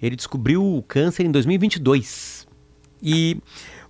Ele 0.01 0.15
descobriu 0.15 0.63
o 0.65 0.83
câncer 0.83 1.25
em 1.25 1.31
2022. 1.31 2.47
E 3.03 3.39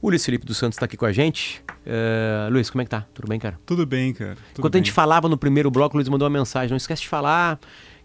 o 0.03 0.09
Luiz 0.11 0.25
Felipe 0.25 0.45
dos 0.47 0.57
Santos 0.57 0.77
está 0.77 0.87
aqui 0.87 0.97
com 0.97 1.07
a 1.07 1.13
gente. 1.13 1.63
Eh, 1.85 2.49
Luiz, 2.51 2.71
como 2.71 2.83
é 2.83 2.85
que 2.85 2.91
tá? 2.91 3.07
Tudo 3.15 3.29
bem, 3.29 3.39
cara? 3.39 3.59
Tudo 3.65 3.87
bem, 3.87 4.13
cara. 4.13 4.35
Tudo 4.35 4.59
Enquanto 4.59 4.75
a 4.75 4.79
gente 4.79 4.87
bem. 4.87 4.95
falava 4.95 5.29
no 5.29 5.37
primeiro 5.37 5.71
bloco, 5.71 5.95
o 5.95 5.99
Luiz 5.99 6.09
mandou 6.09 6.27
uma 6.29 6.39
mensagem. 6.39 6.71
Não 6.71 6.77
esquece 6.77 7.03
de 7.03 7.09
falar 7.09 7.59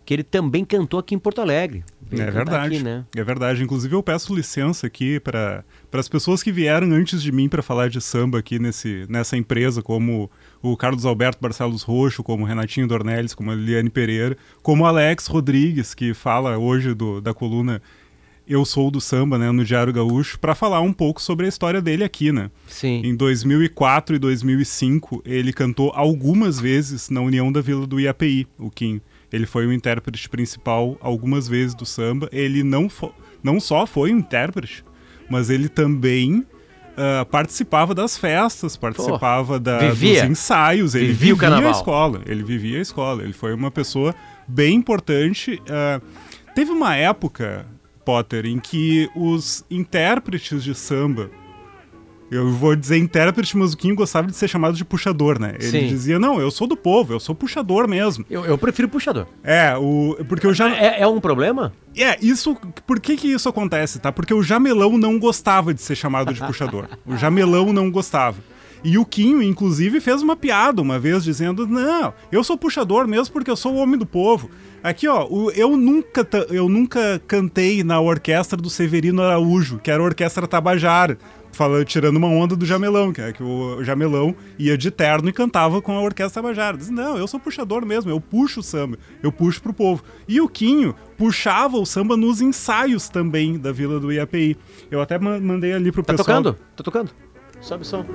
que 0.03 0.13
ele 0.15 0.23
também 0.23 0.65
cantou 0.65 0.99
aqui 0.99 1.13
em 1.13 1.19
Porto 1.19 1.41
Alegre. 1.41 1.83
Veio 2.01 2.23
É 2.23 2.31
verdade. 2.31 2.75
aqui, 2.75 2.83
né? 2.83 3.05
É 3.15 3.23
verdade. 3.23 3.63
Inclusive, 3.63 3.93
eu 3.95 4.01
peço 4.01 4.33
licença 4.35 4.87
aqui 4.87 5.19
para 5.19 5.63
as 5.93 6.09
pessoas 6.09 6.41
que 6.41 6.51
vieram 6.51 6.91
antes 6.91 7.21
de 7.21 7.31
mim 7.31 7.47
para 7.47 7.61
falar 7.61 7.87
de 7.89 8.01
samba 8.01 8.39
aqui 8.39 8.57
nesse, 8.57 9.05
nessa 9.07 9.37
empresa, 9.37 9.81
como 9.83 10.29
o 10.61 10.75
Carlos 10.75 11.05
Alberto 11.05 11.39
Barcelos 11.39 11.83
Roxo, 11.83 12.23
como 12.23 12.43
o 12.43 12.47
Renatinho 12.47 12.87
Dornelles, 12.87 13.35
como 13.35 13.51
a 13.51 13.55
Liliane 13.55 13.89
Pereira, 13.91 14.35
como 14.63 14.83
o 14.83 14.87
Alex 14.87 15.27
Rodrigues, 15.27 15.93
que 15.93 16.13
fala 16.15 16.57
hoje 16.57 16.93
do, 16.95 17.21
da 17.21 17.33
coluna 17.33 17.79
Eu 18.47 18.65
Sou 18.65 18.91
do 18.91 18.99
Samba, 18.99 19.37
né, 19.37 19.51
no 19.51 19.63
Diário 19.63 19.93
Gaúcho, 19.93 20.39
para 20.39 20.55
falar 20.55 20.81
um 20.81 20.91
pouco 20.91 21.21
sobre 21.21 21.45
a 21.45 21.49
história 21.49 21.81
dele 21.81 22.03
aqui, 22.03 22.31
né? 22.31 22.49
Sim. 22.67 23.01
Em 23.03 23.15
2004 23.15 24.15
e 24.15 24.19
2005, 24.19 25.21
ele 25.25 25.53
cantou 25.53 25.91
algumas 25.95 26.59
vezes 26.59 27.09
na 27.09 27.21
União 27.21 27.51
da 27.51 27.61
Vila 27.61 27.87
do 27.87 27.99
IAPI, 27.99 28.47
o 28.57 28.69
Kim. 28.69 28.99
Ele 29.31 29.45
foi 29.45 29.65
o 29.65 29.71
intérprete 29.71 30.27
principal 30.27 30.97
algumas 30.99 31.47
vezes 31.47 31.73
do 31.73 31.85
samba. 31.85 32.27
Ele 32.31 32.63
não, 32.63 32.89
não 33.41 33.59
só 33.59 33.85
foi 33.85 34.13
um 34.13 34.17
intérprete, 34.17 34.83
mas 35.29 35.49
ele 35.49 35.69
também 35.69 36.45
ah, 36.97 37.25
participava 37.25 37.95
das 37.95 38.17
festas, 38.17 38.75
participava 38.75 39.59
da, 39.59 39.79
vivia. 39.79 40.21
dos 40.21 40.31
ensaios, 40.31 40.93
ele 40.93 41.07
Vivia 41.07 41.33
o 41.33 41.37
vivia, 41.37 41.67
a 41.67 41.71
escola. 41.71 42.21
Ele 42.25 42.43
vivia 42.43 42.77
a 42.79 42.81
escola. 42.81 43.23
Ele 43.23 43.33
foi 43.33 43.53
uma 43.53 43.71
pessoa 43.71 44.13
bem 44.47 44.75
importante. 44.75 45.61
ah, 45.69 46.01
teve 46.53 46.71
uma 46.71 46.95
época, 46.95 47.65
Potter, 48.03 48.45
em 48.45 48.59
que 48.59 49.09
os 49.15 49.65
intérpretes 49.69 50.63
de 50.63 50.75
samba 50.75 51.29
eu 52.31 52.49
vou 52.49 52.77
dizer 52.77 52.97
intérprete, 52.97 53.57
mas 53.57 53.73
o 53.73 53.77
Quinho 53.77 53.93
gostava 53.93 54.25
de 54.25 54.35
ser 54.37 54.47
chamado 54.47 54.73
de 54.73 54.85
puxador, 54.85 55.37
né? 55.37 55.55
Ele 55.59 55.69
Sim. 55.69 55.87
dizia, 55.87 56.17
não, 56.17 56.39
eu 56.39 56.49
sou 56.49 56.65
do 56.65 56.77
povo, 56.77 57.11
eu 57.11 57.19
sou 57.19 57.35
puxador 57.35 57.89
mesmo. 57.89 58.25
Eu, 58.29 58.45
eu 58.45 58.57
prefiro 58.57 58.87
puxador. 58.87 59.27
É, 59.43 59.75
o, 59.77 60.15
porque 60.29 60.47
eu 60.47 60.53
já... 60.53 60.73
É, 60.73 61.01
é 61.01 61.07
um 61.07 61.19
problema? 61.19 61.73
É, 61.93 62.17
isso... 62.21 62.55
Por 62.87 63.01
que 63.01 63.17
que 63.17 63.27
isso 63.27 63.49
acontece, 63.49 63.99
tá? 63.99 64.13
Porque 64.13 64.33
o 64.33 64.41
Jamelão 64.41 64.97
não 64.97 65.19
gostava 65.19 65.73
de 65.73 65.81
ser 65.81 65.95
chamado 65.95 66.33
de 66.33 66.39
puxador. 66.39 66.87
o 67.05 67.17
Jamelão 67.17 67.73
não 67.73 67.91
gostava. 67.91 68.37
E 68.83 68.97
o 68.97 69.05
Quinho, 69.05 69.41
inclusive, 69.43 69.99
fez 69.99 70.21
uma 70.23 70.35
piada 70.35 70.81
uma 70.81 70.97
vez 70.97 71.23
dizendo, 71.23 71.67
não, 71.67 72.13
eu 72.31 72.43
sou 72.43 72.57
puxador 72.57 73.07
mesmo 73.07 73.31
porque 73.33 73.51
eu 73.51 73.55
sou 73.55 73.73
o 73.73 73.77
homem 73.77 73.97
do 73.97 74.05
povo. 74.05 74.49
Aqui, 74.83 75.07
ó, 75.07 75.27
eu 75.53 75.77
nunca, 75.77 76.27
eu 76.49 76.67
nunca 76.67 77.21
cantei 77.27 77.83
na 77.83 77.99
orquestra 78.01 78.57
do 78.57 78.69
Severino 78.69 79.21
Araújo, 79.21 79.77
que 79.77 79.91
era 79.91 80.01
a 80.01 80.05
orquestra 80.05 80.47
Tabajara. 80.47 81.17
Falando, 81.53 81.83
tirando 81.83 82.15
uma 82.15 82.29
onda 82.29 82.55
do 82.55 82.65
Jamelão, 82.65 83.11
que 83.11 83.19
é 83.21 83.33
que 83.33 83.43
o 83.43 83.83
Jamelão 83.83 84.33
ia 84.57 84.77
de 84.77 84.89
terno 84.89 85.27
e 85.27 85.33
cantava 85.33 85.81
com 85.81 85.91
a 85.91 86.01
orquestra 86.01 86.41
Tabajara. 86.41 86.77
Diz, 86.77 86.89
não, 86.89 87.17
eu 87.17 87.27
sou 87.27 87.39
puxador 87.41 87.85
mesmo, 87.85 88.09
eu 88.09 88.21
puxo 88.21 88.61
o 88.61 88.63
samba, 88.63 88.97
eu 89.21 89.33
puxo 89.33 89.61
pro 89.61 89.73
povo. 89.73 90.01
E 90.29 90.39
o 90.39 90.47
Quinho 90.47 90.95
puxava 91.17 91.77
o 91.77 91.85
samba 91.85 92.15
nos 92.15 92.39
ensaios 92.41 93.09
também 93.09 93.59
da 93.59 93.71
Vila 93.73 93.99
do 93.99 94.11
IAPI. 94.13 94.57
Eu 94.89 95.01
até 95.01 95.19
ma- 95.19 95.39
mandei 95.41 95.73
ali 95.73 95.91
pro 95.91 96.01
Tá 96.01 96.13
pessoal. 96.13 96.37
tocando? 96.41 96.57
Tá 96.75 96.83
tocando? 96.83 97.11
Sobe 97.61 97.83
o 97.83 97.85
som. 97.85 98.05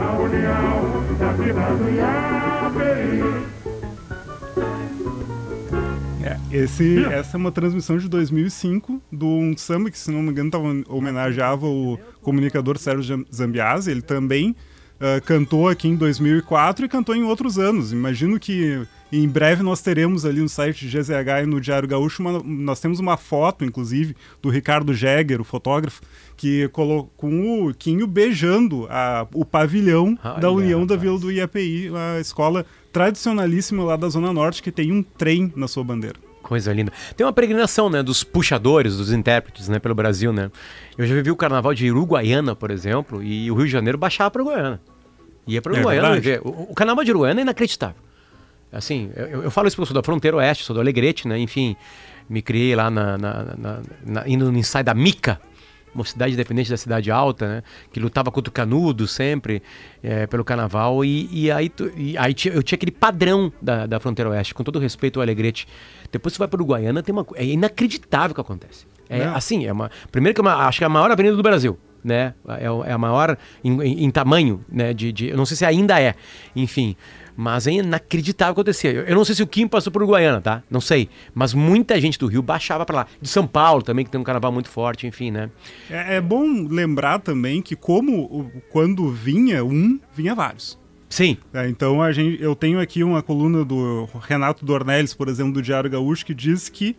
A 0.00 0.18
união 0.18 1.16
da 1.18 1.32
Vila 1.32 1.76
do 1.76 1.88
Iapeí. 1.90 3.22
É, 6.24 6.38
esse, 6.56 7.04
essa 7.04 7.36
é 7.36 7.38
uma 7.38 7.52
transmissão 7.52 7.98
de 7.98 8.08
2005 8.08 9.00
de 9.12 9.24
um 9.24 9.56
samba 9.56 9.90
que, 9.90 9.98
se 9.98 10.10
não 10.10 10.22
me 10.22 10.30
engano, 10.30 10.50
tava, 10.50 10.68
homenageava 10.88 11.66
o 11.66 11.98
comunicador 12.20 12.78
Sérgio 12.78 13.24
Zambiase. 13.32 13.90
Ele 13.90 14.02
também 14.02 14.56
ah, 15.00 15.20
cantou 15.20 15.68
aqui 15.68 15.88
em 15.88 15.96
2004 15.96 16.86
e 16.86 16.88
cantou 16.88 17.14
em 17.14 17.24
outros 17.24 17.58
anos. 17.58 17.92
Imagino 17.92 18.40
que 18.40 18.86
em 19.22 19.28
breve 19.28 19.62
nós 19.62 19.80
teremos 19.80 20.24
ali 20.24 20.40
no 20.40 20.48
site 20.48 20.86
de 20.86 20.96
GZH 20.98 21.42
e 21.42 21.46
no 21.46 21.60
Diário 21.60 21.86
Gaúcho, 21.88 22.22
uma- 22.22 22.40
nós 22.44 22.80
temos 22.80 22.98
uma 22.98 23.16
foto, 23.16 23.64
inclusive, 23.64 24.16
do 24.40 24.48
Ricardo 24.48 24.94
Jäger, 24.94 25.40
o 25.40 25.44
fotógrafo, 25.44 26.00
que 26.36 26.68
colocou 26.68 27.10
com 27.16 27.66
o 27.68 27.74
Quinho 27.74 28.06
beijando 28.06 28.86
a- 28.90 29.26
o 29.34 29.44
pavilhão 29.44 30.18
da 30.40 30.50
Olha, 30.50 30.64
União 30.64 30.86
da 30.86 30.96
Vila 30.96 31.18
do 31.18 31.30
IAPI, 31.30 31.90
a 32.16 32.20
escola 32.20 32.64
tradicionalíssima 32.92 33.84
lá 33.84 33.96
da 33.96 34.08
Zona 34.08 34.32
Norte, 34.32 34.62
que 34.62 34.72
tem 34.72 34.90
um 34.90 35.02
trem 35.02 35.52
na 35.54 35.68
sua 35.68 35.84
bandeira. 35.84 36.16
Coisa 36.42 36.72
linda. 36.72 36.92
Tem 37.16 37.26
uma 37.26 37.32
peregrinação, 37.32 37.88
né, 37.88 38.02
dos 38.02 38.22
puxadores, 38.22 38.96
dos 38.96 39.10
intérpretes, 39.12 39.68
né, 39.68 39.78
pelo 39.78 39.94
Brasil, 39.94 40.32
né? 40.32 40.50
Eu 40.98 41.06
já 41.06 41.14
vivi 41.14 41.30
o 41.30 41.36
carnaval 41.36 41.72
de 41.74 41.90
Uruguaiana, 41.90 42.54
por 42.54 42.70
exemplo, 42.70 43.22
e 43.22 43.50
o 43.50 43.54
Rio 43.54 43.64
de 43.66 43.72
Janeiro 43.72 43.96
baixava 43.96 44.30
para 44.30 44.42
Uruguaiana. 44.42 44.80
Ia 45.46 45.62
para 45.62 45.72
É 45.72 45.76
Uruguaiana 45.76 46.08
verdade. 46.12 46.24
ver. 46.28 46.40
O, 46.44 46.70
o 46.70 46.74
carnaval 46.74 47.04
de 47.04 47.10
Uruguaiana 47.10 47.40
é 47.40 47.42
inacreditável. 47.42 47.96
Assim, 48.74 49.10
eu, 49.16 49.44
eu 49.44 49.50
falo 49.50 49.68
isso 49.68 49.76
porque 49.76 49.82
eu 49.84 49.94
sou 49.94 49.94
da 49.94 50.02
fronteira 50.04 50.36
oeste, 50.36 50.64
sou 50.64 50.74
do 50.74 50.80
Alegrete, 50.80 51.28
né? 51.28 51.38
Enfim, 51.38 51.76
me 52.28 52.42
criei 52.42 52.74
lá 52.74 52.90
na, 52.90 53.16
na- 53.16 53.44
na- 53.56 53.80
na- 54.04 54.28
indo 54.28 54.50
no 54.50 54.58
ensaio 54.58 54.84
da 54.84 54.92
Mica, 54.94 55.40
uma 55.94 56.04
cidade 56.04 56.32
independente 56.34 56.68
da 56.68 56.76
cidade 56.76 57.08
alta, 57.10 57.46
né? 57.46 57.62
Que 57.92 58.00
lutava 58.00 58.30
contra 58.32 58.50
o 58.50 58.52
canudo 58.52 59.06
sempre 59.06 59.62
eh, 60.02 60.26
pelo 60.26 60.44
carnaval. 60.44 61.04
E, 61.04 61.28
e 61.32 61.50
aí, 61.52 61.68
tu- 61.68 61.92
e 61.96 62.18
aí 62.18 62.34
eu 62.46 62.62
tinha 62.64 62.76
aquele 62.76 62.90
padrão 62.90 63.52
da, 63.62 63.86
da 63.86 64.00
fronteira 64.00 64.28
oeste, 64.30 64.52
com 64.54 64.64
todo 64.64 64.80
respeito 64.80 65.20
ao 65.20 65.22
Alegrete. 65.22 65.68
Depois 66.10 66.32
você 66.34 66.38
vai 66.40 66.48
para 66.48 66.56
Uruguaiana, 66.58 67.00
tem 67.02 67.12
uma, 67.12 67.24
é 67.36 67.44
inacreditável 67.44 68.32
o 68.32 68.34
que 68.34 68.40
acontece. 68.40 68.86
É 69.08 69.24
Não. 69.24 69.36
assim, 69.36 69.66
é 69.66 69.72
uma. 69.72 69.88
Primeiro 70.10 70.34
que 70.34 70.40
é 70.40 70.42
uma, 70.42 70.66
acho 70.66 70.78
que 70.78 70.84
é 70.84 70.86
a 70.86 70.90
maior 70.90 71.10
avenida 71.12 71.36
do 71.36 71.42
Brasil. 71.42 71.78
Né? 72.02 72.34
É, 72.60 72.70
o- 72.70 72.84
é 72.84 72.92
a 72.92 72.98
maior 72.98 73.38
em, 73.62 73.80
em- 73.82 74.04
em 74.04 74.10
tamanho, 74.10 74.62
né? 74.68 74.92
De, 74.92 75.10
de- 75.12 75.28
eu 75.28 75.36
não 75.38 75.46
sei 75.46 75.56
se 75.56 75.64
ainda 75.64 75.98
é, 76.00 76.14
enfim. 76.54 76.96
Mas 77.36 77.66
é 77.66 77.72
inacreditável 77.72 78.52
o 78.52 78.54
que 78.54 78.60
acontecia. 78.60 78.92
Eu, 78.92 79.02
eu 79.04 79.14
não 79.14 79.24
sei 79.24 79.34
se 79.34 79.42
o 79.42 79.46
Kim 79.46 79.66
passou 79.66 79.92
por 79.92 80.02
Uruguaiana, 80.02 80.40
tá? 80.40 80.62
Não 80.70 80.80
sei. 80.80 81.08
Mas 81.34 81.52
muita 81.52 82.00
gente 82.00 82.18
do 82.18 82.26
Rio 82.26 82.42
baixava 82.42 82.86
pra 82.86 82.96
lá. 82.96 83.06
De 83.20 83.28
São 83.28 83.46
Paulo 83.46 83.82
também, 83.82 84.04
que 84.04 84.10
tem 84.10 84.20
um 84.20 84.24
carnaval 84.24 84.52
muito 84.52 84.68
forte, 84.68 85.06
enfim, 85.06 85.30
né? 85.30 85.50
É, 85.90 86.16
é 86.16 86.20
bom 86.20 86.66
lembrar 86.68 87.18
também 87.18 87.60
que 87.60 87.74
como 87.74 88.50
quando 88.70 89.10
vinha 89.10 89.64
um, 89.64 89.98
vinha 90.14 90.34
vários. 90.34 90.78
Sim. 91.08 91.36
então 91.68 92.02
a 92.02 92.10
gente, 92.10 92.42
eu 92.42 92.56
tenho 92.56 92.80
aqui 92.80 93.04
uma 93.04 93.22
coluna 93.22 93.64
do 93.64 94.08
Renato 94.20 94.64
Dornelles, 94.64 95.14
por 95.14 95.28
exemplo, 95.28 95.52
do 95.52 95.62
Diário 95.62 95.88
Gaúcho, 95.88 96.26
que 96.26 96.34
diz 96.34 96.68
que 96.68 96.96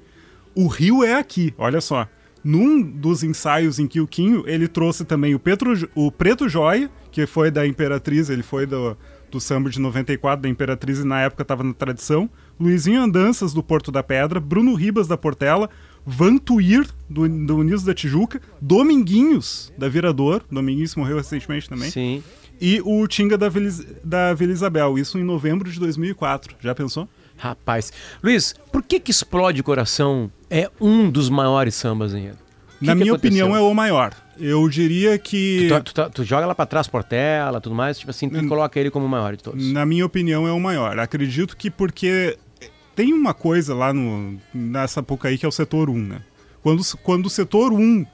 o 0.55 0.67
Rio 0.67 1.03
é 1.03 1.15
aqui. 1.15 1.53
Olha 1.57 1.81
só. 1.81 2.07
Num 2.41 2.81
dos 2.81 3.23
ensaios 3.23 3.77
em 3.77 3.87
que 3.87 3.99
o 3.99 4.07
Quinho, 4.07 4.43
ele 4.47 4.67
trouxe 4.67 5.03
também 5.03 5.35
o, 5.35 5.39
Petro, 5.39 5.73
o 5.95 6.11
Preto 6.11 6.47
Joia, 6.47 6.89
que 7.11 7.25
foi 7.25 7.49
da 7.49 7.67
Imperatriz, 7.67 8.29
ele 8.29 8.43
foi 8.43 8.65
do, 8.65 8.95
do 9.35 9.41
samba 9.41 9.69
de 9.69 9.79
94 9.79 10.41
da 10.43 10.49
Imperatriz 10.49 10.99
e 10.99 11.03
na 11.03 11.19
época 11.21 11.41
estava 11.41 11.61
na 11.63 11.73
tradição. 11.73 12.29
Luizinho 12.59 13.01
Andanças, 13.01 13.53
do 13.53 13.61
Porto 13.61 13.91
da 13.91 14.01
Pedra, 14.01 14.39
Bruno 14.39 14.73
Ribas, 14.73 15.07
da 15.07 15.17
Portela, 15.17 15.69
Vantuir, 16.05 16.87
do, 17.09 17.27
do 17.27 17.57
Unidos 17.57 17.83
da 17.83 17.93
Tijuca, 17.93 18.41
Dominguinhos, 18.61 19.73
da 19.77 19.89
Virador, 19.89 20.41
Dominguinhos 20.49 20.95
morreu 20.95 21.17
recentemente 21.17 21.67
também. 21.67 21.91
Sim. 21.91 22.23
E 22.61 22.81
o 22.85 23.05
Tinga 23.07 23.37
da 23.37 23.49
Vila, 23.49 23.69
da 24.03 24.33
Vila 24.33 24.53
Isabel, 24.53 24.97
isso 24.97 25.17
em 25.19 25.23
novembro 25.23 25.69
de 25.69 25.77
2004. 25.79 26.55
Já 26.61 26.73
pensou? 26.73 27.09
Rapaz. 27.35 27.91
Luiz, 28.23 28.55
por 28.71 28.81
que 28.81 28.97
que 29.01 29.11
Explode 29.11 29.61
Coração 29.61 30.31
é 30.49 30.71
um 30.79 31.09
dos 31.09 31.29
maiores 31.29 31.75
sambas 31.75 32.13
em 32.13 32.19
enredo? 32.19 32.37
O 32.37 32.79
que 32.79 32.85
Na 32.85 32.93
que 32.93 32.99
minha 33.01 33.11
aconteceu? 33.13 33.45
opinião, 33.45 33.55
é 33.55 33.59
o 33.59 33.73
maior. 33.73 34.13
Eu 34.39 34.67
diria 34.69 35.17
que. 35.17 35.67
Tu, 35.69 35.83
tu- 35.83 35.93
tu- 35.93 36.09
tu 36.09 36.23
joga 36.23 36.45
lá 36.45 36.53
pra 36.55 36.65
trás, 36.65 36.87
Portela, 36.87 37.61
tudo 37.61 37.75
mais, 37.75 37.97
tipo 37.97 38.11
assim, 38.11 38.27
tu 38.29 38.47
coloca 38.47 38.79
ele 38.79 38.89
como 38.91 39.05
o 39.05 39.09
maior 39.09 39.35
de 39.35 39.43
todos. 39.43 39.71
Na 39.71 39.85
minha 39.85 40.05
opinião, 40.05 40.47
é 40.47 40.51
o 40.51 40.59
maior. 40.59 40.97
Acredito 40.99 41.55
que 41.55 41.69
porque 41.71 42.37
tem 42.95 43.13
uma 43.13 43.33
coisa 43.33 43.73
lá 43.73 43.93
no, 43.93 44.37
nessa 44.53 44.99
época 44.99 45.27
aí 45.29 45.37
que 45.37 45.45
é 45.45 45.49
o 45.49 45.51
setor 45.51 45.89
1, 45.89 45.93
né? 45.97 46.21
Quando, 46.61 46.81
quando 47.03 47.25
o 47.27 47.29
setor 47.29 47.71
1 47.73 48.05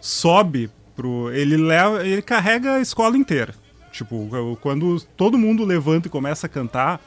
sobe 0.00 0.70
pro. 0.96 1.30
Ele 1.32 1.56
leva. 1.56 2.06
ele 2.06 2.22
carrega 2.22 2.74
a 2.74 2.80
escola 2.80 3.16
inteira. 3.16 3.54
Tipo, 3.92 4.28
quando 4.60 5.00
todo 5.16 5.36
mundo 5.36 5.64
levanta 5.64 6.06
e 6.06 6.10
começa 6.10 6.46
a 6.46 6.48
cantar, 6.48 7.00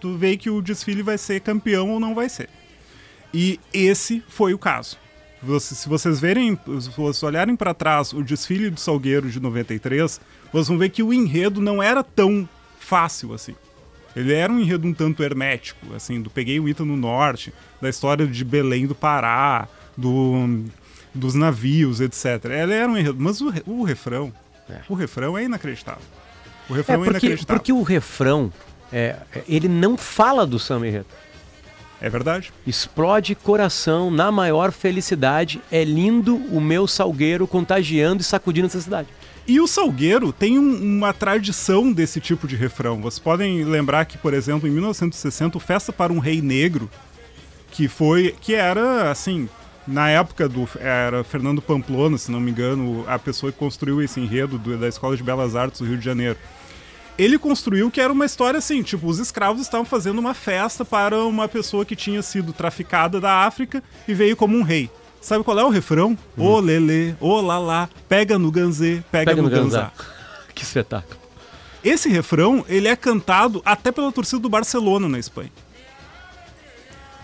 tu 0.00 0.16
vê 0.16 0.36
que 0.38 0.48
o 0.48 0.62
desfile 0.62 1.02
vai 1.02 1.18
ser 1.18 1.40
campeão 1.40 1.90
ou 1.90 2.00
não 2.00 2.14
vai 2.14 2.28
ser. 2.30 2.48
E 3.32 3.60
esse 3.72 4.22
foi 4.28 4.54
o 4.54 4.58
caso. 4.58 4.96
Você- 5.46 5.74
se 5.74 5.88
vocês 5.88 6.20
verem, 6.20 6.58
se 6.80 6.90
vocês 6.90 7.22
olharem 7.22 7.54
para 7.56 7.74
trás 7.74 8.12
o 8.12 8.22
desfile 8.22 8.70
do 8.70 8.80
Salgueiro 8.80 9.30
de 9.30 9.38
93, 9.40 10.20
vocês 10.52 10.68
vão 10.68 10.78
ver 10.78 10.88
que 10.90 11.02
o 11.02 11.12
enredo 11.12 11.60
não 11.60 11.82
era 11.82 12.02
tão 12.02 12.48
fácil 12.78 13.32
assim. 13.34 13.54
Ele 14.16 14.32
era 14.32 14.52
um 14.52 14.60
enredo 14.60 14.86
um 14.86 14.94
tanto 14.94 15.22
hermético, 15.24 15.92
assim, 15.94 16.20
do 16.22 16.30
Peguei 16.30 16.60
o 16.60 16.68
Ita 16.68 16.84
no 16.84 16.96
Norte, 16.96 17.52
da 17.82 17.88
história 17.88 18.26
de 18.26 18.44
Belém 18.44 18.86
do 18.86 18.94
Pará, 18.94 19.66
do, 19.96 20.64
dos 21.12 21.34
navios, 21.34 22.00
etc. 22.00 22.44
Ele 22.62 22.72
era 22.74 22.88
um 22.90 22.96
enredo, 22.96 23.16
mas 23.18 23.40
o, 23.40 23.52
o 23.66 23.82
refrão, 23.82 24.32
o 24.88 24.94
refrão 24.94 25.36
é 25.36 25.42
inacreditável. 25.44 26.02
O 26.70 26.74
É 26.74 26.76
refrão 26.76 26.94
é, 26.94 26.98
porque, 27.10 27.26
inacreditável. 27.26 27.58
porque 27.60 27.72
o 27.72 27.82
refrão, 27.82 28.52
é, 28.92 29.16
é, 29.34 29.42
ele 29.48 29.66
não 29.68 29.96
fala 29.96 30.46
do 30.46 30.58
samba 30.60 30.86
enredo. 30.86 31.06
É 32.04 32.10
verdade. 32.10 32.52
Explode 32.66 33.34
coração 33.34 34.10
na 34.10 34.30
maior 34.30 34.70
felicidade. 34.72 35.58
É 35.72 35.82
lindo 35.82 36.36
o 36.36 36.60
meu 36.60 36.86
salgueiro 36.86 37.46
contagiando 37.46 38.20
e 38.20 38.24
sacudindo 38.24 38.66
essa 38.66 38.78
cidade. 38.78 39.08
E 39.48 39.58
o 39.58 39.66
Salgueiro 39.66 40.30
tem 40.30 40.58
um- 40.58 40.82
uma 40.98 41.14
tradição 41.14 41.90
desse 41.90 42.20
tipo 42.20 42.46
de 42.46 42.56
refrão. 42.56 43.00
Vocês 43.00 43.18
podem 43.18 43.64
lembrar 43.64 44.04
que, 44.04 44.18
por 44.18 44.34
exemplo, 44.34 44.68
em 44.68 44.70
1960, 44.70 45.56
o 45.56 45.60
Festa 45.60 45.94
para 45.94 46.12
um 46.12 46.18
Rei 46.18 46.42
Negro, 46.42 46.90
que 47.70 47.88
foi, 47.88 48.34
que 48.38 48.54
era 48.54 49.10
assim, 49.10 49.48
na 49.86 50.10
época 50.10 50.46
do 50.46 50.68
era 50.78 51.24
Fernando 51.24 51.62
Pamplona, 51.62 52.18
se 52.18 52.30
não 52.30 52.40
me 52.40 52.50
engano, 52.50 53.02
a 53.06 53.18
pessoa 53.18 53.50
que 53.50 53.58
construiu 53.58 54.02
esse 54.02 54.20
enredo 54.20 54.58
do- 54.58 54.76
da 54.76 54.88
Escola 54.88 55.16
de 55.16 55.22
Belas 55.22 55.56
Artes 55.56 55.80
do 55.80 55.86
Rio 55.86 55.96
de 55.98 56.04
Janeiro. 56.04 56.38
Ele 57.16 57.38
construiu 57.38 57.90
que 57.90 58.00
era 58.00 58.12
uma 58.12 58.24
história 58.24 58.58
assim, 58.58 58.82
tipo, 58.82 59.06
os 59.06 59.18
escravos 59.18 59.62
estavam 59.62 59.84
fazendo 59.84 60.18
uma 60.18 60.34
festa 60.34 60.84
para 60.84 61.24
uma 61.24 61.46
pessoa 61.46 61.84
que 61.84 61.94
tinha 61.94 62.20
sido 62.22 62.52
traficada 62.52 63.20
da 63.20 63.46
África 63.46 63.82
e 64.06 64.14
veio 64.14 64.36
como 64.36 64.56
um 64.56 64.62
rei. 64.62 64.90
Sabe 65.20 65.44
qual 65.44 65.58
é 65.58 65.64
o 65.64 65.70
refrão? 65.70 66.18
Ô 66.36 66.58
lelê, 66.58 67.14
ô 67.20 67.40
lalá, 67.40 67.88
pega 68.08 68.38
no 68.38 68.50
ganzê, 68.50 69.02
pega, 69.10 69.30
Pega 69.30 69.42
no, 69.42 69.48
no 69.48 69.54
ganzá. 69.54 69.92
Que 70.54 70.62
espetáculo. 70.62 71.18
Esse 71.82 72.08
refrão, 72.08 72.64
ele 72.68 72.88
é 72.88 72.94
cantado 72.94 73.60
até 73.64 73.90
pela 73.90 74.12
torcida 74.12 74.40
do 74.40 74.48
Barcelona 74.48 75.08
na 75.08 75.18
Espanha. 75.18 75.50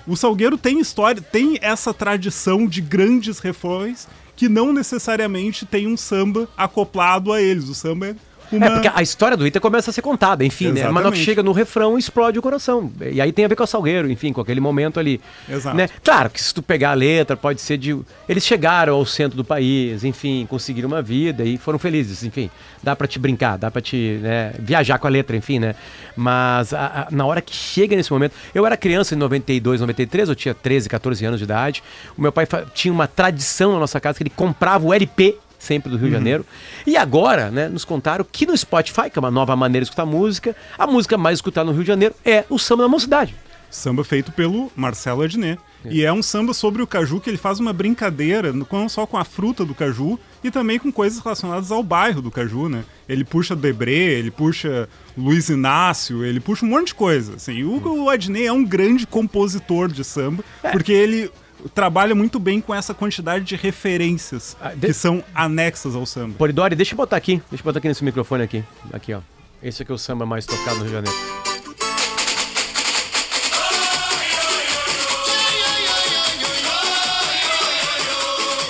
O 0.06 0.16
Salgueiro 0.16 0.58
tem 0.58 0.80
história, 0.80 1.22
tem 1.22 1.58
essa 1.60 1.94
tradição 1.94 2.66
de 2.66 2.80
grandes 2.80 3.38
refrões 3.38 4.08
que 4.34 4.48
não 4.48 4.72
necessariamente 4.72 5.66
tem 5.66 5.86
um 5.86 5.96
samba 5.96 6.48
acoplado 6.56 7.32
a 7.32 7.40
eles. 7.40 7.68
O 7.68 7.74
samba 7.74 8.08
é 8.08 8.16
uma... 8.52 8.66
É, 8.66 8.70
porque 8.70 8.90
a 8.94 9.02
história 9.02 9.36
do 9.36 9.46
Ita 9.46 9.60
começa 9.60 9.90
a 9.90 9.92
ser 9.92 10.02
contada, 10.02 10.44
enfim, 10.44 10.66
né? 10.72 10.82
Mas 10.84 10.90
Exatamente. 11.02 11.24
chega 11.24 11.42
no 11.42 11.52
refrão, 11.52 11.96
explode 11.98 12.38
o 12.38 12.42
coração. 12.42 12.90
E 13.00 13.20
aí 13.20 13.32
tem 13.32 13.44
a 13.44 13.48
ver 13.48 13.56
com 13.56 13.64
o 13.64 13.66
Salgueiro, 13.66 14.10
enfim, 14.10 14.32
com 14.32 14.40
aquele 14.40 14.60
momento 14.60 14.98
ali. 15.00 15.20
Exato. 15.48 15.76
Né? 15.76 15.88
Claro 16.02 16.30
que 16.30 16.42
se 16.42 16.52
tu 16.54 16.62
pegar 16.62 16.90
a 16.90 16.94
letra, 16.94 17.36
pode 17.36 17.60
ser 17.60 17.76
de. 17.76 17.96
Eles 18.28 18.44
chegaram 18.44 18.94
ao 18.94 19.04
centro 19.06 19.36
do 19.36 19.44
país, 19.44 20.04
enfim, 20.04 20.46
conseguiram 20.48 20.88
uma 20.88 21.02
vida 21.02 21.44
e 21.44 21.56
foram 21.56 21.78
felizes, 21.78 22.22
enfim. 22.24 22.50
Dá 22.82 22.96
pra 22.96 23.06
te 23.06 23.18
brincar, 23.18 23.56
dá 23.58 23.70
pra 23.70 23.80
te 23.82 24.18
né, 24.22 24.52
viajar 24.58 24.98
com 24.98 25.06
a 25.06 25.10
letra, 25.10 25.36
enfim, 25.36 25.58
né? 25.58 25.74
Mas 26.16 26.72
a- 26.74 27.06
a- 27.08 27.08
na 27.10 27.24
hora 27.26 27.40
que 27.40 27.54
chega 27.54 27.96
nesse 27.96 28.12
momento. 28.12 28.34
Eu 28.54 28.66
era 28.66 28.76
criança 28.76 29.14
em 29.14 29.18
92, 29.18 29.80
93, 29.80 30.28
eu 30.28 30.34
tinha 30.34 30.54
13, 30.54 30.88
14 30.88 31.24
anos 31.24 31.38
de 31.38 31.44
idade. 31.44 31.82
O 32.16 32.22
meu 32.22 32.32
pai 32.32 32.46
tinha 32.74 32.92
uma 32.92 33.06
tradição 33.06 33.72
na 33.72 33.78
nossa 33.78 34.00
casa 34.00 34.16
que 34.18 34.22
ele 34.22 34.30
comprava 34.30 34.86
o 34.86 34.92
LP 34.94 35.36
sempre 35.60 35.90
do 35.90 35.96
Rio 35.96 36.08
de 36.08 36.14
Uhum. 36.14 36.18
Janeiro. 36.18 36.46
E 36.86 36.96
agora, 36.96 37.50
né, 37.50 37.68
nos 37.68 37.84
contaram 37.84 38.26
que 38.30 38.46
no 38.46 38.56
Spotify, 38.56 39.08
que 39.10 39.18
é 39.18 39.20
uma 39.20 39.30
nova 39.30 39.54
maneira 39.54 39.84
de 39.84 39.90
escutar 39.90 40.04
música, 40.06 40.56
a 40.76 40.86
música 40.86 41.16
mais 41.16 41.38
escutada 41.38 41.66
no 41.66 41.72
Rio 41.72 41.82
de 41.82 41.88
Janeiro 41.88 42.14
é 42.24 42.44
o 42.50 42.58
samba 42.58 42.82
da 42.82 42.88
mocidade. 42.88 43.34
Samba 43.70 44.02
feito 44.02 44.32
pelo 44.32 44.72
Marcelo 44.74 45.22
Adnet. 45.22 45.60
E 45.88 46.04
é 46.04 46.12
um 46.12 46.22
samba 46.22 46.52
sobre 46.52 46.82
o 46.82 46.86
caju 46.86 47.20
que 47.20 47.30
ele 47.30 47.38
faz 47.38 47.60
uma 47.60 47.72
brincadeira, 47.72 48.52
não 48.52 48.88
só 48.88 49.06
com 49.06 49.16
a 49.16 49.24
fruta 49.24 49.64
do 49.64 49.74
caju, 49.74 50.18
e 50.42 50.50
também 50.50 50.78
com 50.78 50.92
coisas 50.92 51.20
relacionadas 51.20 51.70
ao 51.70 51.82
bairro 51.82 52.20
do 52.20 52.30
caju, 52.30 52.68
né? 52.68 52.84
Ele 53.08 53.24
puxa 53.24 53.56
Debré, 53.56 53.92
ele 53.92 54.30
puxa 54.30 54.88
Luiz 55.16 55.48
Inácio, 55.48 56.24
ele 56.24 56.40
puxa 56.40 56.66
um 56.66 56.68
monte 56.68 56.88
de 56.88 56.94
coisa. 56.96 57.36
Assim. 57.36 57.52
E 57.54 57.64
o, 57.64 57.80
o 58.02 58.10
Adnet 58.10 58.46
é 58.46 58.52
um 58.52 58.64
grande 58.64 59.06
compositor 59.06 59.88
de 59.88 60.04
samba, 60.04 60.44
porque 60.72 60.92
ele 60.92 61.30
trabalha 61.68 62.14
muito 62.14 62.38
bem 62.38 62.60
com 62.60 62.74
essa 62.74 62.94
quantidade 62.94 63.44
de 63.44 63.56
referências 63.56 64.56
que 64.80 64.92
são 64.92 65.22
anexas 65.34 65.94
ao 65.94 66.06
samba. 66.06 66.34
Polidori, 66.36 66.74
deixa 66.74 66.94
eu 66.94 66.96
botar 66.96 67.16
aqui, 67.16 67.42
deixa 67.50 67.62
eu 67.62 67.64
botar 67.64 67.78
aqui 67.78 67.88
nesse 67.88 68.04
microfone 68.04 68.42
aqui. 68.42 68.64
Aqui, 68.92 69.12
ó. 69.12 69.20
Esse 69.62 69.82
aqui 69.82 69.92
é 69.92 69.94
o 69.94 69.98
samba 69.98 70.24
mais 70.24 70.46
tocado 70.46 70.78
no 70.78 70.84
Rio 70.84 70.88
de 70.88 70.92
Janeiro. 70.92 71.40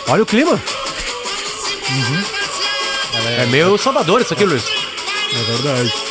Olha 0.08 0.24
o 0.24 0.26
clima. 0.26 0.60
É 3.38 3.46
meio 3.46 3.78
Salvador 3.78 4.20
isso 4.20 4.34
aqui, 4.34 4.44
Luiz. 4.44 4.64
É 4.64 5.42
verdade. 5.52 6.09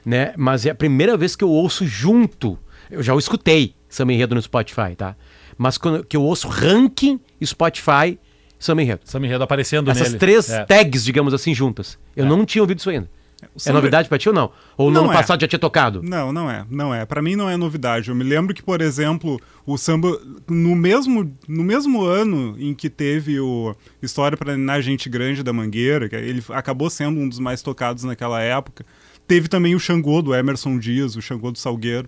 Né? 0.06 0.34
Mas 0.38 0.66
é 0.66 0.70
a 0.70 0.76
primeira 0.76 1.16
vez 1.18 1.36
que 1.36 1.44
eu 1.44 1.50
ouço 1.50 1.86
junto. 1.86 2.58
Eu 2.90 3.04
já 3.04 3.14
o 3.14 3.20
escutei, 3.20 3.76
samba 3.90 4.14
enredo 4.14 4.34
no 4.36 4.42
Spotify, 4.42 4.96
tá? 4.98 5.16
Mas 5.58 5.78
quando 5.78 6.04
que 6.04 6.16
eu 6.18 6.24
ouço 6.24 6.48
ranking 6.48 7.20
Spotify, 7.44 8.18
samba 8.60 8.82
enredo. 8.82 9.02
Samba 9.06 9.26
enredo 9.26 9.44
aparecendo 9.44 9.90
Essas 9.92 10.08
nele. 10.10 10.20
três 10.20 10.50
É. 10.50 10.66
tags, 10.66 11.04
digamos 11.04 11.34
assim, 11.34 11.54
juntas. 11.54 11.98
Eu 12.16 12.26
não 12.26 12.46
tinha 12.46 12.62
ouvido 12.62 12.80
isso 12.80 12.90
ainda. 12.90 13.10
É 13.42 13.48
samba- 13.58 13.80
novidade 13.80 14.08
pra 14.08 14.18
ti 14.18 14.30
ou 14.30 14.34
não? 14.36 14.52
Ou 14.78 14.88
no 14.90 14.94
Não 14.94 15.04
ano 15.04 15.12
é. 15.12 15.16
passado 15.18 15.42
já 15.42 15.48
tinha 15.50 15.60
tocado? 15.60 16.02
Não, 16.02 16.32
não 16.32 16.50
é, 16.50 16.66
não 16.70 16.96
é. 16.96 17.06
Pra 17.06 17.22
mim 17.22 17.36
não 17.36 17.50
é 17.50 17.58
novidade. 17.58 18.08
Eu 18.08 18.16
me 18.16 18.24
lembro 18.24 18.54
que, 18.56 18.64
por 18.64 18.80
exemplo, 18.80 19.38
o 19.66 19.78
samba 19.78 20.18
no 20.50 20.74
mesmo 20.78 21.30
no 21.46 21.62
mesmo 21.62 22.04
ano 22.06 22.56
em 22.58 22.74
que 22.74 22.90
teve 22.90 23.38
o 23.42 23.76
História 24.02 24.38
para 24.38 24.56
na 24.56 24.80
Gente 24.80 25.10
Grande 25.10 25.44
da 25.44 25.52
Mangueira, 25.52 26.08
que 26.08 26.16
ele 26.16 26.42
acabou 26.52 26.90
sendo 26.90 27.20
um 27.20 27.28
dos 27.28 27.38
mais 27.38 27.62
tocados 27.62 28.06
naquela 28.06 28.42
época. 28.42 28.86
Teve 29.28 29.50
também 29.50 29.76
o 29.76 29.80
Xangô 29.80 30.22
do 30.22 30.34
Emerson 30.34 30.80
Dias, 30.80 31.18
o 31.18 31.22
Xangô 31.22 31.52
do 31.52 31.58
Salgueiro. 31.60 32.08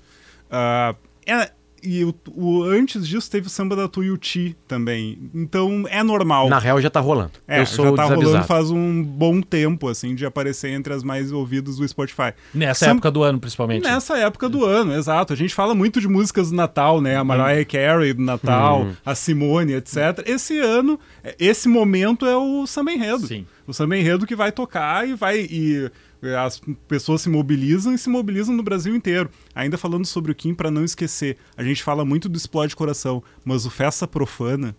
Ah, 0.49 0.95
é- 1.25 1.51
e 1.85 2.03
o, 2.03 2.13
o- 2.33 2.63
antes 2.63 3.07
disso 3.07 3.29
teve 3.29 3.47
o 3.47 3.49
samba 3.49 3.75
da 3.75 3.87
Tuiuti 3.87 4.55
também. 4.67 5.29
Então 5.33 5.85
é 5.89 6.01
normal. 6.03 6.49
Na 6.49 6.59
real 6.59 6.81
já 6.81 6.89
tá 6.89 6.99
rolando. 6.99 7.31
É, 7.47 7.61
eu 7.61 7.65
sou 7.65 7.85
já 7.85 7.91
tá 7.93 8.03
rolando 8.03 8.19
desavisado. 8.21 8.47
faz 8.47 8.71
um 8.71 9.03
bom 9.03 9.41
tempo, 9.41 9.87
assim, 9.87 10.15
de 10.15 10.25
aparecer 10.25 10.69
entre 10.71 10.93
as 10.93 11.03
mais 11.03 11.31
ouvidas 11.31 11.77
do 11.77 11.87
Spotify. 11.87 12.33
Nessa 12.53 12.85
Sam- 12.85 12.91
época 12.91 13.11
do 13.11 13.23
ano, 13.23 13.39
principalmente. 13.39 13.83
Nessa 13.83 14.17
época 14.17 14.49
do 14.49 14.65
ano, 14.65 14.93
exato. 14.93 15.33
A 15.33 15.35
gente 15.35 15.53
fala 15.53 15.73
muito 15.75 15.99
de 16.01 16.07
músicas 16.07 16.49
do 16.49 16.55
Natal, 16.55 16.99
né? 17.01 17.15
A 17.17 17.23
Mariah 17.23 17.65
Carey 17.65 18.13
do 18.13 18.21
Natal, 18.23 18.81
Uhum. 18.81 18.93
a 19.05 19.15
Simone, 19.15 19.73
etc. 19.73 20.23
Esse 20.25 20.59
ano, 20.59 20.99
esse 21.39 21.67
momento 21.67 22.25
é 22.25 22.35
o 22.35 22.65
samba 22.67 22.91
enredo. 22.91 23.27
Sim. 23.27 23.45
O 23.67 23.73
samba 23.73 23.97
enredo 23.97 24.27
que 24.27 24.35
vai 24.35 24.51
tocar 24.51 25.07
e 25.07 25.15
vai. 25.15 25.39
E 25.39 25.89
as 26.29 26.61
pessoas 26.87 27.21
se 27.21 27.29
mobilizam 27.29 27.93
e 27.93 27.97
se 27.97 28.09
mobilizam 28.09 28.55
no 28.55 28.63
Brasil 28.63 28.95
inteiro. 28.95 29.29
Ainda 29.53 29.77
falando 29.77 30.05
sobre 30.05 30.31
o 30.31 30.35
Kim, 30.35 30.53
para 30.53 30.71
não 30.71 30.83
esquecer, 30.83 31.37
a 31.57 31.63
gente 31.63 31.83
fala 31.83 32.05
muito 32.05 32.27
do 32.29 32.37
Explode 32.37 32.75
Coração, 32.75 33.21
mas 33.43 33.65
o 33.65 33.69
Festa 33.69 34.07
Profana 34.07 34.75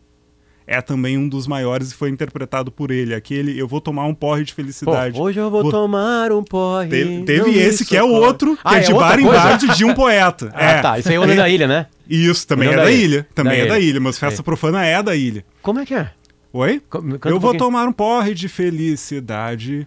é 0.68 0.80
também 0.80 1.16
um 1.16 1.28
dos 1.28 1.46
maiores 1.46 1.92
e 1.92 1.94
foi 1.94 2.10
interpretado 2.10 2.72
por 2.72 2.90
ele. 2.90 3.14
Aquele 3.14 3.56
Eu 3.56 3.68
Vou 3.68 3.80
Tomar 3.80 4.06
um 4.06 4.14
Porre 4.14 4.42
de 4.42 4.52
Felicidade. 4.52 5.16
Pô, 5.16 5.22
hoje 5.24 5.38
eu 5.38 5.48
vou, 5.48 5.70
tomar 5.70 6.32
um 6.32 6.42
porre. 6.42 6.88
Te- 6.88 7.22
teve 7.24 7.56
esse 7.56 7.84
que 7.84 7.96
é 7.96 8.02
o 8.02 8.08
outro, 8.08 8.56
que 8.56 8.62
Ah, 8.64 8.78
é 8.78 8.80
de 8.80 8.92
outra 8.92 9.08
bar 9.10 9.20
em 9.20 9.24
bar 9.26 9.56
de, 9.58 9.68
de 9.76 9.84
um 9.84 9.94
poeta. 9.94 10.50
Ah, 10.56 10.64
é. 10.64 10.80
tá. 10.82 10.98
Isso 10.98 11.08
aí 11.08 11.14
é 11.14 11.20
o 11.20 11.36
da 11.36 11.48
Ilha, 11.48 11.68
né? 11.68 11.86
Isso, 12.10 12.44
também 12.48 12.68
é 12.70 12.76
da 12.76 12.82
da 12.82 12.90
Ilha. 12.90 13.04
ilha. 13.04 13.28
Também 13.32 13.58
Da 13.60 13.64
é 13.64 13.68
da 13.68 13.78
ilha. 13.78 14.00
mas 14.00 14.18
Festa 14.18 14.40
É. 14.40 14.44
Profana 14.44 14.84
é 14.84 15.00
da 15.00 15.14
ilha. 15.14 15.44
Como 15.62 15.78
é 15.78 15.86
que 15.86 15.94
é? 15.94 16.10
Oi? 16.52 16.82
canta 16.90 17.06
um 17.06 17.10
eu 17.12 17.18
vou 17.38 17.40
pouquinho. 17.52 17.58
tomar 17.58 17.86
um 17.86 17.92
porre 17.92 18.34
de 18.34 18.48
felicidade. 18.48 19.86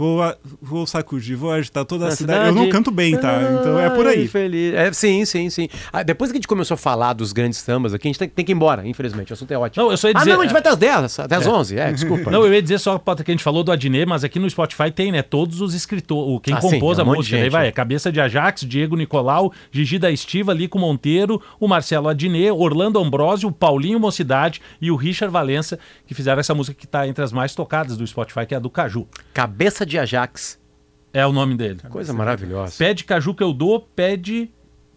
Vou, 0.00 0.22
a- 0.22 0.34
vou 0.62 0.86
sacudir, 0.86 1.36
vou 1.36 1.52
agitar 1.52 1.84
toda 1.84 2.06
a 2.06 2.08
Na 2.08 2.16
cidade. 2.16 2.48
Eu 2.48 2.54
não 2.54 2.70
canto 2.70 2.90
bem, 2.90 3.18
tá? 3.18 3.38
Então 3.60 3.78
é 3.78 3.90
por 3.90 4.06
aí. 4.06 4.26
Feliz. 4.26 4.72
É, 4.72 4.90
sim, 4.94 5.26
sim, 5.26 5.50
sim. 5.50 5.68
Ah, 5.92 6.02
depois 6.02 6.30
que 6.30 6.38
a 6.38 6.38
gente 6.38 6.48
começou 6.48 6.74
a 6.74 6.78
falar 6.78 7.12
dos 7.12 7.34
grandes 7.34 7.58
sambas 7.58 7.92
aqui, 7.92 8.08
a 8.08 8.10
gente 8.10 8.18
tem, 8.18 8.26
tem 8.30 8.42
que 8.46 8.50
ir 8.50 8.54
embora, 8.54 8.86
infelizmente. 8.88 9.30
O 9.30 9.34
assunto 9.34 9.50
é 9.52 9.58
ótimo. 9.58 9.84
Não, 9.84 9.90
eu 9.90 9.98
só 9.98 10.08
ia 10.08 10.14
dizer- 10.14 10.30
Ah, 10.30 10.32
não, 10.32 10.40
a 10.40 10.44
gente 10.44 10.52
vai 10.52 10.60
até 10.60 10.70
as 10.70 10.76
10, 10.78 11.18
até 11.18 11.34
as 11.36 11.44
É. 11.44 11.50
11. 11.50 11.78
É, 11.78 11.92
desculpa. 11.92 12.30
Não, 12.30 12.46
eu 12.46 12.54
ia 12.54 12.62
dizer 12.62 12.78
só 12.78 12.96
Potter, 12.96 13.26
que 13.26 13.30
a 13.30 13.34
gente 13.34 13.44
falou 13.44 13.62
do 13.62 13.70
Adnet, 13.70 14.06
mas 14.08 14.24
aqui 14.24 14.38
no 14.38 14.48
Spotify 14.48 14.90
tem, 14.90 15.12
né? 15.12 15.20
Todos 15.20 15.60
os 15.60 15.74
escritores, 15.74 16.24
o- 16.34 16.40
quem 16.40 16.54
Ah, 16.54 16.62
sim, 16.62 16.70
compôs 16.70 16.98
é 16.98 17.02
um 17.02 17.08
a 17.08 17.10
de 17.12 17.16
música. 17.18 17.36
Daí 17.36 17.44
gente, 17.44 17.52
vai, 17.52 17.66
é. 17.66 17.68
é 17.68 17.72
Cabeça 17.72 18.10
de 18.10 18.20
Ajax, 18.22 18.62
Diego 18.62 18.96
Nicolau, 18.96 19.52
Gigi 19.70 19.98
da 19.98 20.10
Estiva, 20.10 20.54
Lico 20.54 20.78
Monteiro, 20.78 21.42
o 21.60 21.68
Marcelo 21.68 22.08
Adnet, 22.08 22.50
Orlando 22.52 22.98
Ambrosio, 22.98 23.50
o 23.50 23.52
Paulinho 23.52 24.00
Mocidade 24.00 24.62
e 24.80 24.90
o 24.90 24.96
Richard 24.96 25.30
Valença, 25.30 25.78
que 26.06 26.14
fizeram 26.14 26.40
essa 26.40 26.54
música 26.54 26.74
que 26.74 26.86
tá 26.86 27.06
entre 27.06 27.22
as 27.22 27.32
mais 27.32 27.54
tocadas 27.54 27.98
do 27.98 28.06
Spotify, 28.06 28.46
que 28.46 28.54
é 28.54 28.56
a 28.56 28.60
do 28.60 28.70
Caju. 28.70 29.06
Cabeça 29.34 29.84
de 29.84 29.89
Ajax. 29.98 30.58
É 31.12 31.26
o 31.26 31.32
nome 31.32 31.56
dele. 31.56 31.80
Coisa 31.88 32.12
maravilhosa. 32.12 32.74
Pede 32.78 33.04
caju 33.04 33.34
que 33.34 33.42
eu 33.42 33.52
dou, 33.52 33.80
pede 33.80 34.50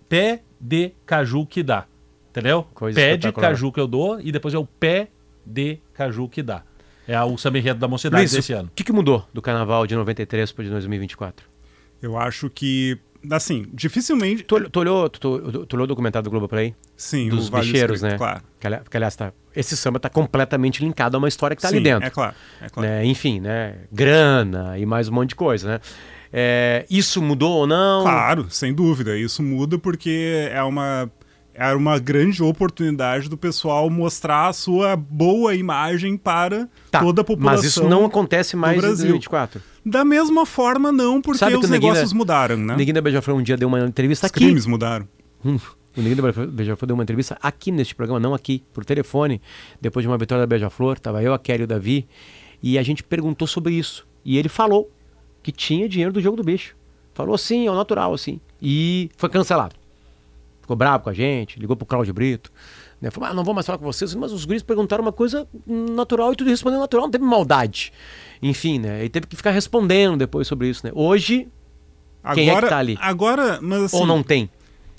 pé 0.08 0.41
de 0.62 0.91
caju 1.06 1.46
que 1.46 1.64
dá. 1.64 1.86
Entendeu? 2.30 2.64
Coisa 2.74 2.96
pede 2.96 3.28
espetacular. 3.28 3.50
caju 3.50 3.72
que 3.72 3.80
eu 3.80 3.88
dou 3.88 4.20
e 4.22 4.32
depois 4.32 4.54
é 4.54 4.58
o 4.58 4.66
pé 4.66 5.10
de 5.46 5.80
caju 5.94 6.28
que 6.30 6.41
dá. 6.44 6.64
É 7.08 7.20
o 7.22 7.38
samba 7.38 7.58
enredo 7.58 7.80
da 7.80 7.88
mocidade 7.88 8.22
Luiz, 8.22 8.32
desse 8.32 8.54
ano. 8.54 8.70
o 8.70 8.72
que, 8.76 8.84
que 8.84 8.91
mudou 8.94 9.28
do 9.34 9.41
carnaval 9.41 9.86
de 9.88 9.96
93 9.96 10.52
para 10.52 10.64
de 10.64 10.70
2024? 10.70 11.46
Eu 12.02 12.18
acho 12.18 12.50
que, 12.50 12.98
assim, 13.32 13.66
dificilmente. 13.74 14.44
Tu, 14.44 14.56
olhou- 14.56 14.70
tu 14.70 14.80
olhou, 14.80 15.10
tu, 15.10 15.20
tu- 15.20 15.66
tu 15.66 15.76
olhou 15.76 15.84
o 15.84 15.88
documentário 15.88 16.24
do 16.24 16.30
Globoplay? 16.30 16.74
Sim, 16.96 17.28
Dos 17.30 17.48
o 17.48 17.52
Vale 17.52 17.66
bicheiros, 17.66 17.98
Escrito, 17.98 18.12
né? 18.12 18.18
claro. 18.18 18.44
Que, 18.89 18.98
aliás, 18.98 19.16
tá, 19.16 19.34
esse 19.56 19.76
samba 19.78 19.99
tá 19.99 20.10
completamente 20.10 20.84
linkado 20.84 21.16
a 21.16 21.20
uma 21.20 21.28
história 21.28 21.56
que 21.56 21.62
tá 21.62 21.68
ali 21.70 21.78
Sim, 21.78 21.84
dentro. 21.84 22.06
é 22.06 22.10
claro, 22.10 22.36
é 22.62 22.70
claro. 22.70 22.89
Né? 22.89 23.06
Enfim, 23.06 23.39
né? 23.39 23.76
Grana 23.91 24.78
e 24.78 24.86
mais 24.86 25.08
um 25.10 25.14
monte 25.14 25.30
de 25.30 25.36
coisa, 25.36 25.68
né? 25.68 25.80
É, 26.32 26.86
isso 26.89 27.22
mudou 27.22 27.51
ou 27.60 27.68
não? 27.68 28.01
Claro, 28.04 28.47
sem 28.49 28.74
dúvida. 28.74 29.16
Isso 29.18 29.43
muda 29.43 29.78
porque 29.78 30.49
é 30.51 30.64
uma, 30.64 31.08
era 31.54 31.78
uma 31.78 31.99
grande 31.99 32.41
oportunidade 32.41 33.30
do 33.30 33.38
pessoal 33.38 33.88
mostrar 33.89 34.47
a 34.47 34.54
sua 34.54 34.95
boa 34.95 35.54
imagem 35.54 36.18
para 36.18 36.68
Tá, 36.89 37.01
toda 37.01 37.22
a 37.22 37.24
população. 37.24 37.58
mas 37.64 37.66
isso 37.72 37.88
não 37.88 38.04
acontece 38.06 38.56
mais 38.56 38.78
em 38.78 38.82
Brasil. 38.82 38.95
2024. 39.12 39.62
Da 39.86 40.04
mesma 40.04 40.43
forma, 40.45 40.91
não, 40.91 41.22
porque 41.22 41.43
os 41.45 41.70
negócios 41.70 42.12
da- 42.12 42.18
mudaram, 42.18 42.58
né? 42.58 42.76
Da 42.84 43.01
Beija-Flor 43.01 43.38
um 43.38 43.43
dia 43.43 43.56
deu 43.58 43.68
uma 43.68 43.82
entrevista 43.82 44.26
Os 44.26 44.32
aqui. 44.32 44.45
crimes 44.45 44.66
mudaram. 44.66 45.08
Hum, 45.45 45.60
o 45.96 46.02
Neguinho 46.02 46.16
da 46.16 46.32
Beija- 46.32 46.48
Beija-Flor 46.48 46.88
deu 46.88 46.96
uma 46.96 47.04
entrevista 47.04 47.38
aqui 47.41 47.72
neste 47.72 47.94
programa, 47.96 48.20
não 48.20 48.34
aqui, 48.34 48.64
por 48.74 48.84
telefone, 48.84 49.41
depois 49.80 50.04
de 50.04 50.08
uma 50.08 50.18
vitória 50.18 50.41
da 50.41 50.48
Beija-Flor, 50.48 51.00
tava 51.00 51.22
eu, 51.24 51.34
a 51.34 51.39
Kelly 51.39 51.62
e 51.62 51.64
o 51.66 51.68
Davi, 51.68 52.08
e 52.62 52.78
a 52.78 52.84
gente 52.84 53.04
perguntou 53.04 53.48
sobre 53.48 53.74
isso. 53.74 54.06
E 54.26 54.38
ele 54.38 54.50
falou 54.50 54.89
que 55.41 55.52
tinha 55.52 55.88
dinheiro 55.89 56.14
do 56.14 56.22
jogo 56.22 56.38
do 56.38 56.44
bicho. 56.44 56.76
Falou 57.14 57.36
assim, 57.36 57.68
ao 57.68 57.76
natural, 57.76 58.14
assim. 58.14 58.39
E 58.62 59.10
foi 59.18 59.30
cancelado. 59.30 59.76
Ficou 60.62 60.76
bravo 60.78 61.04
com 61.04 61.10
a 61.10 61.14
gente, 61.14 61.60
ligou 61.60 61.76
pro 61.76 61.86
Cláudio 61.86 62.14
Brito. 62.14 62.52
Né? 63.02 63.12
Falou, 63.12 63.30
ah, 63.30 63.34
não 63.34 63.44
vou 63.44 63.54
mais 63.54 63.66
falar 63.66 63.78
com 63.78 63.84
vocês, 63.84 64.16
mas 64.16 64.32
os 64.32 64.46
guris 64.46 64.64
perguntaram 64.64 65.04
uma 65.04 65.12
coisa 65.12 65.46
natural 65.68 66.32
e 66.32 66.38
tudo 66.38 66.50
respondeu 66.50 66.80
natural, 66.80 67.06
não 67.06 67.12
teve 67.12 67.26
maldade. 67.26 67.91
Enfim, 68.41 68.80
né? 68.80 69.04
E 69.04 69.10
teve 69.10 69.28
que 69.28 69.36
ficar 69.36 69.52
respondendo 69.52 70.16
depois 70.18 70.48
sobre 70.48 70.70
isso, 70.70 70.86
né? 70.86 70.91
Hoje, 70.96 71.50
quem 72.34 72.50
é 72.50 72.62
que 72.62 72.70
tá 72.70 72.78
ali? 72.78 72.98
Agora, 73.02 73.60
mas 73.62 73.84
assim, 73.84 73.98
Ou 73.98 74.06
não 74.08 74.24
tem? 74.24 74.50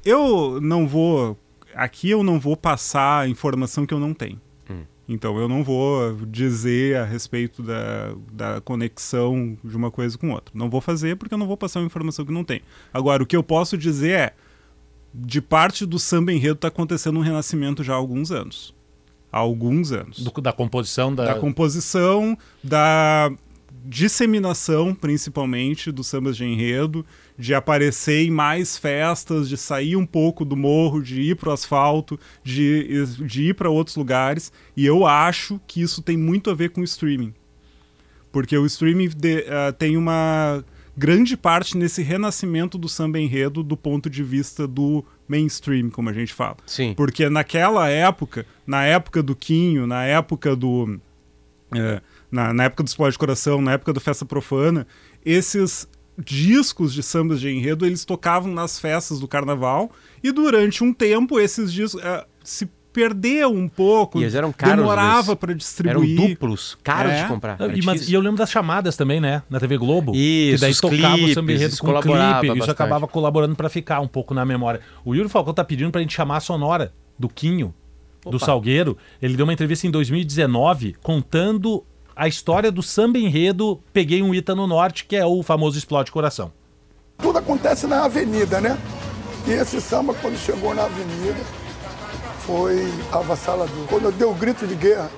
Eu 0.05 0.61
não 0.61 0.87
vou. 0.87 1.37
Aqui 1.75 2.11
eu 2.11 2.23
não 2.23 2.39
vou 2.39 2.57
passar 2.57 3.29
informação 3.29 3.85
que 3.87 3.93
eu 3.95 3.99
não 4.01 4.15
tenho. 4.15 4.41
Hum. 4.71 4.83
Então 5.09 5.39
eu 5.39 5.49
não 5.49 5.63
vou 5.65 6.15
dizer 6.27 6.97
a 6.97 7.05
respeito 7.05 7.63
da, 7.63 8.15
da 8.33 8.61
conexão 8.61 9.57
de 9.63 9.77
uma 9.77 9.91
coisa 9.91 10.17
com 10.17 10.31
outra. 10.31 10.53
Não 10.57 10.71
vou 10.71 10.81
fazer 10.81 11.17
porque 11.17 11.35
eu 11.35 11.39
não 11.39 11.47
vou 11.47 11.57
passar 11.57 11.81
uma 11.81 11.87
informação 11.87 12.25
que 12.25 12.33
não 12.33 12.45
tem. 12.45 12.61
Agora, 12.93 13.23
o 13.23 13.27
que 13.27 13.37
eu 13.37 13.43
posso 13.43 13.77
dizer 13.77 14.11
é: 14.19 14.35
de 15.13 15.41
parte 15.41 15.85
do 15.85 15.99
samba 15.99 16.33
enredo 16.33 16.55
está 16.55 16.69
acontecendo 16.69 17.19
um 17.19 17.23
renascimento 17.23 17.83
já 17.83 17.95
há 17.95 17.97
alguns 17.97 18.31
anos. 18.31 18.75
Há 19.33 19.39
alguns 19.39 19.91
anos. 19.91 20.23
Do- 20.23 20.41
da 20.41 20.53
composição 20.53 21.13
da. 21.13 21.25
Da 21.25 21.35
composição, 21.35 22.39
da 22.63 23.33
disseminação, 23.87 24.95
principalmente, 24.95 25.91
dos 25.91 26.07
sambas 26.07 26.37
de 26.37 26.45
enredo, 26.45 27.05
de 27.39 27.55
aparecer 27.55 28.27
em 28.27 28.31
mais 28.31 28.77
festas, 28.79 29.49
de 29.49 29.57
sair 29.57 29.97
um 29.97 30.07
pouco 30.07 30.45
do 30.45 30.57
morro, 30.57 31.03
de 31.03 31.21
ir 31.21 31.37
para 31.37 31.51
o 31.51 31.53
asfalto, 31.53 32.19
de, 32.43 33.05
de 33.27 33.49
ir 33.49 33.55
para 33.55 33.69
outros 33.71 33.97
lugares. 33.97 34.53
E 34.77 34.87
eu 34.87 35.07
acho 35.07 35.61
que 35.67 35.81
isso 35.83 36.03
tem 36.03 36.17
muito 36.17 36.51
a 36.51 36.55
ver 36.55 36.71
com 36.71 36.81
o 36.81 36.85
streaming. 36.85 37.35
Porque 38.31 38.57
o 38.57 38.67
streaming 38.67 39.09
de- 39.09 39.45
ah, 39.49 39.73
tem 39.73 39.97
uma 39.97 40.65
grande 40.97 41.37
parte 41.37 41.77
nesse 41.77 42.03
renascimento 42.03 42.79
do 42.79 42.89
samba 42.89 43.19
enredo 43.19 43.63
do 43.63 43.77
ponto 43.77 44.09
de 44.09 44.23
vista 44.23 44.67
do 44.67 45.05
mainstream, 45.27 45.91
como 45.91 46.09
a 46.09 46.13
gente 46.13 46.33
fala. 46.33 46.57
Sim. 46.67 46.95
Porque 46.97 47.29
naquela 47.29 47.89
época, 47.89 48.47
na 48.67 48.85
época 48.85 49.23
do 49.23 49.35
Quinho, 49.35 49.87
na 49.87 50.05
época 50.05 50.55
do. 50.55 50.99
é, 51.75 52.01
na, 52.31 52.53
na 52.53 52.65
época 52.65 52.83
do 52.83 52.87
Explode 52.89 53.13
de 53.13 53.19
Coração, 53.19 53.61
na 53.61 53.73
época 53.73 53.93
do 53.93 54.01
Festa 54.01 54.25
Profana, 54.25 54.87
esses 55.25 55.89
discos 56.19 56.95
de 56.95 57.03
sambas 57.03 57.41
de 57.41 57.49
enredo 57.51 57.85
eles 57.85 58.05
tocavam 58.05 58.53
nas 58.53 58.79
festas 58.79 59.19
do 59.19 59.27
carnaval 59.27 59.91
e 60.23 60.31
durante 60.31 60.85
um 60.85 60.93
tempo 60.93 61.41
esses 61.41 61.73
discos 61.73 62.01
é, 62.05 62.25
se 62.45 62.69
perdeu 62.93 63.53
um 63.53 63.69
pouco, 63.69 64.21
E 64.21 64.23
eles 64.23 64.37
eram 64.37 64.53
caros, 64.53 64.77
demorava 64.77 65.35
para 65.35 65.53
distribuir. 65.53 66.17
Eram 66.17 66.29
duplos, 66.29 66.79
caros 66.85 67.11
É. 67.11 67.23
de 67.23 67.29
comprar. 67.29 67.59
E, 67.77 67.83
mas- 67.83 68.09
e 68.09 68.15
eu 68.15 68.21
lembro 68.21 68.37
das 68.39 68.49
chamadas 68.49 68.97
também, 68.97 69.21
né? 69.21 69.43
Na 69.51 69.59
TV 69.59 69.77
Globo. 69.77 70.13
Isso, 70.15 70.55
que 70.55 70.61
daí 70.61 70.75
tocava 70.77 71.15
o 71.15 71.17
clipes, 71.17 71.35
samba 71.35 71.53
enredo 71.53 71.77
com 71.79 72.01
clipe. 72.01 72.59
Isso 72.61 72.71
acabava 72.71 73.09
colaborando 73.09 73.57
pra 73.57 73.69
ficar 73.69 73.99
um 73.99 74.07
pouco 74.07 74.33
na 74.33 74.45
memória. 74.45 74.81
O 75.05 75.13
Yuri 75.13 75.29
Falcão 75.29 75.53
tá 75.53 75.65
pedindo 75.65 75.91
pra 75.91 76.01
gente 76.01 76.15
chamar 76.15 76.37
a 76.37 76.41
sonora 76.41 76.93
do 77.19 77.29
Quinho, 77.29 77.75
do 78.23 78.37
Opa. 78.37 78.47
Salgueiro. 78.47 78.97
Ele 79.21 79.37
deu 79.37 79.45
uma 79.45 79.53
entrevista 79.53 79.89
em 79.89 79.91
2019 79.91 80.95
contando 81.03 81.85
a 82.17 82.29
história 82.29 82.71
do 82.71 82.83
samba 82.83 83.19
enredo 83.19 83.81
Peguei 83.93 84.23
um 84.23 84.35
Ita 84.35 84.55
no 84.55 84.67
Norte, 84.67 85.05
que 85.05 85.17
é 85.17 85.27
o 85.27 85.43
famoso 85.43 85.79
Explode 85.79 86.13
Coração. 86.13 86.53
Tudo 87.19 87.39
acontece 87.39 87.87
na 87.87 88.05
avenida, 88.05 88.61
né? 88.61 88.79
E 89.47 89.53
esse 89.53 89.81
samba, 89.81 90.15
quando 90.15 90.37
chegou 90.39 90.75
na 90.75 90.85
avenida, 90.85 91.41
foi 92.41 92.93
avassalador. 93.13 93.87
Quando 93.89 94.05
eu 94.05 94.13
dei 94.13 94.27
o 94.27 94.35
grito 94.35 94.67
de 94.67 94.75
guerra, 94.75 95.11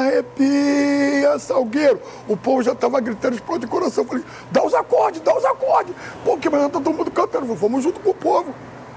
arrepia, 0.00 1.38
Salgueiro. 1.38 2.00
O 2.26 2.36
povo 2.36 2.62
já 2.62 2.72
estava 2.72 3.00
gritando, 3.00 3.34
explode 3.34 3.66
coração. 3.66 4.04
Eu 4.04 4.08
falei, 4.08 4.24
dá 4.50 4.64
os 4.64 4.74
acordes, 4.74 5.20
dá 5.20 5.36
os 5.36 5.44
acordes. 5.44 5.94
Pô, 6.24 6.36
que 6.36 6.48
mas 6.48 6.62
tá 6.62 6.68
todo 6.68 6.92
mundo 6.92 7.10
cantando. 7.10 7.44
Eu 7.44 7.56
falei, 7.56 7.60
Vamos 7.60 7.84
junto 7.84 8.00
com 8.00 8.10
o 8.10 8.14
povo. 8.14 8.54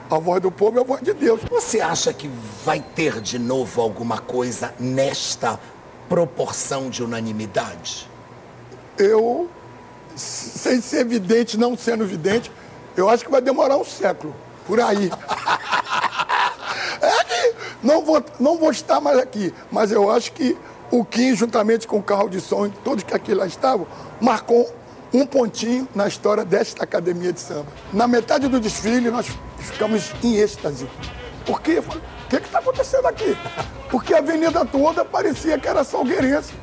A 0.09 0.17
voz 0.17 0.41
do 0.41 0.49
povo 0.49 0.80
é 0.80 0.82
a 0.82 0.86
voz 0.86 1.01
de 1.03 1.13
Deus. 1.13 1.41
Você 1.49 1.80
acha 1.80 2.11
que 2.11 2.27
vai 2.65 2.80
ter 2.80 3.21
de 3.21 3.38
novo 3.38 3.80
alguma 3.80 4.17
coisa 4.17 4.73
nesta 4.80 5.59
proporção 6.10 6.89
de 6.89 7.03
unanimidade? 7.03 8.10
Eu, 8.97 9.49
sem 10.16 10.82
ser 10.82 11.05
vidente, 11.05 11.57
não 11.57 11.78
sendo 11.78 12.05
vidente, 12.05 12.51
eu 12.97 13.07
acho 13.07 13.24
que 13.24 13.32
vai 13.32 13.41
demorar 13.41 13.78
um 13.78 13.86
século, 13.86 14.36
por 14.66 14.82
aí. 14.82 15.10
É 17.01 17.24
que 17.24 17.55
não 17.82 18.03
vou, 18.03 18.22
não 18.41 18.57
vou 18.57 18.72
estar 18.72 18.99
mais 18.99 19.18
aqui, 19.18 19.53
mas 19.72 19.89
eu 19.89 20.12
acho 20.12 20.34
que 20.34 20.57
o 20.91 21.05
Kim, 21.05 21.34
juntamente 21.34 21.88
com 21.88 21.97
o 21.97 22.03
carro 22.03 22.30
de 22.30 22.41
som 22.41 22.66
e 22.66 22.70
todos 22.70 23.05
que 23.05 23.14
aqui 23.14 23.34
lá 23.34 23.45
estavam, 23.45 23.88
marcou 24.20 24.70
um 25.14 25.26
pontinho 25.26 25.88
na 25.95 26.07
história 26.07 26.43
desta 26.43 26.84
academia 26.84 27.32
de 27.32 27.39
samba. 27.39 27.68
Na 27.93 28.07
metade 28.07 28.47
do 28.47 28.60
desfile, 28.60 29.10
nós 29.10 29.28
ficamos 29.57 30.12
em 30.24 30.36
êxtase. 30.36 30.89
Por 31.45 31.62
quê? 31.62 31.76
Eu 31.78 31.84
falei, 31.84 32.03
O 32.32 32.38
que 32.39 32.45
está 32.45 32.59
acontecendo 32.59 33.07
aqui? 33.07 33.36
Porque 33.89 34.13
a 34.13 34.19
avenida 34.19 34.63
toda 34.63 35.03
parecia 35.03 35.57
que 35.57 35.67
era 35.67 35.84
salgueirense. 35.84 36.53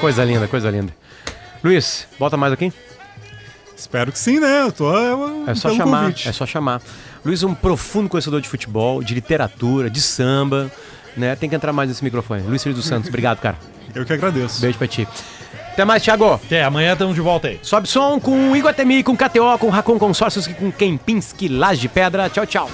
Coisa 0.00 0.24
linda, 0.24 0.48
coisa 0.48 0.70
linda. 0.70 0.94
Luiz, 1.62 2.06
bota 2.18 2.36
mais 2.36 2.52
aqui. 2.52 2.72
Espero 3.76 4.10
que 4.12 4.18
sim, 4.18 4.40
né? 4.40 4.62
Eu 4.62 4.72
tô, 4.72 4.90
É 5.46 5.54
só 5.54 5.68
pelo 5.68 5.76
chamar, 5.78 6.02
convite. 6.04 6.28
é 6.28 6.32
só 6.32 6.46
chamar. 6.46 6.80
Luiz 7.24 7.42
é 7.42 7.46
um 7.46 7.54
profundo 7.54 8.08
conhecedor 8.08 8.40
de 8.40 8.48
futebol, 8.48 9.02
de 9.02 9.14
literatura, 9.14 9.90
de 9.90 10.00
samba, 10.00 10.70
né? 11.16 11.36
Tem 11.36 11.48
que 11.48 11.54
entrar 11.54 11.72
mais 11.72 11.88
nesse 11.88 12.02
microfone. 12.02 12.42
Luiz 12.42 12.62
Felipe 12.62 12.80
dos 12.80 12.88
Santos, 12.88 13.08
obrigado, 13.08 13.40
cara. 13.40 13.56
Eu 13.94 14.04
que 14.06 14.12
agradeço. 14.12 14.60
Beijo 14.60 14.78
pra 14.78 14.86
ti. 14.88 15.06
Até 15.72 15.84
mais, 15.84 16.02
Thiago. 16.02 16.34
Até, 16.34 16.62
amanhã 16.64 16.92
estamos 16.92 17.14
de 17.14 17.20
volta 17.20 17.48
aí. 17.48 17.58
Sobe 17.62 17.88
som 17.88 18.18
com 18.20 18.54
Iguatemi, 18.56 19.02
com 19.02 19.16
KTO, 19.16 19.58
com 19.58 19.68
Racon 19.68 19.98
Consórcios 19.98 20.46
e 20.46 20.54
com 20.54 20.70
Kempinski 20.70 21.48
Laje 21.48 21.80
de 21.82 21.88
Pedra. 21.88 22.28
Tchau, 22.30 22.46
tchau. 22.46 22.70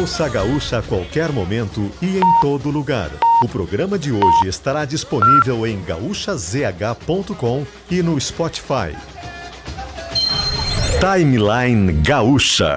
Ouça 0.00 0.28
Gaúcha 0.28 0.78
a 0.78 0.82
qualquer 0.82 1.32
momento 1.32 1.90
e 2.00 2.18
em 2.18 2.40
todo 2.40 2.70
lugar. 2.70 3.10
O 3.42 3.48
programa 3.48 3.98
de 3.98 4.12
hoje 4.12 4.48
estará 4.48 4.84
disponível 4.84 5.66
em 5.66 5.82
gaúchazh.com 5.82 7.66
e 7.90 8.02
no 8.02 8.20
Spotify. 8.20 8.96
Timeline 11.00 11.92
Gaúcha. 12.02 12.76